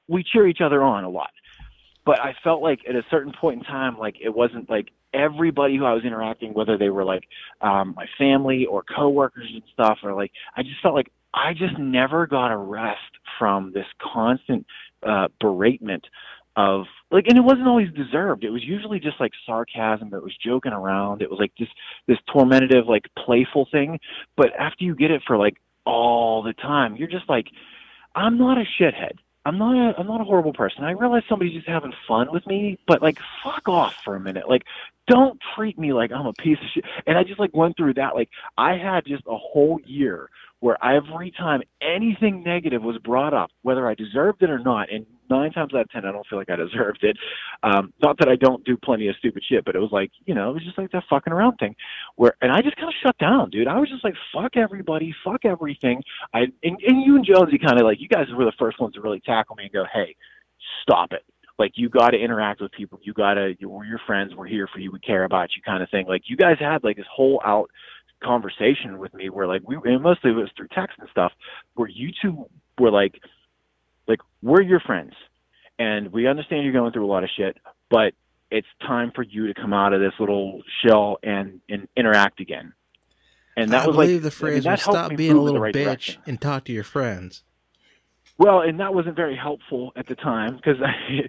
we 0.08 0.24
cheer 0.24 0.48
each 0.48 0.62
other 0.62 0.82
on 0.84 1.04
a 1.04 1.10
lot 1.10 1.30
but 2.06 2.20
I 2.20 2.34
felt 2.44 2.62
like 2.62 2.80
at 2.88 2.96
a 2.96 3.04
certain 3.10 3.34
point 3.40 3.60
in 3.60 3.64
time, 3.66 3.98
like 3.98 4.16
it 4.22 4.34
wasn't 4.34 4.70
like 4.70 4.90
everybody 5.14 5.78
who 5.78 5.86
I 5.86 5.94
was 5.94 6.04
interacting, 6.04 6.54
whether 6.54 6.78
they 6.78 6.90
were 6.90 7.06
like 7.06 7.24
um, 7.62 7.94
my 7.96 8.06
family 8.18 8.66
or 8.66 8.84
coworkers 8.84 9.50
and 9.54 9.64
stuff, 9.74 10.00
or 10.04 10.14
like 10.14 10.32
I 10.56 10.64
just 10.64 10.82
felt 10.82 10.96
like 10.96 11.12
I 11.34 11.54
just 11.54 11.78
never 11.78 12.28
got 12.28 12.52
a 12.52 12.58
rest 12.58 13.00
from 13.38 13.72
this 13.74 13.86
constant 14.14 14.66
uh, 15.04 15.28
beratement 15.42 16.04
of 16.56 16.84
like, 17.12 17.26
and 17.28 17.38
it 17.38 17.44
wasn't 17.44 17.68
always 17.68 17.90
deserved. 17.94 18.44
It 18.44 18.50
was 18.50 18.64
usually 18.64 19.00
just 19.00 19.20
like 19.20 19.32
sarcasm. 19.46 20.14
It 20.14 20.24
was 20.24 20.36
joking 20.44 20.74
around. 20.74 21.22
It 21.22 21.30
was 21.30 21.40
like 21.40 21.54
just 21.58 21.72
this 22.08 22.18
tormentative, 22.34 22.88
like 22.88 23.04
playful 23.26 23.68
thing. 23.72 24.00
But 24.36 24.48
after 24.60 24.84
you 24.84 24.96
get 24.96 25.12
it 25.12 25.22
for 25.26 25.38
like 25.38 25.58
all 25.86 26.44
the 26.44 26.54
time, 26.54 26.96
you're 26.96 27.08
just 27.08 27.30
like, 27.30 27.48
I'm 28.16 28.38
not 28.38 28.58
a 28.58 28.66
shithead. 28.80 29.18
I'm 29.46 29.58
not 29.58 29.76
a 29.76 30.00
I'm 30.00 30.08
not 30.08 30.22
a 30.22 30.24
horrible 30.24 30.54
person. 30.54 30.84
I 30.84 30.92
realize 30.92 31.24
somebody's 31.28 31.56
just 31.56 31.68
having 31.68 31.94
fun 32.08 32.32
with 32.32 32.46
me, 32.46 32.78
but 32.88 33.02
like 33.02 33.18
fuck 33.44 33.68
off 33.68 33.96
for 34.04 34.16
a 34.16 34.20
minute. 34.20 34.48
Like 34.48 34.64
don't 35.08 35.40
treat 35.56 35.80
me 35.80 35.94
like 35.94 36.12
I'm 36.12 36.28
a 36.28 36.34
piece 36.34 36.58
of 36.60 36.68
shit. 36.74 36.86
And 37.08 37.18
I 37.18 37.24
just 37.24 37.40
like 37.40 37.56
went 37.56 37.76
through 37.76 37.96
that. 37.96 38.16
Like 38.16 38.30
I 38.58 38.78
had 38.78 39.06
just 39.06 39.24
a 39.28 39.38
whole 39.38 39.80
year 39.84 40.30
where 40.60 40.78
every 40.84 41.32
time 41.32 41.64
anything 41.82 42.44
negative 42.44 42.84
was 42.84 42.98
brought 43.00 43.34
up, 43.34 43.50
whether 43.64 43.88
I 43.88 43.96
deserved 43.96 44.44
it 44.44 44.50
or 44.52 44.60
not, 44.60 44.92
and 44.92 45.08
nine 45.32 45.52
times 45.52 45.74
out 45.74 45.82
of 45.82 45.90
ten, 45.90 46.06
I 46.06 46.12
don't 46.12 46.28
feel 46.28 46.38
like 46.38 46.50
I 46.50 46.56
deserved 46.56 47.04
it. 47.04 47.18
Um, 47.64 47.94
not 48.04 48.18
that 48.20 48.30
I 48.30 48.36
don't 48.36 48.64
do 48.64 48.78
plenty 48.78 49.08
of 49.08 49.16
stupid 49.18 49.44
shit, 49.48 49.66
but 49.66 49.76
it 49.76 49.80
was 49.80 49.92
like, 49.92 50.12
you 50.26 50.36
know, 50.36 50.52
it 50.52 50.54
was 50.54 50.64
just 50.64 50.78
like 50.78 50.92
that 50.92 51.04
fucking 51.10 51.34
around 51.34 51.58
thing. 51.58 51.76
Where 52.18 52.34
and 52.42 52.52
I 52.52 52.62
just 52.62 52.76
kind 52.76 52.90
of 52.90 52.96
shut 53.02 53.18
down, 53.18 53.50
dude. 53.50 53.68
I 53.68 53.80
was 53.80 53.90
just 53.90 54.04
like, 54.04 54.16
fuck 54.34 54.58
everybody, 54.58 55.16
fuck 55.24 55.46
everything. 55.46 56.04
I 56.34 56.42
and, 56.64 56.78
and 56.86 57.04
you 57.04 57.16
and 57.16 57.26
Jonesy 57.26 57.58
kind 57.58 57.80
of 57.80 57.86
like 57.86 58.02
you 58.02 58.08
guys 58.08 58.28
were 58.36 58.46
the 58.46 58.54
first 58.60 58.80
ones 58.80 58.94
to 58.96 59.02
really 59.02 59.22
tackle 59.22 59.56
me 59.56 59.64
and 59.64 59.74
go, 59.74 59.86
hey, 59.92 60.16
stop 60.84 61.14
it. 61.14 61.24
Like 61.58 61.74
you 61.76 61.90
got 61.90 62.10
to 62.10 62.18
interact 62.18 62.62
with 62.62 62.72
people. 62.72 63.00
You 63.04 63.14
got 63.14 63.36
to. 63.36 63.54
We're 63.62 63.86
your 63.86 64.02
friends. 64.08 64.34
We're 64.36 64.48
here 64.48 64.68
for 64.74 64.80
you. 64.80 64.92
We 64.92 65.00
care 65.00 65.26
about 65.26 65.50
you, 65.56 65.62
kind 65.62 65.84
of 65.84 65.90
thing. 65.90 66.08
Like 66.08 66.24
you 66.26 66.36
guys 66.36 66.58
had 66.60 66.84
like 66.84 66.98
this 66.98 67.06
whole 67.14 67.42
out 67.46 67.70
conversation 68.24 68.98
with 69.00 69.14
me 69.14 69.30
where 69.30 69.48
like 69.48 69.62
we 69.66 69.78
and 69.86 70.02
mostly 70.02 70.32
it 70.32 70.36
was 70.36 70.50
through 70.56 70.68
text 70.74 70.98
and 71.00 71.10
stuff 71.10 71.32
where 71.74 71.90
you 71.90 72.12
two 72.22 72.46
were 72.80 72.92
like 72.92 73.16
like 74.08 74.20
we're 74.42 74.62
your 74.62 74.80
friends 74.80 75.14
and 75.80 76.12
we 76.12 76.28
understand 76.28 76.64
you're 76.64 76.74
going 76.74 76.92
through 76.92 77.06
a 77.06 77.12
lot 77.12 77.24
of 77.24 77.30
shit, 77.36 77.58
but 77.90 78.14
it's 78.50 78.68
time 78.82 79.12
for 79.16 79.24
you 79.24 79.48
to 79.48 79.54
come 79.54 79.74
out 79.74 79.94
of 79.94 80.00
this 80.02 80.14
little 80.20 80.62
shell 80.84 81.18
and, 81.24 81.62
and 81.70 81.88
interact 81.96 82.40
again. 82.40 82.74
And 83.56 83.72
that 83.72 83.84
I 83.84 83.88
was 83.88 83.96
believe 83.96 84.16
like 84.16 84.24
the 84.24 84.32
phrase 84.32 84.66
I 84.66 84.70
mean, 84.70 84.72
was 84.72 84.86
that 84.86 84.94
helped 84.94 85.08
stop 85.10 85.18
being 85.18 85.32
a 85.32 85.34
move 85.34 85.40
in 85.42 85.46
the 85.46 85.52
little 85.52 85.62
right 85.62 85.74
bitch 85.74 85.84
direction. 85.84 86.22
and 86.26 86.42
talk 86.42 86.66
to 86.66 86.72
your 86.72 86.84
friends. 86.84 87.44
Well, 88.38 88.62
and 88.62 88.80
that 88.80 88.94
wasn't 88.94 89.16
very 89.16 89.36
helpful 89.36 89.92
at 89.96 90.08
the 90.08 90.16
time 90.16 90.56
because 90.56 90.78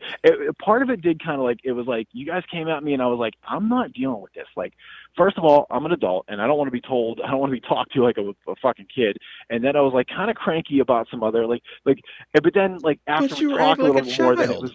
part 0.65 0.83
of 0.83 0.91
it 0.91 1.03
did 1.03 1.23
kind 1.23 1.39
of 1.39 1.45
like 1.45 1.59
it 1.63 1.73
was 1.73 1.87
like 1.87 2.09
you 2.13 2.25
guys 2.25 2.43
came 2.51 2.69
at 2.69 2.83
me 2.83 2.95
and 2.95 3.03
I 3.03 3.07
was 3.07 3.19
like 3.19 3.35
I'm 3.47 3.69
not 3.69 3.93
dealing 3.93 4.23
with 4.23 4.33
this. 4.33 4.47
Like, 4.57 4.73
first 5.17 5.37
of 5.37 5.45
all, 5.45 5.67
I'm 5.71 5.85
an 5.85 5.93
adult 5.93 6.25
and 6.29 6.41
I 6.41 6.47
don't 6.47 6.57
want 6.57 6.69
to 6.69 6.73
be 6.73 6.81
told 6.81 7.21
I 7.23 7.31
don't 7.31 7.41
want 7.41 7.51
to 7.51 7.61
be 7.61 7.61
talked 7.69 7.93
to 7.95 8.03
like 8.03 8.17
a, 8.17 8.31
a 8.51 8.57
fucking 8.63 8.87
kid. 8.95 9.19
And 9.51 9.63
then 9.63 9.77
I 9.77 9.81
was 9.81 9.93
like 9.93 10.07
kind 10.09 10.31
of 10.31 10.37
cranky 10.37 10.79
about 10.79 11.07
some 11.11 11.23
other 11.23 11.47
like 11.47 11.63
like, 11.85 11.99
eh, 12.35 12.41
but 12.43 12.55
then 12.55 12.79
like 12.79 12.99
after 13.07 13.35
we 13.35 13.57
talked 13.57 13.81
a 13.81 13.83
little 13.83 13.97
like 13.97 14.05
bit 14.05 14.19
a 14.19 14.23
more, 14.23 14.37
then 14.37 14.51
it 14.51 14.61
was 14.61 14.73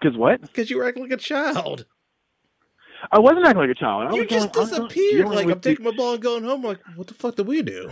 because 0.00 0.16
what 0.16 0.40
Because 0.40 0.70
you 0.70 0.78
were 0.78 0.84
acting 0.84 1.04
like 1.04 1.12
a 1.12 1.16
child. 1.16 1.86
I 3.12 3.18
wasn't 3.18 3.46
acting 3.46 3.60
like 3.60 3.70
a 3.70 3.74
child. 3.74 4.08
I 4.08 4.14
you 4.14 4.22
was 4.22 4.28
just 4.30 4.52
going, 4.52 4.56
I 4.56 4.60
was 4.60 4.78
not 4.78 4.88
disappeared. 4.90 5.28
Like 5.28 5.46
I'm 5.48 5.60
taking 5.60 5.84
my 5.84 5.92
ball 5.92 6.14
and 6.14 6.22
going 6.22 6.44
home. 6.44 6.62
Like 6.62 6.80
what 6.96 7.06
the 7.06 7.14
fuck 7.14 7.36
did 7.36 7.46
we 7.46 7.62
do? 7.62 7.90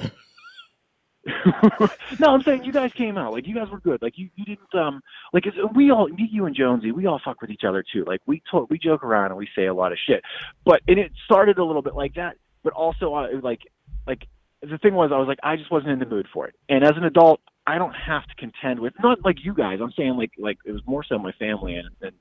no, 2.19 2.35
I'm 2.35 2.43
saying 2.43 2.65
you 2.65 2.73
guys 2.73 2.93
came 2.93 3.17
out 3.17 3.33
like 3.33 3.47
you 3.47 3.55
guys 3.55 3.71
were 3.71 3.81
good. 3.81 4.03
Like 4.03 4.19
you, 4.19 4.29
you 4.37 4.45
didn't 4.45 4.75
um 4.75 5.01
like 5.33 5.47
it's, 5.47 5.57
we 5.75 5.91
all 5.91 6.09
me, 6.09 6.29
you 6.31 6.45
and 6.47 6.55
Jonesy, 6.55 6.93
we 6.93 7.07
all 7.07 7.21
fuck 7.25 7.41
with 7.41 7.51
each 7.51 7.65
other 7.67 7.85
too. 7.93 8.05
Like 8.07 8.21
we 8.27 8.43
talk, 8.51 8.69
we 8.71 8.79
joke 8.79 9.03
around 9.03 9.27
and 9.27 9.37
we 9.37 9.49
say 9.57 9.67
a 9.67 9.75
lot 9.75 9.93
of 9.93 9.99
shit. 10.07 10.23
But 10.65 10.83
and 10.87 10.99
it 10.99 11.13
started 11.25 11.59
a 11.59 11.65
little 11.65 11.83
bit 11.83 11.95
like 11.95 12.15
that, 12.15 12.37
but 12.63 12.73
also 12.75 13.15
uh, 13.15 13.29
like 13.43 13.61
like 14.07 14.27
the 14.61 14.79
thing 14.79 14.95
was 14.95 15.13
I 15.13 15.19
was 15.19 15.29
like 15.29 15.39
I 15.43 15.57
just 15.57 15.71
wasn't 15.71 15.93
in 15.93 15.99
the 15.99 16.07
mood 16.07 16.27
for 16.33 16.47
it. 16.47 16.55
And 16.69 16.85
as 16.85 16.93
an 16.97 17.05
adult, 17.05 17.41
I 17.67 17.79
don't 17.79 17.95
have 17.95 18.27
to 18.27 18.35
contend 18.35 18.81
with 18.81 18.93
not 19.03 19.25
like 19.25 19.45
you 19.45 19.55
guys. 19.55 19.79
I'm 19.81 19.93
saying 19.93 20.17
like 20.17 20.33
like 20.39 20.59
it 20.67 20.73
was 20.73 20.83
more 20.87 21.05
so 21.05 21.19
my 21.19 21.33
family 21.33 21.77
and, 21.77 21.89
and 22.03 22.13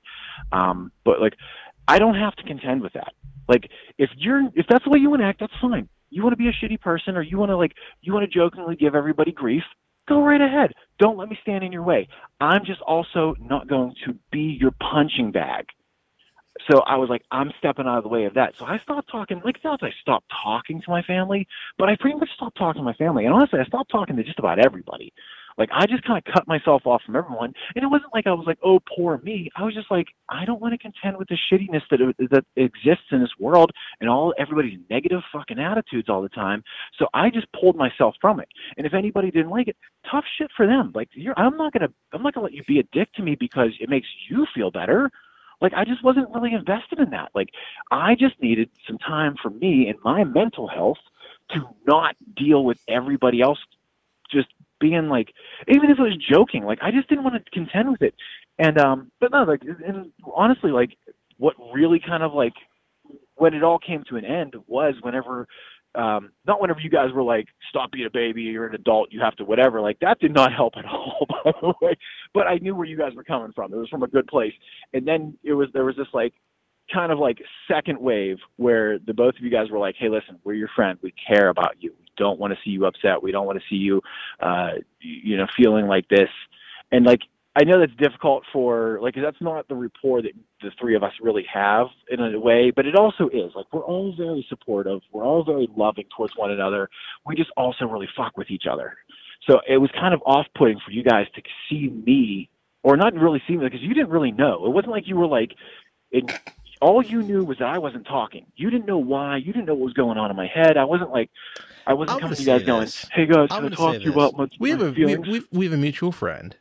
um 0.52 0.92
but 1.04 1.20
like 1.20 1.34
I 1.88 2.00
don't 2.00 2.16
have 2.16 2.36
to 2.38 2.44
contend 2.44 2.82
with 2.82 2.94
that. 2.94 3.14
Like 3.50 3.70
if 3.98 4.10
you're 4.16 4.44
if 4.56 4.66
that's 4.70 4.86
the 4.86 4.90
way 4.90 5.00
you 5.00 5.10
want 5.10 5.22
to 5.22 5.26
act, 5.26 5.42
that's 5.42 5.54
fine. 5.62 5.90
You 6.14 6.24
want 6.24 6.34
to 6.34 6.38
be 6.38 6.48
a 6.48 6.54
shitty 6.54 6.80
person 6.80 7.18
or 7.18 7.22
you 7.22 7.38
want 7.38 7.50
to 7.50 7.58
like 7.58 7.74
you 8.02 8.14
want 8.14 8.30
to 8.30 8.40
jokingly 8.40 8.76
give 8.76 8.96
everybody 8.96 9.32
grief, 9.32 9.64
go 10.08 10.22
right 10.22 10.42
ahead. 10.42 10.74
Don't 11.00 11.18
let 11.18 11.30
me 11.30 11.38
stand 11.42 11.64
in 11.64 11.72
your 11.72 11.84
way. 11.84 12.08
I'm 12.40 12.66
just 12.66 12.82
also 12.82 13.36
not 13.40 13.68
going 13.68 13.96
to 14.06 14.16
be 14.32 14.58
your 14.60 14.72
punching 14.72 15.32
bag. 15.32 15.66
So 16.70 16.82
I 16.82 16.98
was 16.98 17.10
like, 17.10 17.24
I'm 17.32 17.52
stepping 17.58 17.88
out 17.88 17.98
of 17.98 18.04
the 18.04 18.10
way 18.10 18.26
of 18.26 18.36
that. 18.36 18.54
So 18.58 18.66
I 18.66 18.78
stopped 18.80 19.10
talking. 19.12 19.42
Like, 19.44 19.64
not 19.64 19.82
that 19.82 19.88
I 19.88 19.94
stopped 20.02 20.32
talking 20.44 20.82
to 20.82 20.92
my 20.92 21.02
family, 21.02 21.48
but 21.78 21.90
I 21.90 21.96
pretty 22.00 22.18
much 22.18 22.30
stopped 22.36 22.58
talking 22.58 22.80
to 22.82 22.86
my 22.86 22.94
family. 22.94 23.26
And 23.26 23.34
honestly, 23.34 23.60
I 23.60 23.66
stopped 23.66 23.92
talking 23.92 24.16
to 24.16 24.24
just 24.24 24.40
about 24.40 24.64
everybody. 24.64 25.14
Like, 25.58 25.70
I 25.72 25.86
just 25.86 26.04
kind 26.04 26.22
of 26.26 26.34
cut 26.34 26.48
myself 26.48 26.84
off 26.86 27.02
from 27.06 27.16
everyone. 27.16 27.54
And 27.76 27.84
it 27.84 27.88
wasn't 27.88 28.14
like 28.14 28.28
I 28.28 28.34
was 28.34 28.46
like, 28.48 28.60
oh, 28.64 28.80
poor 28.96 29.20
me. 29.24 29.50
I 29.56 29.64
was 29.64 29.74
just 29.74 29.92
like, 29.92 30.08
I 30.30 30.46
don't 30.46 30.62
want 30.62 30.74
to 30.74 30.78
contend 30.78 31.18
with 31.18 31.28
the 31.28 31.38
shittiness 31.52 31.82
that 31.92 32.02
uh, 32.02 32.12
that 32.32 32.46
exists 32.56 33.06
in 33.12 33.22
this 33.22 33.32
world 33.40 33.72
and 34.02 34.10
all 34.10 34.34
everybody's 34.38 34.80
negative 34.90 35.22
fucking 35.32 35.60
attitudes 35.60 36.10
all 36.10 36.22
the 36.22 36.30
time. 36.30 36.64
So 36.98 37.08
I 37.14 37.30
just 37.30 37.48
pulled 37.54 37.76
myself 37.76 38.16
from 38.22 38.40
it. 38.40 38.48
And 38.78 38.86
if 38.88 38.94
anybody 38.94 39.32
didn't 39.32 39.52
like 39.52 39.68
it, 39.68 39.78
tough 40.10 40.26
shit 40.38 40.50
for 40.56 40.66
them. 40.66 40.92
Like, 40.94 41.10
you're, 41.14 41.38
I'm 41.38 41.58
not 41.58 41.74
gonna, 41.74 41.90
I'm 42.12 42.24
not 42.24 42.34
gonna 42.34 42.46
let 42.46 42.54
you 42.54 42.64
be 42.68 42.80
a 42.80 42.84
dick 42.92 43.12
to 43.14 43.24
me 43.24 43.36
because 43.36 43.72
it 43.80 43.90
makes 43.90 44.08
you 44.30 44.46
feel 44.54 44.72
better 44.72 45.12
like 45.62 45.74
I 45.74 45.86
just 45.86 46.04
wasn't 46.04 46.30
really 46.30 46.54
invested 46.54 47.00
in 47.00 47.10
that. 47.12 47.32
Like 47.34 47.50
I 47.90 48.16
just 48.16 48.40
needed 48.42 48.70
some 48.86 48.98
time 48.98 49.36
for 49.42 49.50
me 49.50 49.88
and 49.88 49.98
my 50.04 50.24
mental 50.26 50.68
health 50.68 50.98
to 51.52 51.62
not 51.88 52.16
deal 52.36 52.66
with 52.66 52.78
everybody 52.88 53.42
else 53.42 53.60
just 54.32 54.50
being 54.84 55.08
like 55.08 55.30
even 55.70 55.90
if 55.90 55.98
it 55.98 56.02
was 56.02 56.18
joking, 56.30 56.64
like 56.66 56.80
I 56.82 56.92
just 56.92 57.08
didn't 57.08 57.24
want 57.24 57.36
to 57.44 57.52
contend 57.52 57.90
with 57.90 58.02
it. 58.02 58.14
And 58.60 58.78
um 58.78 59.12
but 59.22 59.32
no, 59.32 59.44
like 59.44 59.62
and 59.64 60.12
honestly 60.36 60.72
like 60.72 60.98
what 61.38 61.56
really 61.74 62.00
kind 62.06 62.22
of 62.22 62.34
like 62.34 62.54
when 63.36 63.54
it 63.54 63.64
all 63.64 63.80
came 63.80 64.04
to 64.10 64.18
an 64.18 64.26
end 64.26 64.56
was 64.68 64.96
whenever 65.02 65.48
um 65.96 66.32
not 66.46 66.60
whenever 66.60 66.82
you 66.82 66.90
guys 66.90 67.12
were 67.14 67.24
like 67.24 67.48
stop 67.70 67.92
being 67.92 68.06
a 68.06 68.10
baby 68.10 68.42
you're 68.42 68.68
an 68.68 68.76
adult 68.76 69.12
you 69.12 69.22
have 69.22 69.36
to 69.36 69.46
whatever 69.46 69.80
like 69.80 69.98
that 70.00 70.20
did 70.20 70.34
not 70.34 70.52
help 70.60 70.74
at 70.78 70.86
all 70.86 71.26
by 71.30 71.52
the 71.62 71.74
way. 71.82 71.96
But 72.34 72.48
i 72.48 72.58
knew 72.58 72.76
where 72.76 72.86
you 72.86 72.98
guys 72.98 73.14
were 73.16 73.24
coming 73.24 73.54
from. 73.54 73.74
It 73.74 73.78
was 73.78 73.90
from 73.90 74.04
a 74.04 74.08
good 74.08 74.28
place. 74.28 74.54
And 74.94 75.08
then 75.08 75.38
it 75.44 75.54
was 75.54 75.70
there 75.74 75.86
was 75.86 75.96
this 75.96 76.14
like 76.14 76.34
kind 76.94 77.14
of 77.14 77.20
like 77.20 77.38
second 77.72 77.98
wave 78.00 78.38
where 78.58 79.00
the 79.00 79.14
both 79.14 79.36
of 79.36 79.42
you 79.42 79.50
guys 79.50 79.70
were 79.72 79.80
like 79.80 79.96
hey 79.98 80.10
listen 80.10 80.38
we're 80.44 80.54
your 80.54 80.72
friend. 80.76 81.00
We 81.02 81.14
care 81.28 81.48
about 81.48 81.76
you 81.80 81.94
don't 82.18 82.40
want 82.40 82.54
to 82.54 82.60
see 82.64 82.72
you 82.72 82.86
upset 82.86 83.22
we 83.22 83.32
don't 83.32 83.46
want 83.46 83.60
to 83.60 83.66
see 83.70 83.76
you 83.76 84.02
uh 84.40 84.72
you 85.00 85.38
know 85.38 85.48
feeling 85.56 85.88
like 85.88 86.08
this 86.10 86.30
and 86.92 87.06
like 87.06 87.22
I 87.56 87.64
know 87.66 87.80
that's 87.80 87.96
difficult 87.98 88.44
for 88.52 89.00
like 89.02 89.14
that's 89.16 89.40
not 89.40 89.68
the 89.68 89.76
rapport 89.76 90.24
that 90.24 90.32
the 90.62 90.72
three 90.80 90.96
of 90.96 91.04
us 91.04 91.12
really 91.22 91.46
have 91.54 91.88
in 92.10 92.20
a 92.20 92.40
way, 92.40 92.72
but 92.76 92.88
it 92.88 92.96
also 92.96 93.30
is 93.30 93.52
like 93.56 93.68
we're 93.72 93.84
all 93.84 94.16
very 94.18 94.44
supportive, 94.50 95.02
we're 95.12 95.24
all 95.24 95.44
very 95.44 95.70
loving 95.76 96.06
towards 96.16 96.34
one 96.36 96.50
another. 96.50 96.90
We 97.28 97.36
just 97.36 97.52
also 97.56 97.86
really 97.86 98.10
fuck 98.18 98.38
with 98.38 98.50
each 98.50 98.64
other. 98.70 98.96
So 99.48 99.60
it 99.68 99.78
was 99.78 99.92
kind 99.92 100.14
of 100.14 100.22
off-putting 100.26 100.80
for 100.84 100.92
you 100.92 101.04
guys 101.04 101.28
to 101.36 101.42
see 101.70 101.90
me, 101.90 102.50
or 102.82 102.98
not 102.98 103.14
really 103.14 103.42
see 103.48 103.56
me, 103.56 103.66
because 103.66 103.82
you 103.82 103.94
didn't 103.94 104.10
really 104.10 104.32
know. 104.32 104.66
It 104.66 104.70
wasn't 104.70 104.92
like 104.92 105.08
you 105.08 105.18
were 105.18 105.28
like, 105.28 105.52
it, 106.12 106.24
all 106.84 107.02
you 107.02 107.22
knew 107.24 107.46
was 107.46 107.58
that 107.60 107.70
I 107.70 107.78
wasn't 107.78 108.06
talking. 108.06 108.46
You 108.58 108.70
didn't 108.70 108.86
know 108.86 108.98
why. 108.98 109.38
You 109.38 109.54
didn't 109.54 109.68
know 109.68 109.74
what 109.74 109.86
was 109.86 109.94
going 109.94 110.18
on 110.18 110.30
in 110.30 110.36
my 110.36 110.48
head. 110.48 110.76
I 110.76 110.84
wasn't 110.84 111.12
like, 111.12 111.32
I 111.88 111.94
wasn't 111.94 112.20
coming 112.20 112.36
gonna 112.36 112.42
you 112.42 112.46
guys 112.46 112.62
say 112.62 112.66
going, 112.66 113.26
"Hey 113.28 113.34
guys, 113.34 113.48
I'm 113.52 113.64
gonna 113.64 113.76
talk 113.76 113.96
to 113.96 114.02
you 114.02 114.12
about 114.12 114.38
my, 114.38 114.48
we 114.60 114.72
have 114.72 114.82
my 114.82 114.88
a 114.88 114.94
feelings?" 114.94 115.28
we've, 115.28 115.48
we 115.52 115.66
have 115.66 115.74
a 115.74 115.78
mutual 115.78 116.12
friend 116.12 116.58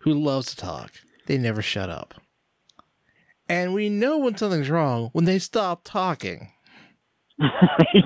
who 0.00 0.14
loves 0.14 0.54
to 0.54 0.56
talk. 0.56 0.92
They 1.26 1.36
never 1.36 1.60
shut 1.60 1.90
up, 1.90 2.14
and 3.46 3.74
we 3.74 3.90
know 3.90 4.16
when 4.16 4.36
something's 4.38 4.70
wrong 4.70 5.10
when 5.12 5.26
they 5.26 5.38
stop 5.38 5.82
talking. 5.84 6.52
right? 7.38 8.04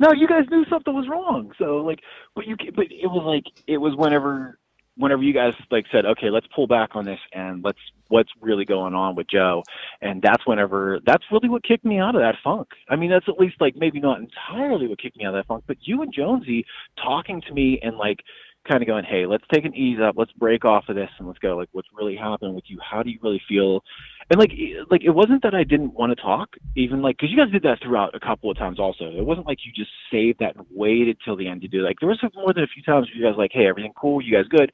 no, 0.00 0.12
you 0.12 0.26
guys 0.26 0.44
knew 0.50 0.64
something 0.68 0.94
was 0.94 1.08
wrong. 1.08 1.52
So 1.58 1.76
like, 1.76 2.00
but 2.34 2.44
you, 2.46 2.56
but 2.74 2.86
it 2.90 3.06
was 3.06 3.22
like 3.24 3.44
it 3.68 3.78
was 3.78 3.94
whenever 3.96 4.58
whenever 4.96 5.22
you 5.22 5.32
guys 5.32 5.54
like 5.70 5.86
said, 5.90 6.06
okay, 6.06 6.30
let's 6.30 6.46
pull 6.54 6.66
back 6.66 6.90
on 6.94 7.04
this 7.04 7.20
and 7.32 7.64
let's 7.64 7.78
what's 8.08 8.30
really 8.40 8.64
going 8.64 8.94
on 8.94 9.14
with 9.14 9.26
Joe, 9.28 9.62
and 10.00 10.22
that's 10.22 10.46
whenever 10.46 11.00
that's 11.06 11.24
really 11.32 11.48
what 11.48 11.64
kicked 11.64 11.84
me 11.84 11.98
out 11.98 12.14
of 12.14 12.20
that 12.20 12.36
funk. 12.42 12.68
I 12.88 12.96
mean, 12.96 13.10
that's 13.10 13.28
at 13.28 13.38
least 13.38 13.56
like 13.60 13.76
maybe 13.76 14.00
not 14.00 14.20
entirely 14.20 14.86
what 14.86 15.00
kicked 15.00 15.16
me 15.16 15.24
out 15.24 15.34
of 15.34 15.38
that 15.40 15.46
funk, 15.46 15.64
but 15.66 15.78
you 15.80 16.02
and 16.02 16.12
Jonesy 16.12 16.66
talking 17.02 17.40
to 17.42 17.52
me 17.52 17.80
and 17.82 17.96
like 17.96 18.20
kind 18.68 18.82
of 18.82 18.86
going, 18.86 19.04
hey, 19.04 19.26
let's 19.26 19.44
take 19.52 19.64
an 19.64 19.74
ease 19.74 19.98
up, 20.02 20.14
let's 20.16 20.32
break 20.32 20.64
off 20.64 20.84
of 20.88 20.96
this, 20.96 21.10
and 21.18 21.26
let's 21.26 21.38
go. 21.38 21.56
Like, 21.56 21.68
what's 21.72 21.88
really 21.94 22.16
happening 22.16 22.54
with 22.54 22.64
you? 22.68 22.78
How 22.80 23.02
do 23.02 23.10
you 23.10 23.18
really 23.22 23.42
feel? 23.48 23.82
And 24.30 24.40
like, 24.40 24.52
like 24.90 25.02
it 25.04 25.10
wasn't 25.10 25.42
that 25.42 25.54
I 25.54 25.64
didn't 25.64 25.94
want 25.94 26.16
to 26.16 26.22
talk, 26.22 26.50
even 26.76 27.02
like 27.02 27.16
because 27.16 27.30
you 27.30 27.36
guys 27.36 27.52
did 27.52 27.62
that 27.62 27.78
throughout 27.82 28.14
a 28.14 28.20
couple 28.20 28.50
of 28.50 28.56
times. 28.56 28.78
Also, 28.78 29.04
it 29.04 29.24
wasn't 29.24 29.46
like 29.46 29.58
you 29.64 29.72
just 29.72 29.90
saved 30.10 30.38
that 30.40 30.56
and 30.56 30.66
waited 30.70 31.18
till 31.24 31.36
the 31.36 31.48
end 31.48 31.62
to 31.62 31.68
do. 31.68 31.82
Like, 31.82 31.96
there 32.00 32.08
was 32.08 32.22
more 32.34 32.52
than 32.52 32.64
a 32.64 32.68
few 32.68 32.82
times 32.82 33.08
where 33.08 33.16
you 33.16 33.24
guys 33.24 33.38
like, 33.38 33.52
hey, 33.52 33.66
everything 33.66 33.92
cool, 33.96 34.22
you 34.22 34.34
guys 34.34 34.46
good, 34.48 34.72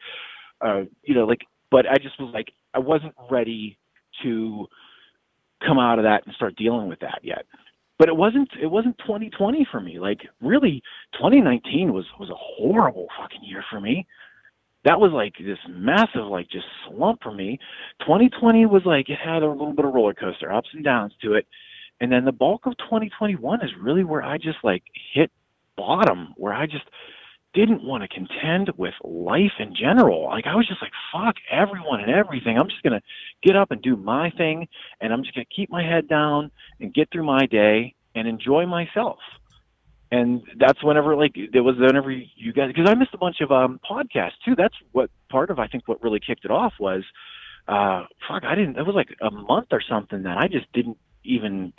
uh, 0.60 0.82
you 1.02 1.14
know, 1.14 1.24
like. 1.24 1.40
But 1.70 1.86
I 1.88 1.98
just 2.02 2.18
was 2.18 2.32
like, 2.34 2.48
I 2.74 2.80
wasn't 2.80 3.14
ready 3.30 3.78
to 4.24 4.66
come 5.64 5.78
out 5.78 6.00
of 6.00 6.04
that 6.04 6.26
and 6.26 6.34
start 6.34 6.56
dealing 6.56 6.88
with 6.88 6.98
that 6.98 7.20
yet 7.22 7.46
but 8.00 8.08
it 8.08 8.16
wasn't 8.16 8.48
it 8.60 8.66
wasn't 8.66 8.96
2020 9.00 9.68
for 9.70 9.78
me. 9.78 9.98
Like 9.98 10.20
really 10.40 10.82
2019 11.12 11.92
was 11.92 12.06
was 12.18 12.30
a 12.30 12.34
horrible 12.34 13.08
fucking 13.20 13.44
year 13.44 13.62
for 13.70 13.78
me. 13.78 14.06
That 14.86 14.98
was 14.98 15.12
like 15.12 15.34
this 15.38 15.58
massive 15.68 16.24
like 16.24 16.48
just 16.48 16.64
slump 16.88 17.22
for 17.22 17.30
me. 17.30 17.58
2020 18.00 18.64
was 18.64 18.80
like 18.86 19.10
it 19.10 19.18
had 19.22 19.42
a 19.42 19.46
little 19.50 19.74
bit 19.74 19.84
of 19.84 19.92
roller 19.92 20.14
coaster 20.14 20.50
ups 20.50 20.70
and 20.72 20.82
downs 20.82 21.12
to 21.22 21.34
it. 21.34 21.46
And 22.00 22.10
then 22.10 22.24
the 22.24 22.32
bulk 22.32 22.64
of 22.64 22.72
2021 22.78 23.62
is 23.62 23.70
really 23.78 24.04
where 24.04 24.22
i 24.22 24.38
just 24.38 24.58
like 24.64 24.82
hit 25.12 25.30
bottom 25.76 26.32
where 26.38 26.54
i 26.54 26.64
just 26.64 26.86
didn't 27.52 27.82
want 27.82 28.02
to 28.02 28.08
contend 28.08 28.70
with 28.76 28.94
life 29.02 29.52
in 29.58 29.74
general. 29.74 30.24
Like 30.24 30.46
I 30.46 30.54
was 30.54 30.68
just 30.68 30.80
like, 30.80 30.92
fuck 31.12 31.36
everyone 31.50 32.00
and 32.00 32.10
everything. 32.10 32.56
I'm 32.58 32.68
just 32.68 32.82
gonna 32.82 33.02
get 33.42 33.56
up 33.56 33.70
and 33.70 33.82
do 33.82 33.96
my 33.96 34.30
thing, 34.30 34.68
and 35.00 35.12
I'm 35.12 35.22
just 35.22 35.34
gonna 35.34 35.46
keep 35.54 35.70
my 35.70 35.82
head 35.82 36.08
down 36.08 36.50
and 36.78 36.94
get 36.94 37.10
through 37.10 37.24
my 37.24 37.46
day 37.46 37.94
and 38.14 38.28
enjoy 38.28 38.66
myself. 38.66 39.18
And 40.12 40.42
that's 40.58 40.82
whenever 40.82 41.16
like 41.16 41.32
it 41.36 41.60
was 41.60 41.76
whenever 41.78 42.10
you 42.10 42.52
guys 42.52 42.68
because 42.74 42.88
I 42.88 42.94
missed 42.94 43.14
a 43.14 43.18
bunch 43.18 43.40
of 43.40 43.50
um 43.52 43.80
podcasts 43.88 44.38
too. 44.44 44.54
That's 44.56 44.74
what 44.92 45.10
part 45.28 45.50
of 45.50 45.58
I 45.58 45.68
think 45.68 45.86
what 45.86 46.02
really 46.02 46.20
kicked 46.20 46.44
it 46.44 46.50
off 46.50 46.74
was 46.80 47.04
uh 47.68 48.06
fuck 48.28 48.44
I 48.44 48.54
didn't 48.54 48.76
it 48.76 48.86
was 48.86 48.96
like 48.96 49.16
a 49.20 49.30
month 49.30 49.68
or 49.70 49.80
something 49.80 50.24
that 50.24 50.36
I 50.36 50.48
just 50.48 50.72
didn't 50.72 50.98
even 51.22 51.72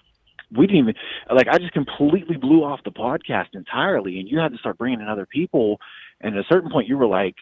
we 0.55 0.67
didn't 0.67 0.79
even 0.79 0.95
like 1.33 1.47
I 1.47 1.57
just 1.57 1.73
completely 1.73 2.37
blew 2.37 2.63
off 2.63 2.83
the 2.83 2.91
podcast 2.91 3.53
entirely, 3.53 4.19
and 4.19 4.27
you 4.27 4.39
had 4.39 4.51
to 4.51 4.57
start 4.57 4.77
bringing 4.77 5.01
in 5.01 5.07
other 5.07 5.25
people. 5.25 5.79
And 6.19 6.35
at 6.35 6.41
a 6.41 6.47
certain 6.47 6.69
point, 6.69 6.87
you 6.87 6.97
were 6.97 7.07
like, 7.07 7.35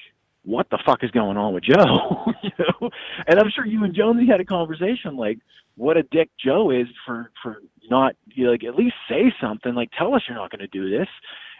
"What 0.44 0.70
the 0.70 0.80
fuck 0.86 1.04
is 1.04 1.12
going 1.12 1.38
on 1.38 1.54
with 1.54 1.64
Joe?" 1.64 2.34
you 2.44 2.52
know, 2.60 2.90
and 3.28 3.40
I'm 3.40 3.50
sure 3.50 3.66
you 3.66 3.84
and 3.84 3.96
Jonesy 3.96 4.28
had 4.28 4.40
a 4.40 4.46
conversation 4.46 5.18
like, 5.18 5.40
"What 5.76 5.98
a 5.98 6.04
dick 6.04 6.30
Joe 6.44 6.72
is 6.72 6.88
for 7.06 7.32
for 7.42 7.62
not 7.90 8.16
you 8.28 8.46
know, 8.46 8.52
like 8.52 8.64
at 8.64 8.76
least 8.76 8.96
say 9.10 9.34
something 9.42 9.74
like 9.74 9.90
tell 9.98 10.14
us 10.14 10.24
you're 10.28 10.38
not 10.38 10.52
going 10.52 10.60
to 10.60 10.68
do 10.68 10.90
this." 10.90 11.08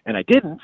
And 0.06 0.16
I 0.16 0.24
didn't. 0.24 0.62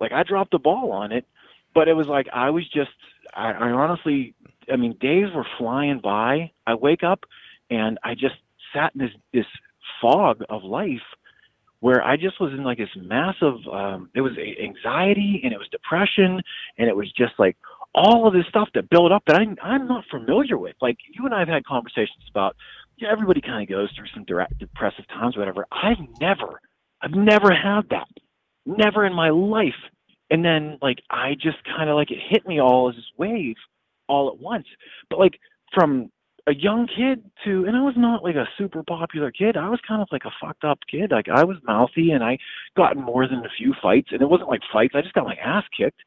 Like 0.00 0.12
I 0.12 0.22
dropped 0.22 0.52
the 0.52 0.58
ball 0.58 0.92
on 0.92 1.12
it, 1.12 1.26
but 1.74 1.88
it 1.88 1.94
was 1.94 2.06
like 2.06 2.28
I 2.32 2.50
was 2.50 2.68
just 2.68 2.90
I, 3.34 3.52
I 3.52 3.70
honestly, 3.70 4.34
I 4.72 4.76
mean, 4.76 4.96
days 5.00 5.26
were 5.34 5.46
flying 5.58 6.00
by. 6.02 6.52
I 6.66 6.74
wake 6.74 7.02
up 7.02 7.24
and 7.70 7.98
I 8.04 8.14
just 8.14 8.36
sat 8.72 8.92
in 8.94 9.00
this 9.00 9.10
this 9.32 9.46
fog 10.00 10.42
of 10.48 10.62
life 10.64 11.02
where 11.80 12.02
I 12.02 12.16
just 12.16 12.40
was 12.40 12.52
in 12.52 12.64
like 12.64 12.78
this 12.78 12.88
massive 12.96 13.56
um 13.70 14.08
it 14.14 14.20
was 14.22 14.32
anxiety 14.38 15.40
and 15.44 15.52
it 15.52 15.58
was 15.58 15.68
depression 15.70 16.40
and 16.78 16.88
it 16.88 16.96
was 16.96 17.10
just 17.12 17.34
like 17.38 17.56
all 17.94 18.26
of 18.26 18.32
this 18.32 18.46
stuff 18.48 18.68
that 18.74 18.90
built 18.90 19.12
up 19.12 19.22
that 19.26 19.36
I 19.36 19.44
I'm 19.62 19.86
not 19.86 20.04
familiar 20.10 20.58
with. 20.58 20.76
Like 20.80 20.96
you 21.12 21.24
and 21.24 21.34
I 21.34 21.40
have 21.40 21.48
had 21.48 21.64
conversations 21.64 22.24
about 22.30 22.56
yeah, 22.96 23.08
everybody 23.10 23.40
kind 23.40 23.62
of 23.62 23.68
goes 23.68 23.90
through 23.94 24.06
some 24.14 24.24
direct 24.24 24.58
depressive 24.58 25.06
times 25.08 25.36
or 25.36 25.40
whatever. 25.40 25.66
I've 25.70 25.98
never 26.20 26.60
I've 27.02 27.12
never 27.12 27.52
had 27.52 27.82
that. 27.90 28.08
Never 28.66 29.04
in 29.04 29.12
my 29.12 29.30
life. 29.30 29.74
And 30.30 30.44
then 30.44 30.78
like 30.80 31.00
I 31.10 31.34
just 31.34 31.58
kind 31.64 31.90
of 31.90 31.96
like 31.96 32.10
it 32.10 32.18
hit 32.30 32.46
me 32.46 32.60
all 32.60 32.88
as 32.88 32.96
this 32.96 33.04
wave 33.18 33.56
all 34.08 34.28
at 34.28 34.38
once. 34.38 34.66
But 35.10 35.18
like 35.18 35.38
from 35.74 36.10
a 36.46 36.54
young 36.54 36.86
kid 36.86 37.22
to 37.44 37.64
and 37.64 37.76
I 37.76 37.80
was 37.80 37.94
not 37.96 38.22
like 38.22 38.34
a 38.34 38.48
super 38.58 38.82
popular 38.82 39.30
kid. 39.30 39.56
I 39.56 39.68
was 39.68 39.80
kind 39.86 40.02
of 40.02 40.08
like 40.12 40.24
a 40.24 40.32
fucked 40.40 40.64
up 40.64 40.78
kid. 40.90 41.10
Like 41.10 41.28
I 41.28 41.44
was 41.44 41.56
mouthy 41.66 42.10
and 42.10 42.22
I 42.22 42.38
got 42.76 42.96
more 42.96 43.26
than 43.26 43.38
a 43.38 43.48
few 43.56 43.74
fights 43.82 44.08
and 44.12 44.20
it 44.20 44.28
wasn't 44.28 44.50
like 44.50 44.60
fights. 44.72 44.94
I 44.94 45.00
just 45.00 45.14
got 45.14 45.24
my 45.24 45.36
ass 45.36 45.64
kicked. 45.76 46.00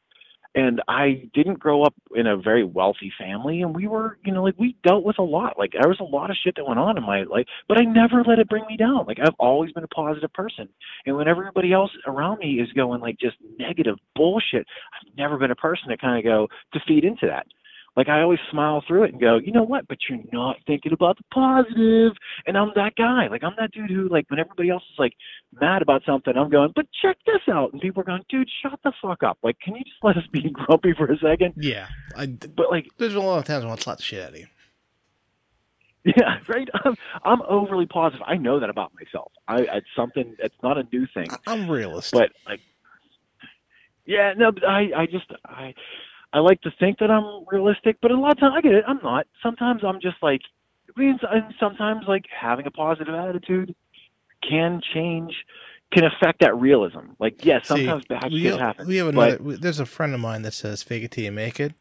And 0.54 0.80
I 0.88 1.28
didn't 1.34 1.58
grow 1.60 1.82
up 1.82 1.94
in 2.16 2.26
a 2.26 2.36
very 2.36 2.64
wealthy 2.64 3.12
family 3.18 3.60
and 3.60 3.76
we 3.76 3.86
were, 3.86 4.18
you 4.24 4.32
know, 4.32 4.42
like 4.42 4.58
we 4.58 4.76
dealt 4.82 5.04
with 5.04 5.18
a 5.18 5.22
lot. 5.22 5.58
Like 5.58 5.72
there 5.72 5.88
was 5.88 6.00
a 6.00 6.04
lot 6.04 6.30
of 6.30 6.36
shit 6.42 6.56
that 6.56 6.66
went 6.66 6.80
on 6.80 6.96
in 6.96 7.04
my 7.04 7.24
life, 7.24 7.44
but 7.68 7.78
I 7.78 7.84
never 7.84 8.24
let 8.24 8.38
it 8.38 8.48
bring 8.48 8.64
me 8.66 8.76
down. 8.76 9.04
Like 9.06 9.18
I've 9.20 9.34
always 9.38 9.72
been 9.72 9.84
a 9.84 9.88
positive 9.88 10.32
person. 10.32 10.68
And 11.04 11.16
when 11.16 11.28
everybody 11.28 11.72
else 11.72 11.90
around 12.06 12.38
me 12.38 12.60
is 12.60 12.72
going 12.72 13.00
like 13.00 13.18
just 13.18 13.36
negative 13.58 13.98
bullshit, 14.16 14.66
I've 14.94 15.16
never 15.18 15.36
been 15.36 15.50
a 15.50 15.56
person 15.56 15.90
to 15.90 15.96
kind 15.96 16.18
of 16.18 16.24
go 16.24 16.48
to 16.72 16.80
feed 16.88 17.04
into 17.04 17.26
that 17.26 17.46
like 17.98 18.08
I 18.08 18.22
always 18.22 18.38
smile 18.50 18.82
through 18.86 19.02
it 19.04 19.10
and 19.12 19.20
go, 19.20 19.38
you 19.38 19.50
know 19.50 19.64
what? 19.64 19.88
But 19.88 19.98
you're 20.08 20.20
not 20.32 20.56
thinking 20.68 20.92
about 20.92 21.16
the 21.18 21.24
positive. 21.34 22.12
And 22.46 22.56
I'm 22.56 22.70
that 22.76 22.94
guy. 22.96 23.26
Like 23.26 23.42
I'm 23.42 23.54
that 23.58 23.72
dude 23.72 23.90
who, 23.90 24.08
like, 24.08 24.30
when 24.30 24.38
everybody 24.38 24.70
else 24.70 24.84
is 24.92 24.98
like 25.00 25.14
mad 25.60 25.82
about 25.82 26.02
something, 26.06 26.32
I'm 26.36 26.48
going, 26.48 26.72
but 26.76 26.86
check 27.02 27.16
this 27.26 27.42
out. 27.52 27.72
And 27.72 27.82
people 27.82 28.00
are 28.02 28.04
going, 28.04 28.22
dude, 28.28 28.48
shut 28.62 28.78
the 28.84 28.92
fuck 29.02 29.24
up. 29.24 29.36
Like, 29.42 29.58
can 29.58 29.74
you 29.74 29.82
just 29.82 29.96
let 30.04 30.16
us 30.16 30.22
be 30.32 30.48
grumpy 30.52 30.92
for 30.96 31.10
a 31.10 31.18
second? 31.18 31.54
Yeah, 31.56 31.88
I, 32.16 32.26
But 32.26 32.70
like, 32.70 32.86
there's 32.98 33.16
a 33.16 33.20
lot 33.20 33.38
of 33.38 33.44
times 33.46 33.64
I 33.64 33.66
want 33.66 33.80
to 33.80 33.84
slap 33.84 33.96
the 33.96 34.04
shit 34.04 34.22
out 34.22 34.30
of 34.30 34.36
you. 34.38 34.46
yeah, 36.04 36.38
right. 36.48 36.68
I'm 36.84 36.94
I'm 37.24 37.42
overly 37.42 37.86
positive. 37.86 38.22
I 38.26 38.36
know 38.36 38.60
that 38.60 38.70
about 38.70 38.92
myself. 38.94 39.32
I 39.48 39.62
it's 39.76 39.86
something. 39.96 40.36
It's 40.38 40.54
not 40.62 40.78
a 40.78 40.84
new 40.92 41.06
thing. 41.12 41.26
I- 41.30 41.52
I'm 41.52 41.68
a 41.68 41.72
realist. 41.72 42.12
But 42.12 42.30
like, 42.46 42.60
yeah, 44.06 44.34
no. 44.36 44.52
But 44.52 44.64
I 44.64 44.90
I 44.96 45.06
just 45.06 45.26
I 45.44 45.74
I 46.32 46.40
like 46.40 46.60
to 46.62 46.70
think 46.78 46.98
that 46.98 47.10
I'm 47.10 47.44
realistic, 47.50 47.96
but 48.02 48.10
a 48.10 48.16
lot 48.18 48.32
of 48.32 48.38
times 48.40 48.54
I 48.56 48.60
get 48.60 48.72
it. 48.72 48.84
I'm 48.86 49.00
not. 49.02 49.26
Sometimes 49.42 49.82
I'm 49.84 50.00
just 50.00 50.16
like, 50.22 50.42
I 50.96 51.00
mean, 51.00 51.18
and 51.30 51.54
sometimes 51.58 52.04
like 52.06 52.24
having 52.38 52.66
a 52.66 52.70
positive 52.70 53.14
attitude 53.14 53.74
can 54.48 54.80
change, 54.94 55.32
can 55.92 56.04
affect 56.04 56.40
that 56.40 56.54
realism. 56.56 57.10
Like, 57.18 57.44
yes, 57.44 57.62
See, 57.68 57.86
sometimes 57.86 58.04
bad 58.08 58.30
we, 58.30 58.42
shit 58.42 58.58
happens. 58.60 58.88
we 58.88 58.96
have 58.96 59.14
but- 59.14 59.28
another. 59.28 59.42
we- 59.42 59.56
there's 59.56 59.80
a 59.80 59.86
friend 59.86 60.12
of 60.14 60.20
mine 60.20 60.42
that 60.42 60.52
says 60.54 60.82
"fake 60.82 61.04
it 61.04 61.10
till 61.12 61.24
you 61.24 61.32
make 61.32 61.58
it." 61.58 61.72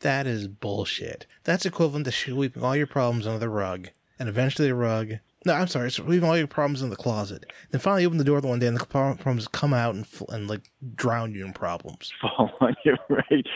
That 0.00 0.26
is 0.26 0.48
bullshit. 0.48 1.26
That's 1.44 1.66
equivalent 1.66 2.04
to 2.06 2.12
sweeping 2.12 2.62
all 2.62 2.76
your 2.76 2.86
problems 2.86 3.26
under 3.26 3.38
the 3.40 3.48
rug, 3.48 3.88
and 4.18 4.28
eventually 4.28 4.68
the 4.68 4.74
rug. 4.74 5.14
No, 5.46 5.54
I'm 5.54 5.68
sorry, 5.68 5.90
sweeping 5.90 6.28
all 6.28 6.36
your 6.36 6.48
problems 6.48 6.82
in 6.82 6.90
the 6.90 6.96
closet. 6.96 7.46
Then 7.70 7.80
finally 7.80 8.04
open 8.04 8.18
the 8.18 8.24
door 8.24 8.40
the 8.40 8.48
one 8.48 8.58
day, 8.58 8.66
and 8.66 8.76
the 8.76 8.84
problems 8.84 9.46
come 9.48 9.72
out 9.72 9.94
and 9.94 10.06
and 10.30 10.48
like 10.48 10.70
drown 10.94 11.32
you 11.32 11.44
in 11.44 11.52
problems. 11.52 12.12
fall 12.20 12.50
on 12.60 12.74
you, 12.84 12.96
right? 13.08 13.46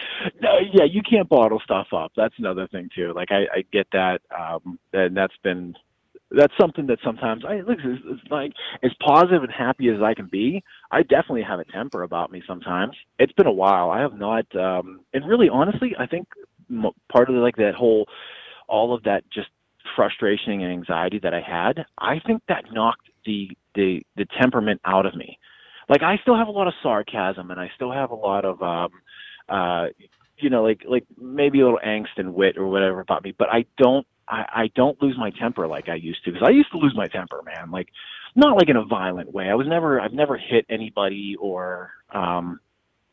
No, 0.40 0.58
yeah, 0.72 0.84
you 0.84 1.02
can't 1.02 1.28
bottle 1.28 1.60
stuff 1.64 1.88
up. 1.92 2.12
That's 2.16 2.34
another 2.38 2.68
thing 2.68 2.88
too. 2.94 3.12
Like 3.14 3.32
I, 3.32 3.42
I 3.52 3.64
get 3.72 3.88
that, 3.92 4.20
um, 4.36 4.78
and 4.92 5.16
that's 5.16 5.36
been 5.42 5.74
that's 6.30 6.54
something 6.58 6.86
that 6.86 6.98
sometimes 7.04 7.44
I 7.46 7.56
look. 7.56 7.78
It's, 7.84 8.02
it's 8.06 8.30
like 8.30 8.52
as 8.82 8.92
positive 9.04 9.42
and 9.42 9.52
happy 9.52 9.88
as 9.88 10.00
I 10.02 10.14
can 10.14 10.26
be. 10.26 10.62
I 10.90 11.02
definitely 11.02 11.42
have 11.42 11.60
a 11.60 11.64
temper 11.64 12.02
about 12.02 12.30
me 12.32 12.42
sometimes. 12.46 12.96
It's 13.18 13.32
been 13.32 13.46
a 13.46 13.52
while. 13.52 13.90
I 13.90 14.00
have 14.00 14.14
not, 14.14 14.46
um, 14.56 15.00
and 15.12 15.26
really, 15.28 15.48
honestly, 15.48 15.94
I 15.98 16.06
think 16.06 16.28
part 17.10 17.28
of 17.28 17.34
the, 17.34 17.40
like 17.40 17.56
that 17.56 17.74
whole, 17.74 18.06
all 18.68 18.94
of 18.94 19.02
that 19.02 19.24
just 19.32 19.48
frustration 19.96 20.60
and 20.60 20.72
anxiety 20.72 21.18
that 21.22 21.34
I 21.34 21.40
had. 21.40 21.84
I 21.98 22.20
think 22.26 22.42
that 22.48 22.64
knocked 22.72 23.08
the 23.24 23.50
the 23.74 24.02
the 24.16 24.26
temperament 24.40 24.80
out 24.84 25.06
of 25.06 25.14
me 25.14 25.38
like 25.88 26.02
I 26.02 26.16
still 26.22 26.36
have 26.36 26.48
a 26.48 26.52
lot 26.52 26.66
of 26.66 26.74
sarcasm 26.82 27.50
and 27.50 27.60
I 27.60 27.70
still 27.74 27.92
have 27.92 28.10
a 28.10 28.14
lot 28.14 28.44
of 28.44 28.62
um 28.62 28.90
uh 29.48 29.86
you 30.38 30.50
know 30.50 30.62
like 30.62 30.82
like 30.88 31.04
maybe 31.20 31.60
a 31.60 31.64
little 31.64 31.80
angst 31.84 32.16
and 32.16 32.34
wit 32.34 32.56
or 32.56 32.66
whatever 32.68 33.00
about 33.00 33.24
me 33.24 33.34
but 33.36 33.48
I 33.50 33.64
don't 33.76 34.06
I, 34.28 34.44
I 34.54 34.70
don't 34.74 35.00
lose 35.02 35.16
my 35.18 35.30
temper 35.30 35.66
like 35.66 35.88
I 35.88 35.94
used 35.94 36.24
to 36.24 36.32
because 36.32 36.46
I 36.46 36.52
used 36.52 36.70
to 36.72 36.78
lose 36.78 36.94
my 36.96 37.08
temper 37.08 37.42
man 37.44 37.70
like 37.70 37.88
not 38.34 38.56
like 38.56 38.68
in 38.68 38.76
a 38.76 38.84
violent 38.84 39.32
way 39.32 39.48
I 39.50 39.54
was 39.54 39.66
never 39.68 40.00
I've 40.00 40.12
never 40.12 40.36
hit 40.36 40.64
anybody 40.70 41.36
or 41.38 41.90
um 42.12 42.60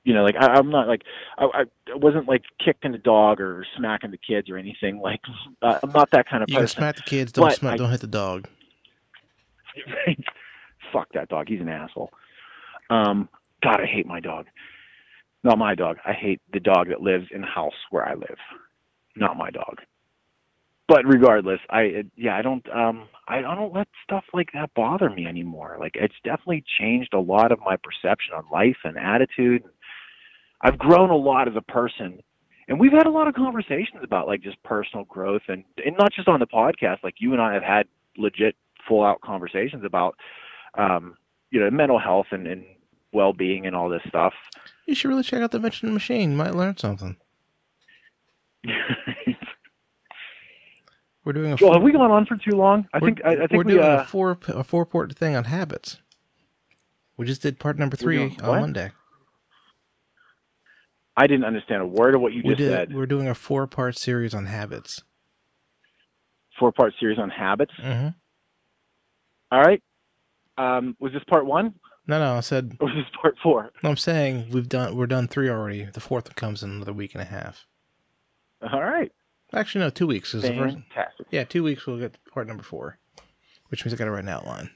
you 0.04 0.14
know 0.14 0.24
like 0.24 0.36
I, 0.40 0.48
I'm 0.54 0.70
not 0.70 0.88
like 0.88 1.04
I, 1.38 1.46
I 1.46 1.96
wasn't 1.96 2.28
like 2.28 2.44
kicking 2.64 2.92
the 2.94 2.98
dog 2.98 3.40
or 3.42 3.66
smacking 3.78 4.12
the 4.12 4.18
kids 4.18 4.50
or 4.50 4.58
anything 4.58 5.00
like 5.00 5.22
uh, 5.62 5.80
I'm 5.84 5.92
not 5.92 6.12
that 6.12 6.28
kind 6.28 6.44
of 6.44 6.50
You 6.50 6.58
person 6.60 6.80
smack 6.80 6.96
the 6.96 7.02
kids, 7.04 7.32
don't 7.32 7.52
smack, 7.54 7.74
I- 7.74 7.78
don't 7.78 7.92
hit 7.92 8.02
the 8.02 8.08
dog. 8.08 8.48
Fuck 10.94 11.10
that 11.14 11.30
dog. 11.30 11.48
He's 11.48 11.62
an 11.62 11.70
asshole. 11.70 12.12
Um, 12.90 13.30
God, 13.64 13.80
I 13.82 13.86
hate 13.86 14.08
my 14.08 14.20
dog. 14.20 14.48
Not 15.44 15.58
my 15.58 15.76
dog. 15.76 15.98
I 16.06 16.14
hate 16.14 16.42
the 16.52 16.60
dog 16.60 16.90
that 16.90 17.02
lives 17.02 17.28
in 17.32 17.42
the 17.42 17.48
house 17.48 17.74
where 17.92 18.06
I 18.08 18.16
live. 18.16 18.38
Not 19.16 19.38
my 19.38 19.52
dog. 19.52 19.78
But 20.88 21.06
regardless, 21.06 21.60
I 21.70 22.04
yeah, 22.16 22.36
I 22.36 22.42
don't 22.42 22.68
um 22.76 23.08
I, 23.28 23.38
I 23.38 23.56
don't 23.56 23.74
let 23.74 23.88
stuff 24.04 24.24
like 24.34 24.50
that 24.54 24.74
bother 24.76 25.10
me 25.10 25.28
anymore. 25.28 25.78
Like 25.80 25.92
it's 25.96 26.16
definitely 26.24 26.64
changed 26.80 27.14
a 27.14 27.20
lot 27.20 27.52
of 27.52 27.60
my 27.60 27.76
perception 27.78 28.34
on 28.36 28.46
life 28.52 28.78
and 28.84 28.98
attitude. 28.98 29.64
I've 30.62 30.78
grown 30.78 31.10
a 31.10 31.16
lot 31.16 31.48
as 31.48 31.56
a 31.56 31.62
person. 31.62 32.20
and 32.68 32.80
we've 32.80 32.92
had 32.92 33.08
a 33.08 33.10
lot 33.12 33.28
of 33.28 33.34
conversations 33.34 34.04
about 34.04 34.28
like 34.28 34.42
just 34.42 34.62
personal 34.64 35.06
growth 35.06 35.42
and 35.48 35.64
and 35.86 35.96
not 35.98 36.12
just 36.14 36.28
on 36.28 36.40
the 36.40 36.48
podcast. 36.48 37.04
Like 37.04 37.16
you 37.20 37.34
and 37.34 37.42
I 37.42 37.54
have 37.54 37.64
had 37.64 37.88
legit 38.18 38.56
full 38.88 39.04
out 39.04 39.22
conversations 39.22 39.84
about 39.86 40.16
um, 40.78 41.16
you 41.52 41.60
know 41.60 41.70
mental 41.72 42.00
health 42.00 42.28
and, 42.32 42.48
and 42.48 42.64
well 43.12 43.34
being 43.34 43.66
and 43.66 43.76
all 43.76 43.90
this 43.90 44.02
stuff. 44.08 44.34
You 44.86 44.96
should 44.96 45.10
really 45.10 45.24
check 45.24 45.42
out 45.42 45.52
the 45.52 45.60
Mention 45.60 45.94
Machine. 45.94 46.32
You 46.32 46.38
might 46.38 46.56
learn 46.56 46.78
something. 46.78 47.18
We're 51.26 51.34
doing 51.34 51.52
a 51.52 51.58
four, 51.58 51.74
have 51.74 51.84
we 51.84 51.92
gone 51.92 52.12
on 52.12 52.26
for 52.26 52.38
too 52.38 52.56
long? 52.56 52.88
I 52.94 53.00
think 53.00 53.22
I, 53.24 53.34
I 53.34 53.36
we're 53.36 53.48
think 53.48 53.66
we 53.66 53.74
doing 53.74 53.86
uh, 53.86 54.02
a 54.02 54.06
four 54.06 54.38
a 54.48 54.64
four 54.64 54.86
port 54.86 55.16
thing 55.16 55.36
on 55.36 55.44
habits. 55.44 55.98
We 57.18 57.26
just 57.26 57.42
did 57.42 57.60
part 57.60 57.78
number 57.78 57.96
three 57.96 58.18
doing 58.18 58.42
on 58.42 58.48
what? 58.48 58.62
Monday. 58.62 58.92
I 61.20 61.28
didn't 61.28 61.44
understand 61.44 61.82
a 61.82 61.86
word 61.86 62.16
of 62.16 62.22
what 62.22 62.32
you 62.32 62.42
We 62.46 62.52
just 62.52 62.60
did. 62.60 62.72
said. 62.72 62.94
We're 62.96 63.06
doing 63.06 63.28
a 63.28 63.36
four 63.36 63.68
part 63.68 63.98
series 63.98 64.34
on 64.34 64.46
habits. 64.46 65.04
Four 66.58 66.72
part 66.72 66.94
series 67.00 67.20
on 67.20 67.30
habits. 67.30 67.74
hmm 67.78 68.08
All 69.52 69.60
right. 69.62 69.84
Um, 70.58 70.96
was 71.00 71.12
this 71.14 71.24
part 71.30 71.46
one 71.46 71.74
No, 72.08 72.20
no. 72.20 72.36
I 72.36 72.40
said 72.40 72.78
or 72.80 72.88
was 72.88 72.96
this 72.96 73.06
part 73.22 73.36
four? 73.44 73.70
no, 73.84 73.90
I'm 73.90 73.98
saying 73.98 74.48
we've 74.52 74.70
done. 74.70 74.96
We're 74.96 75.08
done 75.08 75.28
three 75.28 75.50
already. 75.50 75.84
The 75.86 76.00
fourth 76.00 76.34
comes 76.36 76.64
in 76.64 76.70
another 76.72 76.94
week 76.94 77.14
and 77.16 77.22
a 77.22 77.26
half. 77.26 77.66
All 78.62 78.82
right. 78.82 79.12
Actually, 79.54 79.84
no, 79.86 79.90
two 79.90 80.08
weeks. 80.08 80.32
'cause 80.32 80.44
the 80.44 80.54
first, 80.54 80.76
Fantastic. 80.94 81.28
yeah, 81.32 81.44
two 81.44 81.64
weeks. 81.64 81.86
We'll 81.86 81.98
get 82.00 82.18
part 82.32 82.48
number 82.48 82.64
four, 82.64 83.00
which 83.70 83.84
means 83.84 83.94
I 83.94 83.98
got 83.98 84.06
to 84.06 84.12
write 84.12 84.24
an 84.24 84.30
outline. 84.30 84.70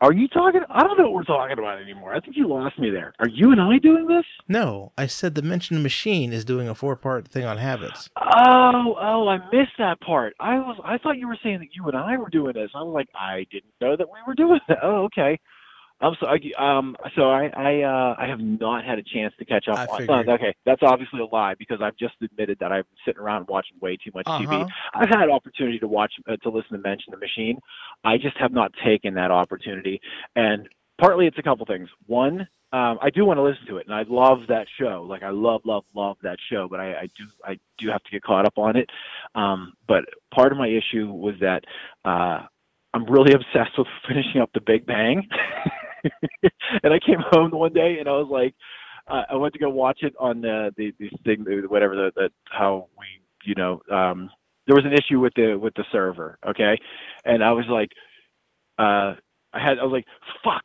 Are 0.00 0.12
you 0.12 0.28
talking? 0.28 0.60
I 0.70 0.84
don't 0.84 0.96
know 0.96 1.10
what 1.10 1.12
we're 1.12 1.22
talking 1.24 1.58
about 1.58 1.82
anymore. 1.82 2.14
I 2.14 2.20
think 2.20 2.36
you 2.36 2.46
lost 2.46 2.78
me 2.78 2.88
there. 2.88 3.12
Are 3.18 3.28
you 3.28 3.50
and 3.50 3.60
I 3.60 3.78
doing 3.78 4.06
this? 4.06 4.24
No, 4.46 4.92
I 4.96 5.06
said 5.06 5.34
the 5.34 5.42
mentioned 5.42 5.82
machine 5.82 6.32
is 6.32 6.44
doing 6.44 6.68
a 6.68 6.74
four 6.74 6.94
part 6.94 7.26
thing 7.26 7.44
on 7.44 7.58
habits. 7.58 8.08
Oh, 8.16 8.94
oh, 9.00 9.28
I 9.28 9.38
missed 9.52 9.72
that 9.78 10.00
part. 10.00 10.34
I 10.38 10.54
was, 10.60 10.80
I 10.84 10.98
thought 10.98 11.18
you 11.18 11.26
were 11.26 11.38
saying 11.42 11.58
that 11.58 11.74
you 11.74 11.84
and 11.86 11.96
I 11.96 12.16
were 12.16 12.30
doing 12.30 12.52
this. 12.52 12.70
I 12.76 12.82
was 12.82 12.94
like, 12.94 13.08
I 13.12 13.44
didn't 13.50 13.72
know 13.80 13.96
that 13.96 14.08
we 14.08 14.18
were 14.24 14.34
doing 14.34 14.60
that. 14.68 14.78
Oh, 14.84 15.04
okay. 15.06 15.40
I'm 16.00 16.14
so, 16.20 16.26
I, 16.26 16.38
um, 16.78 16.96
so 17.16 17.30
I, 17.30 17.46
I, 17.46 17.82
uh, 17.82 18.14
I 18.18 18.26
have 18.26 18.40
not 18.40 18.84
had 18.84 18.98
a 18.98 19.02
chance 19.02 19.34
to 19.38 19.44
catch 19.44 19.66
up. 19.68 19.78
I 19.78 19.86
on, 19.86 19.98
figured. 19.98 20.28
okay, 20.28 20.54
that's 20.64 20.82
obviously 20.82 21.20
a 21.20 21.26
lie 21.26 21.54
because 21.58 21.80
I've 21.82 21.96
just 21.96 22.14
admitted 22.22 22.58
that 22.60 22.70
I've 22.70 22.84
been 22.84 22.98
sitting 23.04 23.20
around 23.20 23.48
watching 23.48 23.76
way 23.80 23.96
too 23.96 24.12
much 24.14 24.26
TV. 24.26 24.62
Uh-huh. 24.62 24.66
I've 24.94 25.08
had 25.08 25.28
opportunity 25.28 25.78
to 25.80 25.88
watch, 25.88 26.12
uh, 26.28 26.36
to 26.36 26.50
listen 26.50 26.72
to 26.72 26.78
Mention 26.78 27.10
the 27.10 27.16
Machine. 27.16 27.58
I 28.04 28.16
just 28.16 28.36
have 28.38 28.52
not 28.52 28.72
taken 28.84 29.14
that 29.14 29.30
opportunity, 29.30 30.00
and 30.36 30.68
partly 30.98 31.26
it's 31.26 31.38
a 31.38 31.42
couple 31.42 31.66
things. 31.66 31.88
One, 32.06 32.46
um, 32.70 32.98
I 33.00 33.08
do 33.10 33.24
want 33.24 33.38
to 33.38 33.42
listen 33.42 33.66
to 33.68 33.78
it, 33.78 33.86
and 33.86 33.94
I 33.94 34.04
love 34.06 34.40
that 34.48 34.66
show. 34.78 35.06
Like 35.08 35.22
I 35.22 35.30
love, 35.30 35.62
love, 35.64 35.84
love 35.94 36.18
that 36.22 36.36
show. 36.50 36.68
But 36.70 36.80
I, 36.80 36.92
I 36.92 37.06
do, 37.16 37.24
I 37.42 37.58
do 37.78 37.88
have 37.88 38.02
to 38.02 38.10
get 38.10 38.22
caught 38.22 38.46
up 38.46 38.58
on 38.58 38.76
it. 38.76 38.90
Um, 39.34 39.72
but 39.86 40.04
part 40.34 40.52
of 40.52 40.58
my 40.58 40.68
issue 40.68 41.10
was 41.10 41.34
that 41.40 41.64
uh, 42.04 42.42
I'm 42.92 43.04
really 43.06 43.32
obsessed 43.32 43.78
with 43.78 43.86
finishing 44.08 44.42
up 44.42 44.50
The 44.52 44.60
Big 44.60 44.84
Bang, 44.84 45.26
and 46.82 46.92
I 46.92 46.98
came 46.98 47.18
home 47.30 47.50
one 47.50 47.72
day 47.72 47.96
and 48.00 48.08
I 48.08 48.12
was 48.12 48.28
like, 48.30 48.54
uh, 49.08 49.22
I 49.30 49.36
went 49.36 49.54
to 49.54 49.58
go 49.60 49.70
watch 49.70 50.00
it 50.02 50.14
on 50.18 50.40
the 50.40 50.72
the, 50.76 50.92
the 50.98 51.10
thing, 51.24 51.44
whatever 51.68 51.96
the, 51.96 52.12
the 52.14 52.30
how 52.50 52.88
we, 52.98 53.06
you 53.44 53.54
know, 53.54 53.80
um, 53.90 54.30
there 54.66 54.76
was 54.76 54.84
an 54.84 54.92
issue 54.92 55.18
with 55.20 55.32
the 55.34 55.56
with 55.56 55.74
the 55.74 55.84
server, 55.90 56.38
okay, 56.46 56.78
and 57.24 57.42
I 57.42 57.52
was 57.52 57.64
like, 57.68 57.90
uh, 58.78 59.14
I 59.52 59.58
had 59.64 59.78
I 59.78 59.84
was 59.84 59.92
like, 59.92 60.06
fuck, 60.44 60.64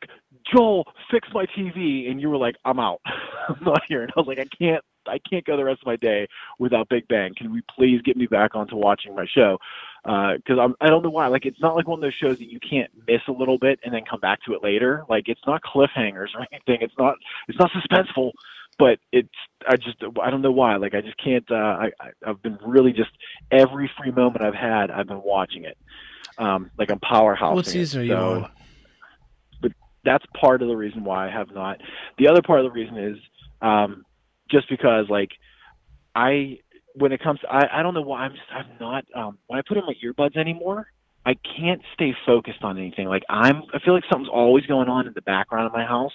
Joel, 0.54 0.84
fix 1.10 1.28
my 1.32 1.46
TV, 1.56 2.10
and 2.10 2.20
you 2.20 2.28
were 2.28 2.36
like, 2.36 2.56
I'm 2.64 2.78
out, 2.78 3.00
I'm 3.48 3.64
not 3.64 3.82
here, 3.88 4.02
and 4.02 4.12
I 4.16 4.20
was 4.20 4.26
like, 4.26 4.38
I 4.38 4.46
can't, 4.58 4.84
I 5.06 5.18
can't 5.28 5.44
go 5.44 5.56
the 5.56 5.64
rest 5.64 5.80
of 5.82 5.86
my 5.86 5.96
day 5.96 6.26
without 6.58 6.88
Big 6.90 7.08
Bang. 7.08 7.32
Can 7.36 7.52
we 7.52 7.62
please 7.74 8.02
get 8.02 8.16
me 8.16 8.26
back 8.26 8.54
onto 8.54 8.76
watching 8.76 9.14
my 9.14 9.26
show? 9.34 9.58
Because 10.04 10.58
I'm, 10.60 10.74
I 10.80 10.88
don't 10.88 11.02
know 11.02 11.10
why. 11.10 11.28
Like, 11.28 11.46
it's 11.46 11.60
not 11.60 11.74
like 11.74 11.88
one 11.88 11.98
of 11.98 12.02
those 12.02 12.14
shows 12.14 12.38
that 12.38 12.50
you 12.50 12.60
can't 12.60 12.90
miss 13.08 13.22
a 13.26 13.32
little 13.32 13.58
bit 13.58 13.80
and 13.84 13.92
then 13.92 14.02
come 14.08 14.20
back 14.20 14.40
to 14.44 14.54
it 14.54 14.62
later. 14.62 15.04
Like, 15.08 15.28
it's 15.28 15.40
not 15.46 15.62
cliffhangers 15.62 16.34
or 16.34 16.46
anything. 16.52 16.78
It's 16.82 16.94
not, 16.98 17.16
it's 17.48 17.58
not 17.58 17.70
suspenseful. 17.70 18.32
But 18.76 18.98
it's, 19.12 19.28
I 19.68 19.76
just, 19.76 20.02
I 20.20 20.30
don't 20.30 20.42
know 20.42 20.50
why. 20.50 20.76
Like, 20.76 20.94
I 20.94 21.00
just 21.00 21.16
can't. 21.16 21.48
Uh, 21.48 21.54
I, 21.54 21.90
I've 22.26 22.42
been 22.42 22.58
really 22.66 22.92
just 22.92 23.10
every 23.50 23.88
free 23.96 24.10
moment 24.10 24.42
I've 24.42 24.54
had, 24.54 24.90
I've 24.90 25.06
been 25.06 25.22
watching 25.22 25.64
it. 25.64 25.78
Um, 26.38 26.72
like 26.76 26.90
I'm 26.90 26.98
powerhousing. 26.98 27.54
What 27.54 27.68
it. 27.68 27.70
season 27.70 28.00
are 28.00 28.04
you 28.04 28.14
on? 28.16 28.50
that's 30.04 30.24
part 30.38 30.62
of 30.62 30.68
the 30.68 30.76
reason 30.76 31.04
why 31.04 31.26
I 31.26 31.30
have 31.30 31.52
not. 31.52 31.80
The 32.18 32.28
other 32.28 32.42
part 32.42 32.60
of 32.60 32.64
the 32.64 32.70
reason 32.70 32.98
is 32.98 33.16
um, 33.62 34.04
just 34.50 34.68
because 34.68 35.08
like 35.08 35.30
I 36.14 36.58
when 36.94 37.12
it 37.12 37.22
comes 37.22 37.40
to, 37.40 37.48
I 37.48 37.80
I 37.80 37.82
don't 37.82 37.94
know 37.94 38.02
why 38.02 38.20
I'm 38.20 38.32
just 38.32 38.44
I'm 38.52 38.66
not 38.80 39.04
um, 39.14 39.38
when 39.46 39.58
I 39.58 39.62
put 39.66 39.76
in 39.76 39.84
my 39.86 39.94
earbuds 40.04 40.36
anymore. 40.36 40.86
I 41.26 41.34
can't 41.58 41.80
stay 41.94 42.14
focused 42.26 42.62
on 42.62 42.78
anything. 42.78 43.08
Like 43.08 43.24
I'm 43.28 43.62
I 43.72 43.78
feel 43.84 43.94
like 43.94 44.04
something's 44.10 44.30
always 44.32 44.66
going 44.66 44.88
on 44.88 45.06
in 45.06 45.12
the 45.14 45.22
background 45.22 45.66
of 45.66 45.72
my 45.72 45.84
house. 45.84 46.12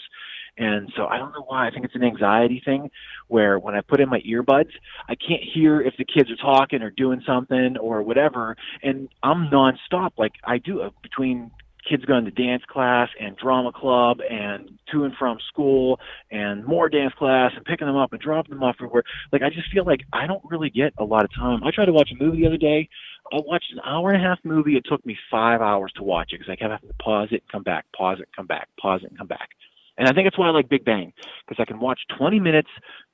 And 0.57 0.91
so 0.97 1.05
I 1.05 1.17
don't 1.17 1.31
know 1.31 1.43
why. 1.47 1.67
I 1.67 1.71
think 1.71 1.85
it's 1.85 1.95
an 1.95 2.03
anxiety 2.03 2.61
thing 2.63 2.91
where 3.29 3.57
when 3.57 3.75
I 3.75 3.81
put 3.81 4.01
in 4.01 4.09
my 4.09 4.19
earbuds, 4.21 4.71
I 5.07 5.15
can't 5.15 5.41
hear 5.41 5.79
if 5.79 5.93
the 5.97 6.03
kids 6.03 6.29
are 6.29 6.35
talking 6.35 6.81
or 6.81 6.89
doing 6.89 7.21
something 7.25 7.77
or 7.77 8.03
whatever. 8.03 8.57
And 8.83 9.07
I'm 9.23 9.49
nonstop. 9.49 10.11
Like 10.17 10.33
I 10.43 10.57
do 10.57 10.81
uh, 10.81 10.89
between 11.01 11.51
kids 11.89 12.05
going 12.05 12.25
to 12.25 12.31
dance 12.31 12.63
class 12.69 13.09
and 13.19 13.35
drama 13.37 13.71
club 13.71 14.19
and 14.29 14.69
to 14.91 15.03
and 15.03 15.13
from 15.17 15.37
school 15.47 15.99
and 16.31 16.65
more 16.65 16.89
dance 16.89 17.13
class 17.17 17.51
and 17.55 17.65
picking 17.65 17.87
them 17.87 17.95
up 17.95 18.13
and 18.13 18.21
dropping 18.21 18.53
them 18.53 18.63
off 18.63 18.75
everywhere. 18.79 19.03
Like 19.31 19.41
I 19.41 19.49
just 19.49 19.71
feel 19.71 19.85
like 19.85 20.01
I 20.13 20.27
don't 20.27 20.43
really 20.45 20.69
get 20.69 20.93
a 20.97 21.03
lot 21.03 21.23
of 21.23 21.33
time. 21.33 21.63
I 21.63 21.71
tried 21.71 21.85
to 21.85 21.93
watch 21.93 22.09
a 22.11 22.23
movie 22.23 22.41
the 22.41 22.47
other 22.47 22.57
day. 22.57 22.87
I 23.31 23.37
watched 23.45 23.71
an 23.71 23.79
hour 23.85 24.11
and 24.11 24.23
a 24.23 24.27
half 24.27 24.39
movie. 24.43 24.75
It 24.75 24.85
took 24.89 25.05
me 25.05 25.17
five 25.29 25.61
hours 25.61 25.91
to 25.95 26.03
watch 26.03 26.31
it 26.31 26.39
because 26.39 26.51
I 26.51 26.55
kept 26.55 26.71
having 26.71 26.89
to 26.89 27.03
pause 27.03 27.29
it, 27.31 27.43
and 27.43 27.51
come 27.51 27.63
back, 27.63 27.85
pause 27.95 28.19
it, 28.19 28.29
come 28.35 28.47
back, 28.47 28.69
pause 28.79 29.01
it, 29.03 29.09
and 29.09 29.17
come 29.17 29.27
back. 29.27 29.49
And 29.97 30.07
I 30.07 30.13
think 30.13 30.25
that's 30.25 30.37
why 30.37 30.47
I 30.47 30.51
like 30.51 30.69
Big 30.69 30.85
Bang 30.85 31.13
because 31.47 31.61
I 31.61 31.65
can 31.65 31.79
watch 31.79 31.99
20 32.17 32.39
minutes, 32.39 32.69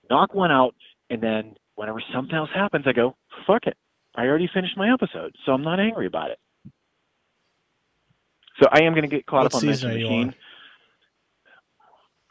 knock 0.10 0.34
one 0.34 0.52
out, 0.52 0.76
and 1.10 1.22
then 1.22 1.56
whenever 1.76 2.02
something 2.14 2.36
else 2.36 2.50
happens, 2.54 2.86
I 2.88 2.94
go, 2.94 3.16
fuck 3.48 3.68
it. 3.68 3.76
I 4.16 4.26
already 4.26 4.50
finished 4.54 4.78
my 4.78 4.94
episode, 4.94 5.36
so 5.46 5.52
I'm 5.52 5.64
not 5.64 5.80
angry 5.80 6.08
about 6.08 6.32
it. 6.32 6.40
So 8.60 8.68
I 8.72 8.84
am 8.84 8.94
going 8.94 9.08
to 9.10 9.14
get 9.16 9.26
caught 9.26 9.44
What 9.44 9.46
up 9.48 9.56
on 9.56 9.62
season 9.62 9.90
Mention 9.90 9.92
are 9.92 9.98
you 9.98 10.06
Machine 10.26 10.36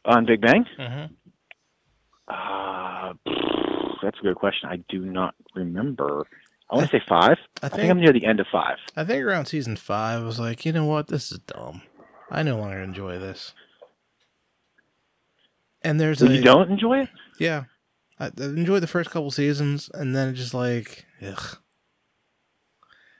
on 0.06 0.26
Big 0.26 0.40
Bang. 0.40 0.66
Mm-hmm. 0.78 1.14
Uh, 2.28 3.12
that's 4.02 4.18
a 4.18 4.22
good 4.22 4.36
question. 4.36 4.68
I 4.70 4.76
do 4.88 5.00
not 5.04 5.34
remember. 5.54 6.26
I 6.70 6.76
want 6.76 6.90
to 6.90 6.96
say 6.96 7.02
five. 7.08 7.36
I 7.62 7.66
I 7.66 7.68
think, 7.68 7.80
think 7.82 7.90
I'm 7.90 8.00
near 8.00 8.12
the 8.12 8.24
end 8.24 8.40
of 8.40 8.46
five. 8.50 8.76
I 8.96 9.04
think 9.04 9.22
around 9.22 9.46
season 9.46 9.76
five, 9.76 10.22
I 10.22 10.24
was 10.24 10.40
like, 10.40 10.64
you 10.64 10.72
know 10.72 10.86
what, 10.86 11.08
this 11.08 11.30
is 11.30 11.38
dumb. 11.40 11.82
I 12.30 12.42
no 12.42 12.58
longer 12.58 12.80
enjoy 12.80 13.18
this. 13.18 13.52
And 15.82 16.00
there's 16.00 16.18
So 16.20 16.26
a 16.26 16.30
you 16.30 16.42
don't 16.42 16.70
enjoy 16.70 17.00
it? 17.00 17.08
yeah, 17.38 17.64
I, 18.18 18.26
I 18.26 18.44
enjoyed 18.44 18.82
the 18.82 18.86
first 18.86 19.10
couple 19.10 19.30
seasons, 19.30 19.90
and 19.92 20.16
then 20.16 20.30
it 20.30 20.32
just 20.32 20.54
like 20.54 21.04
ugh. 21.22 21.58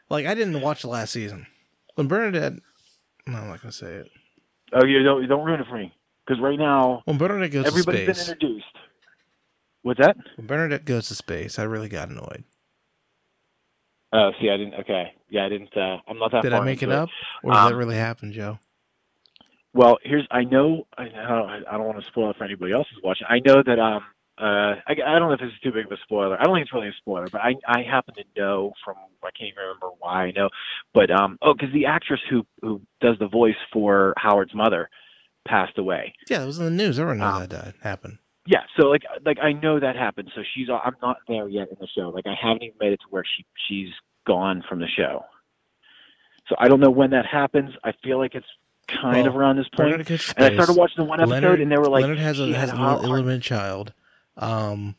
Like 0.09 0.25
I 0.25 0.35
didn't 0.35 0.63
watch 0.63 0.81
the 0.81 0.89
last 0.89 1.13
season 1.13 1.47
when 1.95 2.07
Bernadette. 2.09 2.55
No, 3.27 3.39
I'm 3.39 3.49
not 3.49 3.63
gonna 3.63 3.73
say 3.73 3.87
it. 3.95 4.11
Oh, 4.73 4.85
you 4.85 5.03
don't. 5.03 5.23
You 5.23 5.29
don't 5.29 5.45
ruin 5.45 5.61
it 5.61 5.67
for 5.69 5.79
me. 5.79 5.93
Because 6.27 6.41
right 6.43 6.59
now 6.59 7.03
When 7.05 7.19
Bernadette 7.19 7.53
goes 7.53 7.67
everybody's 7.67 8.07
to 8.07 8.13
been 8.13 8.19
introduced. 8.21 8.65
What's 9.83 10.01
that? 10.01 10.17
when 10.37 10.47
Bernadette 10.47 10.85
goes 10.87 11.09
to 11.09 11.15
space, 11.15 11.59
I 11.59 11.65
really 11.65 11.89
got 11.89 12.09
annoyed. 12.09 12.45
Oh, 14.13 14.31
see, 14.41 14.49
I 14.49 14.57
didn't. 14.57 14.75
Okay, 14.75 15.13
yeah, 15.29 15.45
I 15.45 15.49
didn't. 15.49 15.77
Uh, 15.77 15.99
I'm 16.09 16.19
not 16.19 16.33
that. 16.33 16.43
Did 16.43 16.53
I 16.53 16.61
make 16.65 16.83
it 16.83 16.85
into 16.85 16.97
up, 16.97 17.09
or 17.43 17.51
did 17.53 17.57
that 17.59 17.73
Um, 17.73 17.77
really 17.77 17.97
happen, 17.97 18.33
Joe? 18.33 18.59
Well, 19.75 19.99
here's 20.03 20.27
I 20.31 20.45
know 20.45 20.87
I 20.97 21.09
know 21.09 21.49
I 21.69 21.77
don't 21.77 21.85
want 21.87 21.99
to 22.01 22.07
spoil 22.07 22.31
it 22.31 22.37
for 22.37 22.45
anybody 22.45 22.73
else 22.73 22.87
who's 22.95 23.03
watching. 23.03 23.27
I 23.29 23.41
know 23.41 23.63
that 23.63 23.79
um 23.79 24.05
uh 24.39 24.75
I, 24.87 24.93
I 25.07 25.19
don't 25.19 25.29
know 25.29 25.33
if 25.33 25.41
this 25.41 25.49
is 25.49 25.61
too 25.63 25.73
big 25.73 25.87
of 25.87 25.93
a 25.93 25.97
spoiler. 26.03 26.39
I 26.39 26.45
don't 26.45 26.55
think 26.55 26.65
it's 26.67 26.73
really 26.73 26.89
a 26.89 26.93
spoiler, 26.99 27.29
but 27.31 27.41
I 27.41 27.55
I 27.67 27.83
happen 27.83 28.15
to 28.15 28.25
know 28.37 28.73
from 28.85 28.97
I 29.23 29.31
can't 29.31 29.49
even 29.49 29.63
remember 29.63 29.89
why 30.01 30.25
I 30.25 30.31
know, 30.33 30.49
but 30.93 31.11
um 31.11 31.39
oh 31.43 31.55
because 31.55 31.73
the 31.73 31.87
actress 31.87 32.21
who 32.29 32.45
who 32.61 32.81
does 33.01 33.17
the 33.19 33.29
voice 33.29 33.57
for 33.73 34.15
Howard's 34.17 34.55
mother 34.55 34.91
passed 35.47 35.79
away. 35.79 36.15
Yeah, 36.29 36.43
it 36.43 36.47
was 36.47 36.59
in 36.59 36.65
the 36.65 36.71
news. 36.71 36.99
Everyone 36.99 37.19
knows 37.19 37.35
um, 37.35 37.41
that 37.43 37.51
died, 37.51 37.75
happened. 37.83 38.19
Yeah, 38.47 38.63
so 38.79 38.89
like 38.89 39.03
like 39.25 39.39
I 39.41 39.53
know 39.53 39.81
that 39.81 39.97
happened. 39.97 40.31
So 40.35 40.43
she's 40.55 40.69
I'm 40.69 40.97
not 41.01 41.19
there 41.29 41.49
yet 41.49 41.69
in 41.69 41.77
the 41.81 41.89
show. 41.97 42.11
Like 42.11 42.27
I 42.27 42.35
haven't 42.41 42.63
even 42.63 42.77
made 42.81 42.93
it 42.93 43.01
to 43.01 43.07
where 43.11 43.25
she 43.25 43.45
she's 43.69 43.93
gone 44.27 44.63
from 44.69 44.81
the 44.81 44.89
show. 44.89 45.25
So 46.49 46.57
I 46.59 46.69
don't 46.69 46.81
know 46.81 46.91
when 46.91 47.11
that 47.11 47.25
happens. 47.25 47.71
I 47.85 47.93
feel 48.03 48.19
like 48.19 48.35
it's 48.35 48.47
kind 48.87 49.17
Well, 49.17 49.29
of 49.29 49.37
around 49.37 49.57
this 49.57 49.69
point. 49.69 49.91
Bernadette 49.93 50.09
goes 50.09 50.27
to 50.27 50.35
And 50.37 50.47
I 50.47 50.55
started 50.55 50.75
watching 50.75 50.97
the 50.99 51.05
one 51.05 51.21
episode, 51.21 51.35
Leonard, 51.35 51.61
and 51.61 51.73
they 51.73 51.79
were 51.79 51.89
like, 51.89 52.03
Leonard 52.03 52.19
has 52.19 52.39
a 52.39 52.53
has 52.55 52.71
an 52.71 52.79
illegitimate 52.79 53.43
child. 53.43 53.95
Um, 54.37 54.97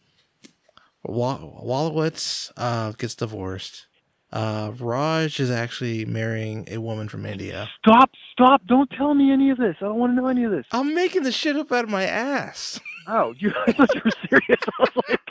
Wa- 1.04 1.38
Wolowitz 1.40 2.52
uh, 2.58 2.92
gets 2.94 3.16
divorced. 3.16 3.88
Uh, 4.34 4.72
Raj 4.78 5.40
is 5.40 5.50
actually 5.52 6.04
marrying 6.04 6.68
a 6.70 6.80
woman 6.80 7.08
from 7.08 7.26
India. 7.26 7.70
Stop! 7.80 8.10
Stop! 8.34 8.62
Don't 8.66 8.90
tell 8.98 9.14
me 9.14 9.32
any 9.32 9.50
of 9.50 9.58
this. 9.58 9.76
I 9.80 9.86
don't 9.86 9.98
want 10.00 10.16
to 10.16 10.22
know 10.22 10.28
any 10.28 10.44
of 10.44 10.52
this. 10.52 10.66
I'm 10.72 10.94
making 10.94 11.24
the 11.24 11.32
shit 11.32 11.56
up 11.56 11.72
out 11.72 11.86
of 11.86 11.90
my 11.90 12.04
ass. 12.04 12.80
Oh, 13.08 13.34
you! 13.38 13.54
I 13.68 13.72
thought 13.72 13.94
you 13.96 14.02
were 14.04 14.12
serious. 14.30 14.60
I 14.68 14.72
was 14.80 15.04
like, 15.08 15.22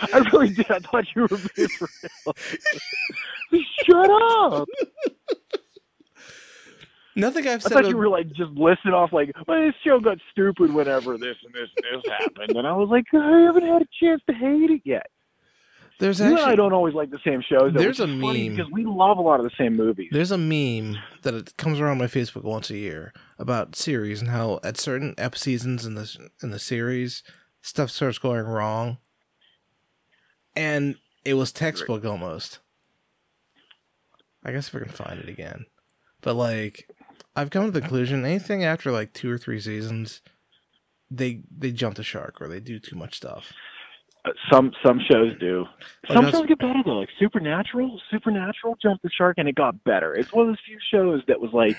I 0.14 0.18
really 0.32 0.48
did. 0.50 0.70
I 0.70 0.78
thought 0.80 1.04
you 1.14 1.22
were 1.22 1.28
being 1.28 1.68
real. 1.80 2.34
Shut 3.84 4.10
up! 4.10 4.66
Nothing 7.16 7.46
I've 7.48 7.60
I 7.60 7.68
said. 7.68 7.72
thought 7.72 7.88
you 7.88 7.96
were 7.96 8.08
like 8.08 8.28
just 8.28 8.50
listing 8.52 8.92
off 8.92 9.12
like, 9.12 9.32
well, 9.48 9.60
this 9.60 9.74
show 9.84 9.98
got 9.98 10.18
stupid 10.30 10.72
whenever 10.72 11.16
this 11.16 11.36
and 11.44 11.52
this 11.54 11.68
and 11.76 12.02
this 12.02 12.12
happened, 12.20 12.56
and 12.56 12.66
I 12.66 12.72
was 12.72 12.88
like, 12.90 13.04
I 13.12 13.40
haven't 13.46 13.66
had 13.66 13.82
a 13.82 13.86
chance 14.00 14.22
to 14.28 14.34
hate 14.34 14.70
it 14.70 14.82
yet. 14.84 15.06
there's 15.98 16.20
You 16.20 16.26
and 16.26 16.34
actually 16.34 16.52
I 16.52 16.56
don't 16.56 16.74
always 16.74 16.94
like 16.94 17.10
the 17.10 17.18
same 17.24 17.40
shows. 17.40 17.72
Though, 17.72 17.80
There's 17.80 18.00
a 18.00 18.06
meme. 18.06 18.56
because 18.56 18.70
we 18.70 18.84
love 18.84 19.16
a 19.16 19.22
lot 19.22 19.40
of 19.40 19.44
the 19.44 19.52
same 19.58 19.76
movies. 19.76 20.10
There's 20.12 20.30
a 20.30 20.36
meme 20.38 20.98
that 21.22 21.32
it 21.34 21.56
comes 21.56 21.80
around 21.80 21.96
my 21.98 22.06
Facebook 22.06 22.44
once 22.44 22.68
a 22.68 22.76
year 22.76 23.12
about 23.38 23.74
series 23.76 24.20
and 24.20 24.30
how 24.30 24.60
at 24.62 24.76
certain 24.76 25.14
ep 25.16 25.36
seasons 25.36 25.86
in 25.86 25.94
the 25.94 26.28
in 26.42 26.50
the 26.50 26.58
series 26.58 27.22
stuff 27.62 27.90
starts 27.90 28.18
going 28.18 28.44
wrong, 28.44 28.98
and 30.54 30.96
it 31.24 31.34
was 31.34 31.50
textbook 31.50 32.04
almost. 32.04 32.58
I 34.44 34.52
guess 34.52 34.68
if 34.68 34.74
we 34.74 34.80
can 34.80 34.90
find 34.92 35.18
it 35.18 35.28
again, 35.28 35.66
but 36.20 36.34
like 36.34 36.88
I've 37.36 37.50
come 37.50 37.66
to 37.66 37.70
the 37.70 37.80
conclusion 37.80 38.24
anything 38.24 38.64
after 38.64 38.90
like 38.90 39.12
two 39.12 39.30
or 39.30 39.38
three 39.38 39.60
seasons, 39.60 40.22
they 41.10 41.42
they 41.56 41.70
jump 41.70 41.96
the 41.96 42.02
shark 42.02 42.40
or 42.40 42.48
they 42.48 42.60
do 42.60 42.78
too 42.78 42.96
much 42.96 43.16
stuff. 43.16 43.52
Uh, 44.24 44.30
some 44.50 44.72
some 44.84 44.98
shows 45.10 45.32
do. 45.38 45.64
Like 46.08 46.16
Some 46.16 46.30
shows 46.32 46.46
get 46.46 46.58
better 46.58 46.80
though. 46.84 46.98
Like 46.98 47.10
Supernatural, 47.18 48.00
Supernatural 48.10 48.76
jumped 48.82 49.02
the 49.02 49.10
shark 49.16 49.34
and 49.38 49.48
it 49.48 49.54
got 49.54 49.84
better. 49.84 50.14
It's 50.14 50.32
one 50.32 50.48
of 50.48 50.52
those 50.52 50.60
few 50.66 50.78
shows 50.90 51.22
that 51.28 51.40
was 51.40 51.52
like, 51.52 51.78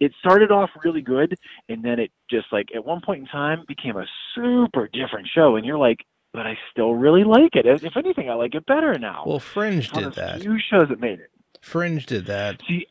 it 0.00 0.12
started 0.18 0.50
off 0.50 0.70
really 0.84 1.02
good 1.02 1.36
and 1.68 1.84
then 1.84 2.00
it 2.00 2.10
just 2.30 2.46
like 2.50 2.68
at 2.74 2.84
one 2.84 3.00
point 3.00 3.20
in 3.20 3.26
time 3.26 3.64
became 3.68 3.96
a 3.96 4.06
super 4.34 4.88
different 4.92 5.28
show, 5.32 5.56
and 5.56 5.64
you're 5.64 5.78
like, 5.78 5.98
but 6.32 6.46
I 6.46 6.58
still 6.72 6.94
really 6.94 7.22
like 7.22 7.54
it. 7.54 7.66
If 7.66 7.84
if 7.84 7.96
anything, 7.96 8.28
I 8.28 8.34
like 8.34 8.54
it 8.56 8.66
better 8.66 8.98
now. 8.98 9.22
Well, 9.24 9.38
Fringe 9.38 9.88
did 9.92 10.14
that. 10.14 10.40
few 10.40 10.58
shows 10.58 10.88
that 10.88 10.98
made 10.98 11.20
it. 11.20 11.30
Fringe 11.60 12.06
did 12.06 12.26
that, 12.26 12.60
See, 12.66 12.86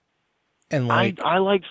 and 0.71 0.87
like 0.87 1.19
I 1.21 1.35
I 1.35 1.37
liked. 1.39 1.65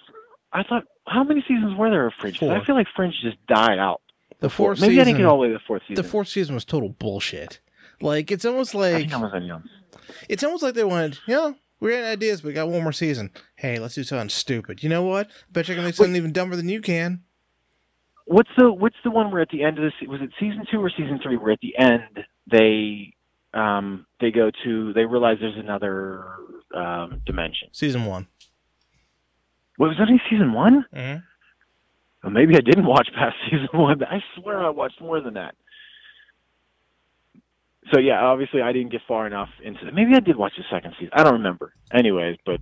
I 0.52 0.62
thought, 0.62 0.84
how 1.06 1.24
many 1.24 1.42
seasons 1.48 1.76
were 1.76 1.90
there 1.90 2.06
of 2.06 2.14
Fringe? 2.14 2.38
'Cause 2.38 2.48
Four. 2.48 2.56
I 2.56 2.64
feel 2.64 2.74
like 2.74 2.86
Fringe 2.94 3.14
just 3.22 3.44
died 3.46 3.78
out. 3.78 4.00
the 4.40 4.50
Four- 4.50 4.68
fourth 4.70 4.80
Maybe 4.80 4.94
season. 4.94 5.00
I 5.00 5.04
didn't 5.04 5.16
get 5.18 5.26
all 5.26 5.36
the 5.36 5.42
way 5.42 5.48
to 5.48 5.54
the 5.54 5.60
fourth 5.60 5.82
season. 5.82 5.94
the 6.02 6.08
fourth 6.08 6.26
season 6.28 6.54
was 6.56 6.64
total 6.64 6.88
bullshit. 6.88 7.60
Like 8.00 8.30
it's 8.32 8.44
almost 8.44 8.74
I 8.74 8.78
like 8.78 8.96
think 8.96 9.14
I 9.14 9.16
was 9.18 9.30
that 9.32 9.42
young. 9.44 9.62
it's 10.28 10.42
almost 10.42 10.64
like 10.64 10.74
they 10.74 10.82
wanted, 10.82 11.18
you 11.28 11.34
know, 11.34 11.54
we 11.78 11.92
had 11.94 12.04
ideas, 12.04 12.40
but 12.40 12.48
we 12.48 12.54
got 12.54 12.68
one 12.68 12.82
more 12.82 12.92
season. 12.92 13.30
Hey, 13.56 13.78
let's 13.78 13.94
do 13.94 14.02
something 14.02 14.28
stupid. 14.28 14.82
You 14.82 14.88
know 14.88 15.04
what? 15.04 15.30
bet 15.52 15.68
you 15.68 15.74
I 15.74 15.76
can 15.76 15.84
make 15.84 15.94
something 15.94 16.16
even 16.16 16.32
dumber 16.32 16.56
than 16.56 16.68
you 16.68 16.80
can. 16.80 17.22
What's 18.24 18.50
the 18.58 18.72
What's 18.72 18.96
the 19.04 19.10
one 19.10 19.30
where 19.30 19.42
at 19.42 19.50
the 19.50 19.62
end 19.62 19.78
of 19.78 19.84
this 19.84 20.08
was 20.08 20.20
it 20.20 20.30
season 20.40 20.64
two 20.70 20.80
or 20.82 20.90
season 20.90 21.20
three? 21.22 21.36
Where 21.36 21.52
at 21.52 21.60
the 21.60 21.76
end 21.78 22.24
they 22.50 23.14
um 23.54 24.06
they 24.20 24.30
go 24.32 24.50
to 24.64 24.92
they 24.92 25.04
realize 25.04 25.38
there's 25.40 25.56
another 25.56 26.24
um 26.74 27.20
dimension. 27.26 27.68
Season 27.72 28.06
one. 28.06 28.26
What 29.82 29.88
was 29.88 29.98
that 29.98 30.08
in 30.08 30.20
season 30.30 30.52
one? 30.52 30.84
Mm-hmm. 30.94 31.18
Well, 32.22 32.32
maybe 32.32 32.54
I 32.56 32.60
didn't 32.60 32.86
watch 32.86 33.08
past 33.16 33.34
season 33.50 33.66
one. 33.72 34.00
I 34.04 34.22
swear 34.36 34.64
I 34.64 34.68
watched 34.70 35.00
more 35.00 35.20
than 35.20 35.34
that. 35.34 35.56
So 37.92 37.98
yeah, 37.98 38.20
obviously 38.22 38.62
I 38.62 38.70
didn't 38.70 38.92
get 38.92 39.00
far 39.08 39.26
enough 39.26 39.48
into 39.60 39.88
it. 39.88 39.92
Maybe 39.92 40.14
I 40.14 40.20
did 40.20 40.36
watch 40.36 40.52
the 40.56 40.62
second 40.70 40.92
season. 41.00 41.10
I 41.14 41.24
don't 41.24 41.32
remember. 41.32 41.72
Anyways, 41.92 42.36
but 42.46 42.60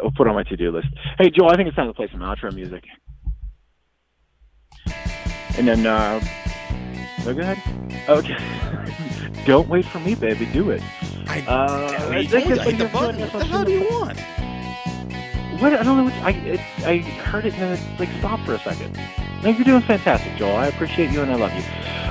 I'll 0.00 0.12
put 0.16 0.28
it 0.28 0.30
on 0.30 0.36
my 0.36 0.44
to-do 0.44 0.70
list. 0.70 0.86
Hey, 1.18 1.28
Joel, 1.28 1.50
I 1.50 1.56
think 1.56 1.66
it's 1.66 1.74
time 1.76 1.88
to 1.88 1.92
play 1.92 2.06
some 2.12 2.20
outro 2.20 2.54
music. 2.54 2.84
And 5.58 5.66
then, 5.66 5.86
uh, 5.88 6.20
oh, 7.26 7.34
go 7.34 7.40
ahead. 7.40 7.58
Okay. 8.08 9.42
don't 9.44 9.68
wait 9.68 9.86
for 9.86 9.98
me, 9.98 10.14
baby. 10.14 10.46
Do 10.52 10.70
it. 10.70 10.82
I, 11.26 11.40
Uh, 11.48 11.90
damn, 11.90 12.12
I 12.12 12.18
you 12.20 12.28
think 12.28 12.44
told 12.44 12.46
me 12.46 12.52
it's 12.52 12.60
I 12.60 12.64
hit 12.70 12.78
the 12.78 12.84
like 12.84 12.92
button. 12.92 13.20
a- 13.22 13.26
What 13.26 13.38
the 13.40 13.44
hell 13.46 13.64
do 13.64 13.72
you 13.72 13.88
want? 13.90 14.18
What 15.60 15.74
I 15.74 15.82
don't 15.82 15.98
know. 15.98 16.04
What, 16.04 16.14
I 16.14 16.58
I 16.86 16.98
heard 16.98 17.44
it 17.44 17.52
and 17.52 17.62
then 17.62 17.78
it 17.78 18.00
like 18.00 18.08
stopped 18.18 18.46
for 18.46 18.54
a 18.54 18.58
second. 18.60 18.98
No, 19.42 19.50
you're 19.50 19.64
doing 19.64 19.82
fantastic, 19.82 20.36
Joel. 20.36 20.56
I 20.56 20.66
appreciate 20.68 21.10
you 21.10 21.20
and 21.20 21.30
I 21.30 21.34
love 21.34 21.52
you. 21.52 21.62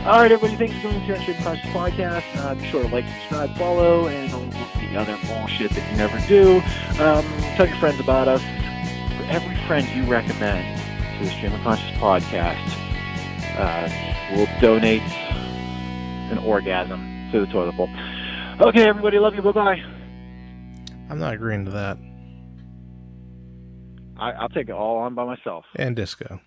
All 0.07 0.19
right, 0.19 0.31
everybody. 0.31 0.55
Thanks 0.55 0.75
for 0.75 0.91
joining 0.91 1.11
us 1.11 1.21
here 1.21 1.35
Conscious 1.41 1.65
Podcast. 1.71 2.23
Uh, 2.37 2.55
be 2.55 2.65
sure 2.69 2.83
to 2.83 2.89
like, 2.89 3.05
subscribe, 3.05 3.55
follow, 3.57 4.07
and 4.07 4.31
all 4.33 4.41
the 4.79 4.95
other 4.95 5.17
bullshit 5.27 5.71
that 5.71 5.91
you 5.91 5.97
never 5.97 6.19
do. 6.27 6.57
Um, 7.03 7.25
tell 7.55 7.67
your 7.67 7.77
friends 7.77 7.99
about 7.99 8.27
us. 8.27 8.41
For 8.41 9.23
every 9.25 9.55
friend 9.67 9.87
you 9.89 10.05
recommend 10.05 10.79
to 11.19 11.25
the 11.25 11.31
Stream 11.31 11.53
of 11.53 11.61
Conscious 11.61 11.89
Podcast, 11.97 12.65
uh, 13.57 13.89
we'll 14.35 14.47
donate 14.61 15.01
an 16.31 16.37
orgasm 16.39 17.29
to 17.31 17.41
the 17.41 17.47
toilet 17.47 17.75
bowl. 17.75 17.89
Okay, 18.59 18.87
everybody. 18.87 19.19
Love 19.19 19.35
you. 19.35 19.41
Bye 19.41 19.51
bye. 19.51 19.83
I'm 21.09 21.19
not 21.19 21.33
agreeing 21.33 21.65
to 21.65 21.71
that. 21.71 21.97
I'll 24.19 24.49
take 24.49 24.69
it 24.69 24.73
all 24.73 24.97
on 24.97 25.15
by 25.15 25.25
myself. 25.25 25.65
And 25.75 25.95
disco. 25.95 26.41